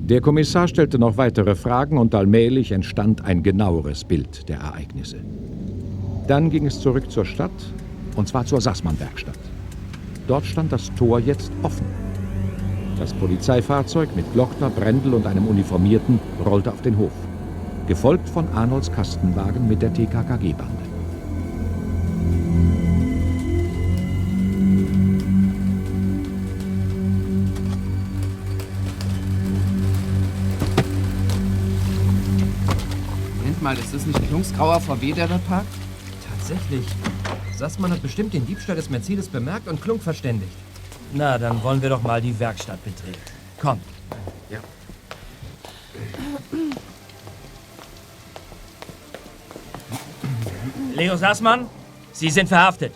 Der 0.00 0.20
Kommissar 0.20 0.66
stellte 0.66 0.98
noch 0.98 1.16
weitere 1.16 1.54
Fragen 1.54 1.96
und 1.96 2.12
allmählich 2.12 2.72
entstand 2.72 3.24
ein 3.24 3.44
genaueres 3.44 4.02
Bild 4.02 4.48
der 4.48 4.56
Ereignisse. 4.56 5.18
Dann 6.26 6.50
ging 6.50 6.66
es 6.66 6.80
zurück 6.80 7.08
zur 7.08 7.24
Stadt, 7.24 7.52
und 8.16 8.26
zwar 8.26 8.44
zur 8.44 8.60
Sassmann-Werkstatt. 8.60 9.38
Dort 10.26 10.44
stand 10.44 10.72
das 10.72 10.92
Tor 10.96 11.20
jetzt 11.20 11.52
offen. 11.62 11.86
Das 12.98 13.12
Polizeifahrzeug 13.12 14.08
mit 14.16 14.24
Glockner, 14.32 14.70
Brendel 14.70 15.14
und 15.14 15.26
einem 15.28 15.46
Uniformierten 15.46 16.18
rollte 16.44 16.72
auf 16.72 16.82
den 16.82 16.98
Hof, 16.98 17.12
gefolgt 17.86 18.28
von 18.28 18.48
Arnolds 18.54 18.90
Kastenwagen 18.90 19.68
mit 19.68 19.82
der 19.82 19.92
TKKG-Bande. 19.92 20.82
Moment 33.38 33.62
mal, 33.62 33.76
ist 33.78 33.94
das 33.94 34.06
nicht 34.06 34.28
Klunks 34.28 34.52
grauer 34.54 34.80
VW, 34.80 35.12
der 35.12 35.28
dort 35.28 35.46
parkt? 35.46 35.68
Tatsächlich. 36.28 36.86
Sassmann 37.56 37.92
hat 37.92 38.02
bestimmt 38.02 38.34
den 38.34 38.46
Diebstahl 38.46 38.76
des 38.76 38.90
Mercedes 38.90 39.28
bemerkt 39.28 39.68
und 39.68 39.80
Klunk 39.80 40.02
verständigt. 40.02 40.56
Na, 41.12 41.38
dann 41.38 41.62
wollen 41.62 41.80
wir 41.80 41.88
doch 41.88 42.02
mal 42.02 42.20
die 42.20 42.38
Werkstatt 42.38 42.82
betreten. 42.84 43.18
Komm. 43.60 43.80
Ja. 44.50 44.58
Leo 50.94 51.16
Sassmann, 51.16 51.66
Sie 52.12 52.30
sind 52.30 52.48
verhaftet. 52.48 52.92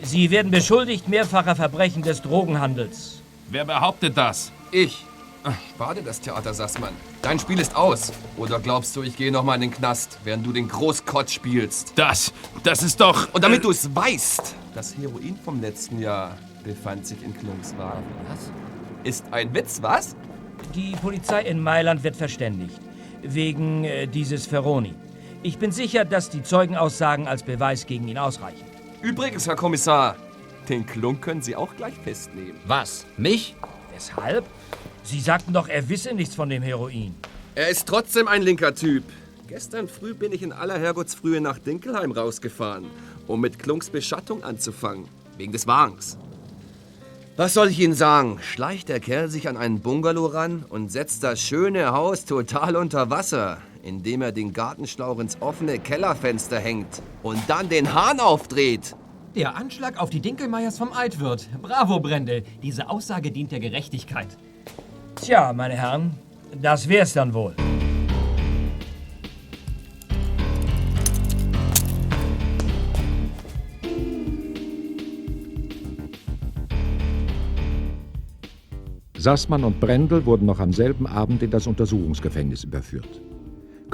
Sie 0.00 0.30
werden 0.30 0.52
beschuldigt 0.52 1.08
mehrfacher 1.08 1.56
Verbrechen 1.56 2.02
des 2.02 2.22
Drogenhandels. 2.22 3.20
Wer 3.50 3.64
behauptet 3.64 4.16
das? 4.16 4.52
Ich. 4.70 5.04
Dir 5.44 6.02
das 6.02 6.20
Theater, 6.20 6.54
Sassmann. 6.54 6.92
Dein 7.22 7.40
Spiel 7.40 7.58
ist 7.58 7.74
aus. 7.74 8.12
Oder 8.36 8.60
glaubst 8.60 8.94
du, 8.94 9.02
ich 9.02 9.16
gehe 9.16 9.32
noch 9.32 9.42
mal 9.42 9.56
in 9.56 9.62
den 9.62 9.70
Knast, 9.72 10.18
während 10.22 10.46
du 10.46 10.52
den 10.52 10.68
Großkott 10.68 11.28
spielst? 11.28 11.92
Das, 11.96 12.32
das 12.62 12.84
ist 12.84 13.00
doch... 13.00 13.28
Und 13.34 13.42
damit 13.42 13.64
du 13.64 13.70
es 13.70 13.94
weißt, 13.94 14.54
das 14.72 14.96
Heroin 14.96 15.36
vom 15.44 15.60
letzten 15.60 16.00
Jahr 16.00 16.38
befand 16.62 17.04
sich 17.04 17.22
in 17.22 17.36
Klunks 17.36 17.76
Wagen. 17.76 18.04
Was? 18.28 18.50
Ist 19.02 19.24
ein 19.32 19.52
Witz, 19.52 19.82
was? 19.82 20.14
Die 20.74 20.92
Polizei 21.02 21.42
in 21.42 21.60
Mailand 21.60 22.04
wird 22.04 22.16
verständigt. 22.16 22.80
Wegen 23.22 23.84
äh, 23.84 24.06
dieses 24.06 24.46
Ferroni. 24.46 24.94
Ich 25.44 25.58
bin 25.58 25.72
sicher, 25.72 26.06
dass 26.06 26.30
die 26.30 26.42
Zeugenaussagen 26.42 27.28
als 27.28 27.42
Beweis 27.42 27.84
gegen 27.84 28.08
ihn 28.08 28.16
ausreichen. 28.16 28.64
Übrigens, 29.02 29.46
Herr 29.46 29.56
Kommissar, 29.56 30.16
den 30.70 30.86
Klunk 30.86 31.20
können 31.20 31.42
Sie 31.42 31.54
auch 31.54 31.76
gleich 31.76 31.92
festnehmen. 32.02 32.58
Was? 32.66 33.04
Mich? 33.18 33.54
Weshalb? 33.92 34.46
Sie 35.02 35.20
sagten 35.20 35.52
doch, 35.52 35.68
er 35.68 35.86
wisse 35.90 36.14
nichts 36.14 36.34
von 36.34 36.48
dem 36.48 36.62
Heroin. 36.62 37.14
Er 37.56 37.68
ist 37.68 37.86
trotzdem 37.86 38.26
ein 38.26 38.40
linker 38.40 38.74
Typ. 38.74 39.04
Gestern 39.46 39.86
früh 39.86 40.14
bin 40.14 40.32
ich 40.32 40.42
in 40.42 40.50
aller 40.50 40.78
Herrgottsfrühe 40.78 41.42
nach 41.42 41.58
Dinkelheim 41.58 42.12
rausgefahren, 42.12 42.86
um 43.26 43.38
mit 43.42 43.58
Klunks 43.58 43.90
Beschattung 43.90 44.42
anzufangen. 44.44 45.08
Wegen 45.36 45.52
des 45.52 45.66
Wagens. 45.66 46.16
Was 47.36 47.52
soll 47.52 47.68
ich 47.68 47.80
Ihnen 47.80 47.92
sagen? 47.92 48.38
Schleicht 48.40 48.88
der 48.88 49.00
Kerl 49.00 49.28
sich 49.28 49.46
an 49.46 49.58
einen 49.58 49.80
Bungalow 49.80 50.24
ran 50.24 50.64
und 50.70 50.90
setzt 50.90 51.22
das 51.22 51.38
schöne 51.42 51.92
Haus 51.92 52.24
total 52.24 52.76
unter 52.76 53.10
Wasser, 53.10 53.58
indem 53.84 54.22
er 54.22 54.32
den 54.32 54.52
Gartenschlauch 54.52 55.18
ins 55.18 55.40
offene 55.40 55.78
Kellerfenster 55.78 56.58
hängt 56.58 57.02
und 57.22 57.38
dann 57.48 57.68
den 57.68 57.92
Hahn 57.94 58.18
aufdreht. 58.18 58.96
Der 59.34 59.56
Anschlag 59.56 60.00
auf 60.00 60.10
die 60.10 60.20
Dinkelmeiers 60.20 60.78
vom 60.78 60.92
Altwirt. 60.92 61.48
Bravo, 61.60 62.00
Brendel. 62.00 62.44
Diese 62.62 62.88
Aussage 62.88 63.30
dient 63.30 63.52
der 63.52 63.60
Gerechtigkeit. 63.60 64.28
Tja, 65.16 65.52
meine 65.52 65.74
Herren, 65.74 66.14
das 66.60 66.88
wär's 66.88 67.12
dann 67.12 67.34
wohl. 67.34 67.54
Sassmann 79.16 79.64
und 79.64 79.80
Brendel 79.80 80.26
wurden 80.26 80.44
noch 80.44 80.60
am 80.60 80.74
selben 80.74 81.06
Abend 81.06 81.42
in 81.42 81.50
das 81.50 81.66
Untersuchungsgefängnis 81.66 82.64
überführt. 82.64 83.22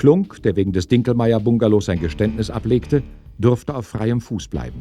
Klunk, 0.00 0.42
der 0.44 0.56
wegen 0.56 0.72
des 0.72 0.88
Dinkelmeier-Bungalows 0.88 1.84
sein 1.84 2.00
Geständnis 2.00 2.48
ablegte, 2.48 3.02
durfte 3.38 3.74
auf 3.74 3.86
freiem 3.86 4.22
Fuß 4.22 4.48
bleiben. 4.48 4.80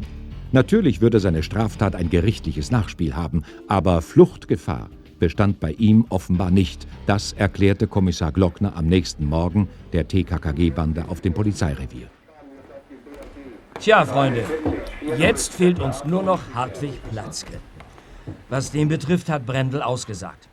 Natürlich 0.53 1.01
würde 1.01 1.19
seine 1.19 1.43
Straftat 1.43 1.93
ein 1.93 2.09
gerichtliches 2.09 2.71
Nachspiel 2.71 3.17
haben, 3.17 3.43
aber 3.67 4.01
Fluchtgefahr 4.01 4.89
bestand 5.19 5.59
bei 5.59 5.73
ihm 5.73 6.05
offenbar 6.07 6.51
nicht. 6.51 6.87
Das 7.05 7.33
erklärte 7.33 7.85
Kommissar 7.85 8.31
Glockner 8.31 8.77
am 8.77 8.85
nächsten 8.85 9.25
Morgen 9.25 9.67
der 9.91 10.07
TKKG-Bande 10.07 11.09
auf 11.09 11.19
dem 11.19 11.33
Polizeirevier. 11.33 12.07
Tja, 13.77 14.05
Freunde, 14.05 14.45
jetzt 15.17 15.53
fehlt 15.53 15.81
uns 15.81 16.05
nur 16.05 16.23
noch 16.23 16.39
Hartwig 16.53 16.93
Platzke. 17.11 17.59
Was 18.47 18.71
den 18.71 18.87
betrifft, 18.87 19.27
hat 19.27 19.45
Brendel 19.45 19.81
ausgesagt. 19.81 20.47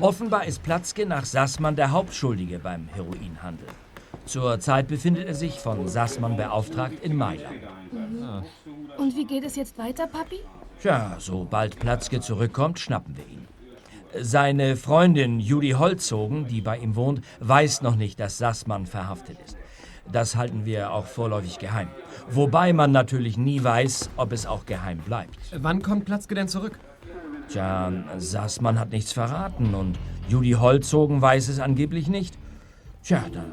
Offenbar 0.00 0.44
ist 0.44 0.64
Platzke 0.64 1.06
nach 1.06 1.24
Sassmann 1.24 1.76
der 1.76 1.92
Hauptschuldige 1.92 2.58
beim 2.58 2.88
Heroinhandel. 2.88 3.68
Zurzeit 4.28 4.88
befindet 4.88 5.26
er 5.26 5.34
sich 5.34 5.58
von 5.58 5.88
Sassmann 5.88 6.36
beauftragt 6.36 7.02
in 7.02 7.16
Mailand. 7.16 7.60
Und 8.98 9.16
wie 9.16 9.24
geht 9.24 9.42
es 9.42 9.56
jetzt 9.56 9.78
weiter, 9.78 10.06
Papi? 10.06 10.40
Tja, 10.82 11.16
sobald 11.18 11.78
Platzke 11.80 12.20
zurückkommt, 12.20 12.78
schnappen 12.78 13.16
wir 13.16 13.24
ihn. 13.24 13.48
Seine 14.20 14.76
Freundin 14.76 15.40
Judy 15.40 15.70
Holzogen, 15.70 16.46
die 16.46 16.60
bei 16.60 16.76
ihm 16.76 16.94
wohnt, 16.94 17.22
weiß 17.40 17.80
noch 17.80 17.96
nicht, 17.96 18.20
dass 18.20 18.36
Sassmann 18.36 18.84
verhaftet 18.84 19.38
ist. 19.46 19.56
Das 20.12 20.36
halten 20.36 20.66
wir 20.66 20.92
auch 20.92 21.06
vorläufig 21.06 21.58
geheim. 21.58 21.88
Wobei 22.30 22.74
man 22.74 22.92
natürlich 22.92 23.38
nie 23.38 23.64
weiß, 23.64 24.10
ob 24.18 24.32
es 24.32 24.44
auch 24.44 24.66
geheim 24.66 24.98
bleibt. 24.98 25.38
Wann 25.56 25.80
kommt 25.80 26.04
Platzke 26.04 26.34
denn 26.34 26.48
zurück? 26.48 26.78
Tja, 27.48 27.90
Sassmann 28.18 28.78
hat 28.78 28.90
nichts 28.90 29.12
verraten 29.12 29.74
und 29.74 29.98
Judy 30.28 30.52
Holzogen 30.52 31.22
weiß 31.22 31.48
es 31.48 31.60
angeblich 31.60 32.08
nicht. 32.08 32.36
Tja, 33.02 33.24
da, 33.32 33.44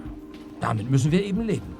damit 0.60 0.90
müssen 0.90 1.12
wir 1.12 1.24
eben 1.24 1.42
leben. 1.42 1.76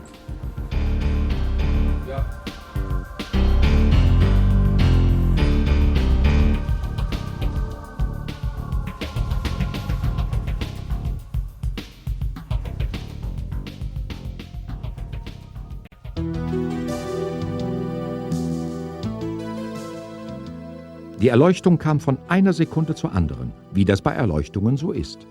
Die 21.26 21.30
Erleuchtung 21.30 21.80
kam 21.80 22.00
von 22.00 22.20
einer 22.28 22.54
Sekunde 22.54 22.94
zur 22.94 23.14
anderen, 23.14 23.52
wie 23.74 23.84
das 23.84 24.00
bei 24.04 24.12
Erleuchtungen 24.12 24.78
so 24.78 24.92
ist. 24.92 25.26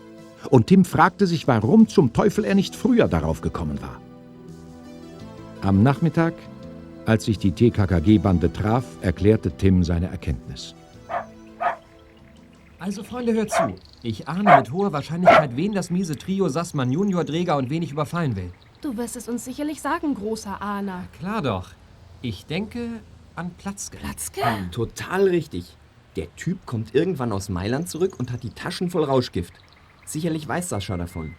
Und 0.51 0.67
Tim 0.67 0.85
fragte 0.85 1.27
sich, 1.27 1.49
warum 1.49 1.89
zum 1.89 2.13
Teufel 2.13 2.45
er 2.45 2.55
nicht 2.55 2.77
früher 2.77 3.09
darauf 3.09 3.41
gekommen 3.41 3.81
war. 3.81 4.01
Am 5.63 5.83
Nachmittag, 5.83 6.35
als 7.07 7.25
sich 7.25 7.39
die 7.39 7.53
TKKG-Bande 7.53 8.53
traf, 8.53 8.85
erklärte 9.01 9.51
Tim 9.51 9.83
seine 9.83 10.09
Erkenntnis. 10.09 10.75
Also, 12.79 13.03
Freunde, 13.03 13.33
hört 13.33 13.51
zu. 13.51 13.75
Ich 14.03 14.29
ahne 14.29 14.57
mit 14.59 14.71
hoher 14.71 14.93
Wahrscheinlichkeit, 14.93 15.57
wen 15.57 15.73
das 15.73 15.91
miese 15.91 16.17
Trio 16.17 16.51
Sassmann 16.51 16.93
Junior, 16.93 17.25
Dräger 17.25 17.57
und 17.57 17.71
wen 17.71 17.83
ich 17.83 17.93
überfallen 17.93 18.37
will. 18.37 18.51
Du 18.83 18.99
wirst 18.99 19.17
es 19.17 19.27
uns 19.27 19.47
sicherlich 19.47 19.81
sagen, 19.81 20.15
großer 20.15 20.61
Ahner. 20.61 21.05
Klar 21.19 21.41
doch. 21.41 21.71
Ich 22.21 22.45
denke 22.45 22.89
an 23.35 23.51
Platzke. 23.57 23.97
Platzke? 23.97 24.45
Hm, 24.45 24.71
total 24.71 25.29
richtig. 25.29 25.75
Der 26.17 26.35
Typ 26.37 26.67
kommt 26.67 26.95
irgendwann 26.95 27.33
aus 27.33 27.49
Mailand 27.49 27.89
zurück 27.89 28.19
und 28.19 28.31
hat 28.31 28.43
die 28.43 28.51
Taschen 28.51 28.91
voll 28.91 29.05
Rauschgift. 29.05 29.55
Sicherlich 30.05 30.47
weiß 30.47 30.69
Sascha 30.69 30.97
davon. 30.97 31.35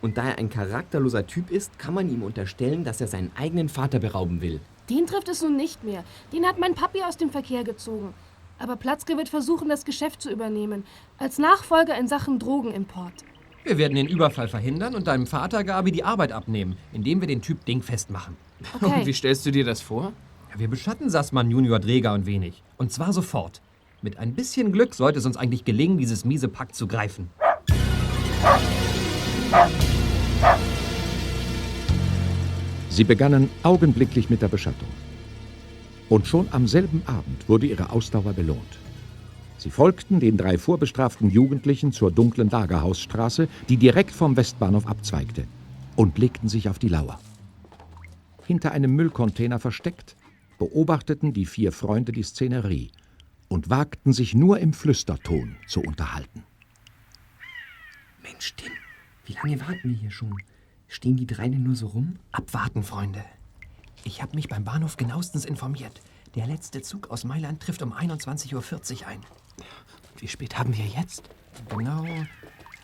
Und 0.00 0.16
da 0.16 0.28
er 0.28 0.38
ein 0.38 0.48
charakterloser 0.48 1.26
Typ 1.26 1.50
ist, 1.50 1.78
kann 1.78 1.94
man 1.94 2.08
ihm 2.10 2.22
unterstellen, 2.22 2.84
dass 2.84 3.00
er 3.00 3.06
seinen 3.06 3.30
eigenen 3.36 3.68
Vater 3.68 3.98
berauben 3.98 4.40
will. 4.40 4.60
Den 4.88 5.06
trifft 5.06 5.28
es 5.28 5.42
nun 5.42 5.56
nicht 5.56 5.84
mehr. 5.84 6.04
Den 6.32 6.46
hat 6.46 6.58
mein 6.58 6.74
Papi 6.74 7.02
aus 7.02 7.16
dem 7.16 7.30
Verkehr 7.30 7.64
gezogen. 7.64 8.14
Aber 8.58 8.76
Platzke 8.76 9.16
wird 9.16 9.28
versuchen, 9.28 9.68
das 9.68 9.84
Geschäft 9.84 10.20
zu 10.20 10.30
übernehmen. 10.30 10.84
Als 11.18 11.38
Nachfolger 11.38 11.98
in 11.98 12.08
Sachen 12.08 12.38
Drogenimport. 12.38 13.12
Wir 13.62 13.78
werden 13.78 13.94
den 13.94 14.06
Überfall 14.06 14.48
verhindern 14.48 14.94
und 14.94 15.06
deinem 15.06 15.26
Vater 15.26 15.64
Gabi 15.64 15.92
die 15.92 16.04
Arbeit 16.04 16.32
abnehmen, 16.32 16.76
indem 16.92 17.20
wir 17.20 17.28
den 17.28 17.42
Typ 17.42 17.64
dingfest 17.66 18.10
machen. 18.10 18.36
Okay. 18.74 18.86
Und 18.86 19.06
wie 19.06 19.12
stellst 19.12 19.44
du 19.46 19.50
dir 19.50 19.64
das 19.64 19.80
vor? 19.80 20.12
Ja, 20.52 20.58
wir 20.58 20.68
beschatten 20.68 21.08
Sassmann 21.10 21.50
Junior 21.50 21.78
Dräger 21.78 22.14
und 22.14 22.26
wenig. 22.26 22.62
Und 22.76 22.90
zwar 22.90 23.12
sofort. 23.12 23.60
Mit 24.02 24.18
ein 24.18 24.34
bisschen 24.34 24.72
Glück 24.72 24.94
sollte 24.94 25.18
es 25.18 25.26
uns 25.26 25.36
eigentlich 25.36 25.64
gelingen, 25.64 25.98
dieses 25.98 26.24
miese 26.24 26.48
Pack 26.48 26.74
zu 26.74 26.86
greifen. 26.86 27.30
Sie 32.88 33.04
begannen 33.04 33.48
augenblicklich 33.62 34.30
mit 34.30 34.42
der 34.42 34.48
Beschattung. 34.48 34.88
Und 36.08 36.26
schon 36.26 36.48
am 36.50 36.66
selben 36.66 37.02
Abend 37.06 37.48
wurde 37.48 37.66
ihre 37.66 37.90
Ausdauer 37.90 38.32
belohnt. 38.32 38.78
Sie 39.58 39.70
folgten 39.70 40.20
den 40.20 40.36
drei 40.36 40.58
vorbestraften 40.58 41.30
Jugendlichen 41.30 41.92
zur 41.92 42.10
dunklen 42.10 42.50
Lagerhausstraße, 42.50 43.48
die 43.68 43.76
direkt 43.76 44.10
vom 44.10 44.36
Westbahnhof 44.36 44.86
abzweigte, 44.86 45.44
und 45.96 46.18
legten 46.18 46.48
sich 46.48 46.68
auf 46.68 46.78
die 46.78 46.88
Lauer. 46.88 47.20
Hinter 48.46 48.72
einem 48.72 48.94
Müllcontainer 48.96 49.60
versteckt, 49.60 50.16
beobachteten 50.58 51.32
die 51.32 51.46
vier 51.46 51.72
Freunde 51.72 52.12
die 52.12 52.22
Szenerie 52.22 52.90
und 53.48 53.70
wagten 53.70 54.12
sich 54.12 54.34
nur 54.34 54.58
im 54.58 54.72
Flüsterton 54.72 55.56
zu 55.66 55.80
unterhalten. 55.80 56.42
Mensch, 58.22 58.54
Tim, 58.56 58.72
wie 59.24 59.34
lange 59.34 59.60
warten 59.60 59.90
wir 59.90 59.96
hier 59.96 60.10
schon? 60.10 60.42
Stehen 60.88 61.16
die 61.16 61.26
drei 61.26 61.48
denn 61.48 61.62
nur 61.62 61.76
so 61.76 61.88
rum? 61.88 62.18
Abwarten, 62.32 62.82
Freunde. 62.82 63.24
Ich 64.04 64.22
habe 64.22 64.34
mich 64.34 64.48
beim 64.48 64.64
Bahnhof 64.64 64.96
genauestens 64.96 65.44
informiert. 65.44 66.00
Der 66.34 66.46
letzte 66.46 66.82
Zug 66.82 67.10
aus 67.10 67.24
Mailand 67.24 67.62
trifft 67.62 67.82
um 67.82 67.92
21.40 67.92 69.02
Uhr 69.02 69.06
ein. 69.06 69.20
Wie 70.16 70.28
spät 70.28 70.58
haben 70.58 70.76
wir 70.76 70.84
jetzt? 70.84 71.30
Genau. 71.68 72.06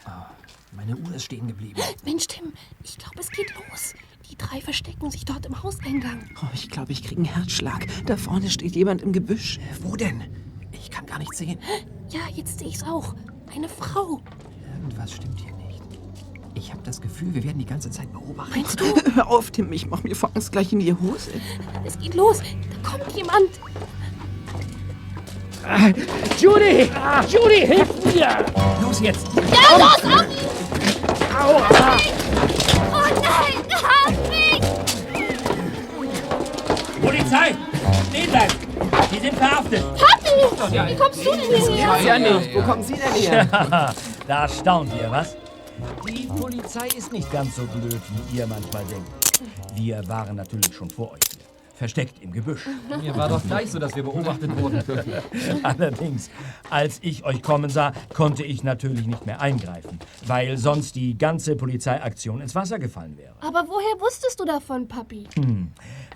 Ah, 0.04 0.30
meine 0.72 0.96
Uhr 0.96 1.14
ist 1.14 1.24
stehen 1.24 1.46
geblieben. 1.46 1.80
Mensch, 2.04 2.26
Tim, 2.26 2.52
ich 2.82 2.98
glaube, 2.98 3.20
es 3.20 3.30
geht 3.30 3.52
los. 3.54 3.94
Die 4.30 4.36
drei 4.36 4.60
verstecken 4.60 5.10
sich 5.10 5.24
dort 5.24 5.46
im 5.46 5.62
Hauseingang. 5.62 6.28
Oh, 6.42 6.48
ich 6.52 6.68
glaube, 6.68 6.92
ich 6.92 7.02
kriege 7.02 7.16
einen 7.22 7.32
Herzschlag. 7.32 7.86
Da 8.06 8.16
vorne 8.16 8.50
steht 8.50 8.74
jemand 8.74 9.02
im 9.02 9.12
Gebüsch. 9.12 9.58
Wo 9.80 9.96
denn? 9.96 10.24
Ich 10.72 10.90
kann 10.90 11.06
gar 11.06 11.18
nichts 11.18 11.38
sehen. 11.38 11.58
Ja, 12.08 12.20
jetzt 12.32 12.58
sehe 12.58 12.68
ich's 12.68 12.82
auch. 12.82 13.14
Eine 13.54 13.68
Frau. 13.68 14.20
Irgendwas 14.86 15.12
stimmt 15.14 15.40
hier 15.40 15.52
nicht. 15.66 15.82
Ich 16.54 16.70
habe 16.70 16.80
das 16.84 17.00
Gefühl, 17.00 17.34
wir 17.34 17.42
werden 17.42 17.58
die 17.58 17.66
ganze 17.66 17.90
Zeit 17.90 18.12
beobachtet. 18.12 18.54
Meinst 18.54 18.78
du? 18.78 18.84
Hör 19.16 19.28
auf, 19.28 19.50
Tim, 19.50 19.72
ich 19.72 19.88
mach 19.88 20.04
mir 20.04 20.14
vor 20.14 20.30
Angst 20.34 20.52
gleich 20.52 20.72
in 20.72 20.78
die 20.78 20.94
Hose. 20.94 21.32
Es 21.84 21.98
geht 21.98 22.14
los. 22.14 22.38
Da 22.38 22.88
kommt 22.88 23.10
jemand. 23.16 23.48
Ah, 25.64 25.88
Judy! 26.38 26.88
Judy, 27.28 27.66
hilf 27.66 27.88
mir! 28.04 28.46
Los 28.80 29.00
jetzt! 29.00 29.26
Ja, 29.34 29.76
los, 29.76 30.04
auf! 30.04 30.24
Aua! 31.36 31.96
Oh 32.92 33.08
nein, 33.20 33.56
halt 33.82 34.16
mich! 34.30 34.60
Polizei! 37.02 37.56
Stehen 38.08 38.30
bleiben! 38.30 38.65
Sie 39.16 39.22
sind 39.22 39.38
verhaftet! 39.38 39.82
Papi! 39.94 40.90
Wie 40.92 40.94
kommst 40.94 41.24
du 41.24 41.30
denn 41.30 41.40
hierher? 41.40 42.00
Ja 42.02 42.18
nicht. 42.18 42.54
Wo 42.54 42.60
kommen 42.60 42.82
Sie 42.82 42.94
denn 42.94 43.14
her? 43.14 43.94
da 44.28 44.46
staunt 44.46 44.92
ihr, 44.92 45.10
was? 45.10 45.36
Die 46.06 46.26
Polizei 46.26 46.86
ist 46.88 47.12
nicht 47.12 47.32
ganz 47.32 47.56
so 47.56 47.62
blöd, 47.62 48.00
wie 48.10 48.36
ihr 48.36 48.46
manchmal 48.46 48.84
denkt. 48.84 49.08
Wir 49.74 50.06
waren 50.06 50.36
natürlich 50.36 50.74
schon 50.74 50.90
vor 50.90 51.12
euch 51.12 51.20
hier. 51.34 51.45
Versteckt 51.76 52.22
im 52.22 52.32
Gebüsch. 52.32 52.66
Mir 53.02 53.14
war 53.16 53.28
doch 53.28 53.42
gleich 53.42 53.70
so, 53.70 53.78
dass 53.78 53.94
wir 53.94 54.02
beobachtet 54.02 54.56
wurden. 54.56 54.82
Allerdings, 55.62 56.30
als 56.70 56.98
ich 57.02 57.22
euch 57.24 57.42
kommen 57.42 57.68
sah, 57.68 57.92
konnte 58.14 58.44
ich 58.44 58.64
natürlich 58.64 59.06
nicht 59.06 59.26
mehr 59.26 59.42
eingreifen, 59.42 59.98
weil 60.26 60.56
sonst 60.56 60.96
die 60.96 61.18
ganze 61.18 61.54
Polizeiaktion 61.54 62.40
ins 62.40 62.54
Wasser 62.54 62.78
gefallen 62.78 63.18
wäre. 63.18 63.34
Aber 63.40 63.66
woher 63.68 64.00
wusstest 64.00 64.40
du 64.40 64.46
davon, 64.46 64.88
Papi? 64.88 65.24
Hm. 65.34 65.70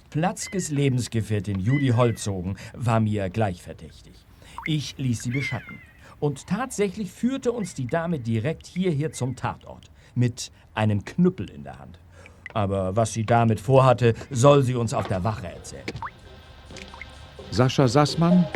Platzkes 0.08 0.70
Lebensgefährtin 0.70 1.60
Judy 1.60 1.90
Holzogen 1.90 2.56
war 2.72 3.00
mir 3.00 3.28
gleich 3.28 3.62
verdächtig. 3.62 4.14
Ich 4.66 4.96
ließ 4.96 5.22
sie 5.22 5.30
beschatten. 5.30 5.78
Und 6.20 6.46
tatsächlich 6.46 7.12
führte 7.12 7.52
uns 7.52 7.74
die 7.74 7.86
Dame 7.86 8.18
direkt 8.18 8.66
hierher 8.66 9.12
zum 9.12 9.36
Tatort. 9.36 9.90
Mit 10.14 10.52
einem 10.74 11.04
Knüppel 11.04 11.50
in 11.50 11.64
der 11.64 11.78
Hand. 11.78 11.98
Aber 12.54 12.96
was 12.96 13.12
sie 13.12 13.24
damit 13.24 13.60
vorhatte, 13.60 14.14
soll 14.30 14.62
sie 14.62 14.74
uns 14.74 14.94
auf 14.94 15.08
der 15.08 15.24
Wache 15.24 15.48
erzählen. 15.48 15.84
Sascha 17.50 17.88
Sassmann, 17.88 18.46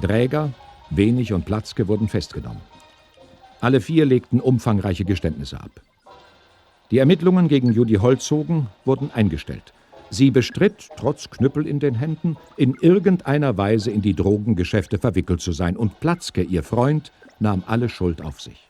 Dräger, 0.00 0.52
Wenig 0.90 1.32
und 1.32 1.44
Platzke 1.44 1.88
wurden 1.88 2.08
festgenommen. 2.08 2.60
Alle 3.60 3.80
vier 3.80 4.04
legten 4.04 4.40
umfangreiche 4.40 5.04
Geständnisse 5.04 5.60
ab. 5.60 5.70
Die 6.90 6.98
Ermittlungen 6.98 7.48
gegen 7.48 7.72
Judy 7.72 7.94
Holzogen 7.94 8.68
wurden 8.84 9.10
eingestellt. 9.12 9.72
Sie 10.10 10.30
bestritt, 10.30 10.88
trotz 10.96 11.30
Knüppel 11.30 11.66
in 11.66 11.80
den 11.80 11.96
Händen, 11.96 12.36
in 12.56 12.74
irgendeiner 12.80 13.58
Weise 13.58 13.90
in 13.90 14.02
die 14.02 14.14
Drogengeschäfte 14.14 14.98
verwickelt 14.98 15.40
zu 15.40 15.50
sein 15.50 15.76
und 15.76 15.98
Platzke, 15.98 16.42
ihr 16.42 16.62
Freund, 16.62 17.10
nahm 17.40 17.64
alle 17.66 17.88
Schuld 17.88 18.22
auf 18.22 18.40
sich. 18.40 18.68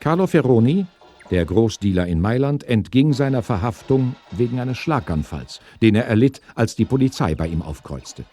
Carlo 0.00 0.26
Ferroni, 0.26 0.86
der 1.34 1.46
Großdealer 1.46 2.06
in 2.06 2.20
Mailand, 2.20 2.62
entging 2.62 3.12
seiner 3.12 3.42
Verhaftung 3.42 4.14
wegen 4.30 4.60
eines 4.60 4.78
Schlaganfalls, 4.78 5.60
den 5.82 5.96
er 5.96 6.06
erlitt, 6.06 6.40
als 6.54 6.76
die 6.76 6.84
Polizei 6.84 7.34
bei 7.34 7.48
ihm 7.48 7.60
aufkreuzte. 7.60 8.24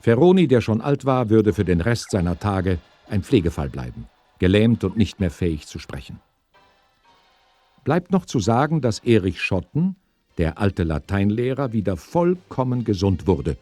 Ferroni, 0.00 0.48
der 0.48 0.62
schon 0.62 0.80
alt 0.80 1.04
war, 1.04 1.28
würde 1.28 1.52
für 1.52 1.66
den 1.66 1.82
Rest 1.82 2.12
seiner 2.12 2.38
Tage 2.38 2.78
ein 3.10 3.22
Pflegefall 3.22 3.68
bleiben, 3.68 4.08
gelähmt 4.38 4.84
und 4.84 4.96
nicht 4.96 5.20
mehr 5.20 5.30
fähig 5.30 5.66
zu 5.66 5.78
sprechen. 5.78 6.18
Bleibt 7.84 8.10
noch 8.10 8.24
zu 8.24 8.40
sagen, 8.40 8.80
dass 8.80 9.00
Erich 9.00 9.42
Schotten, 9.42 9.96
der 10.38 10.56
alte 10.56 10.82
Lateinlehrer, 10.82 11.74
wieder 11.74 11.98
vollkommen 11.98 12.84
gesund 12.84 13.26
wurde 13.26 13.58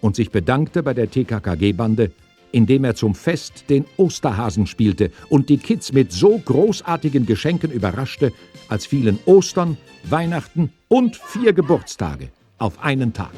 und 0.00 0.14
sich 0.14 0.30
bedankte 0.30 0.84
bei 0.84 0.94
der 0.94 1.10
TKKG-Bande, 1.10 2.12
indem 2.54 2.84
er 2.84 2.94
zum 2.94 3.16
Fest 3.16 3.64
den 3.68 3.84
Osterhasen 3.96 4.68
spielte 4.68 5.10
und 5.28 5.48
die 5.48 5.58
Kids 5.58 5.92
mit 5.92 6.12
so 6.12 6.38
großartigen 6.38 7.26
Geschenken 7.26 7.72
überraschte, 7.72 8.32
als 8.68 8.86
fielen 8.86 9.18
Ostern, 9.26 9.76
Weihnachten 10.04 10.72
und 10.86 11.16
vier 11.16 11.52
Geburtstage 11.52 12.28
auf 12.58 12.80
einen 12.80 13.12
Tag. 13.12 13.32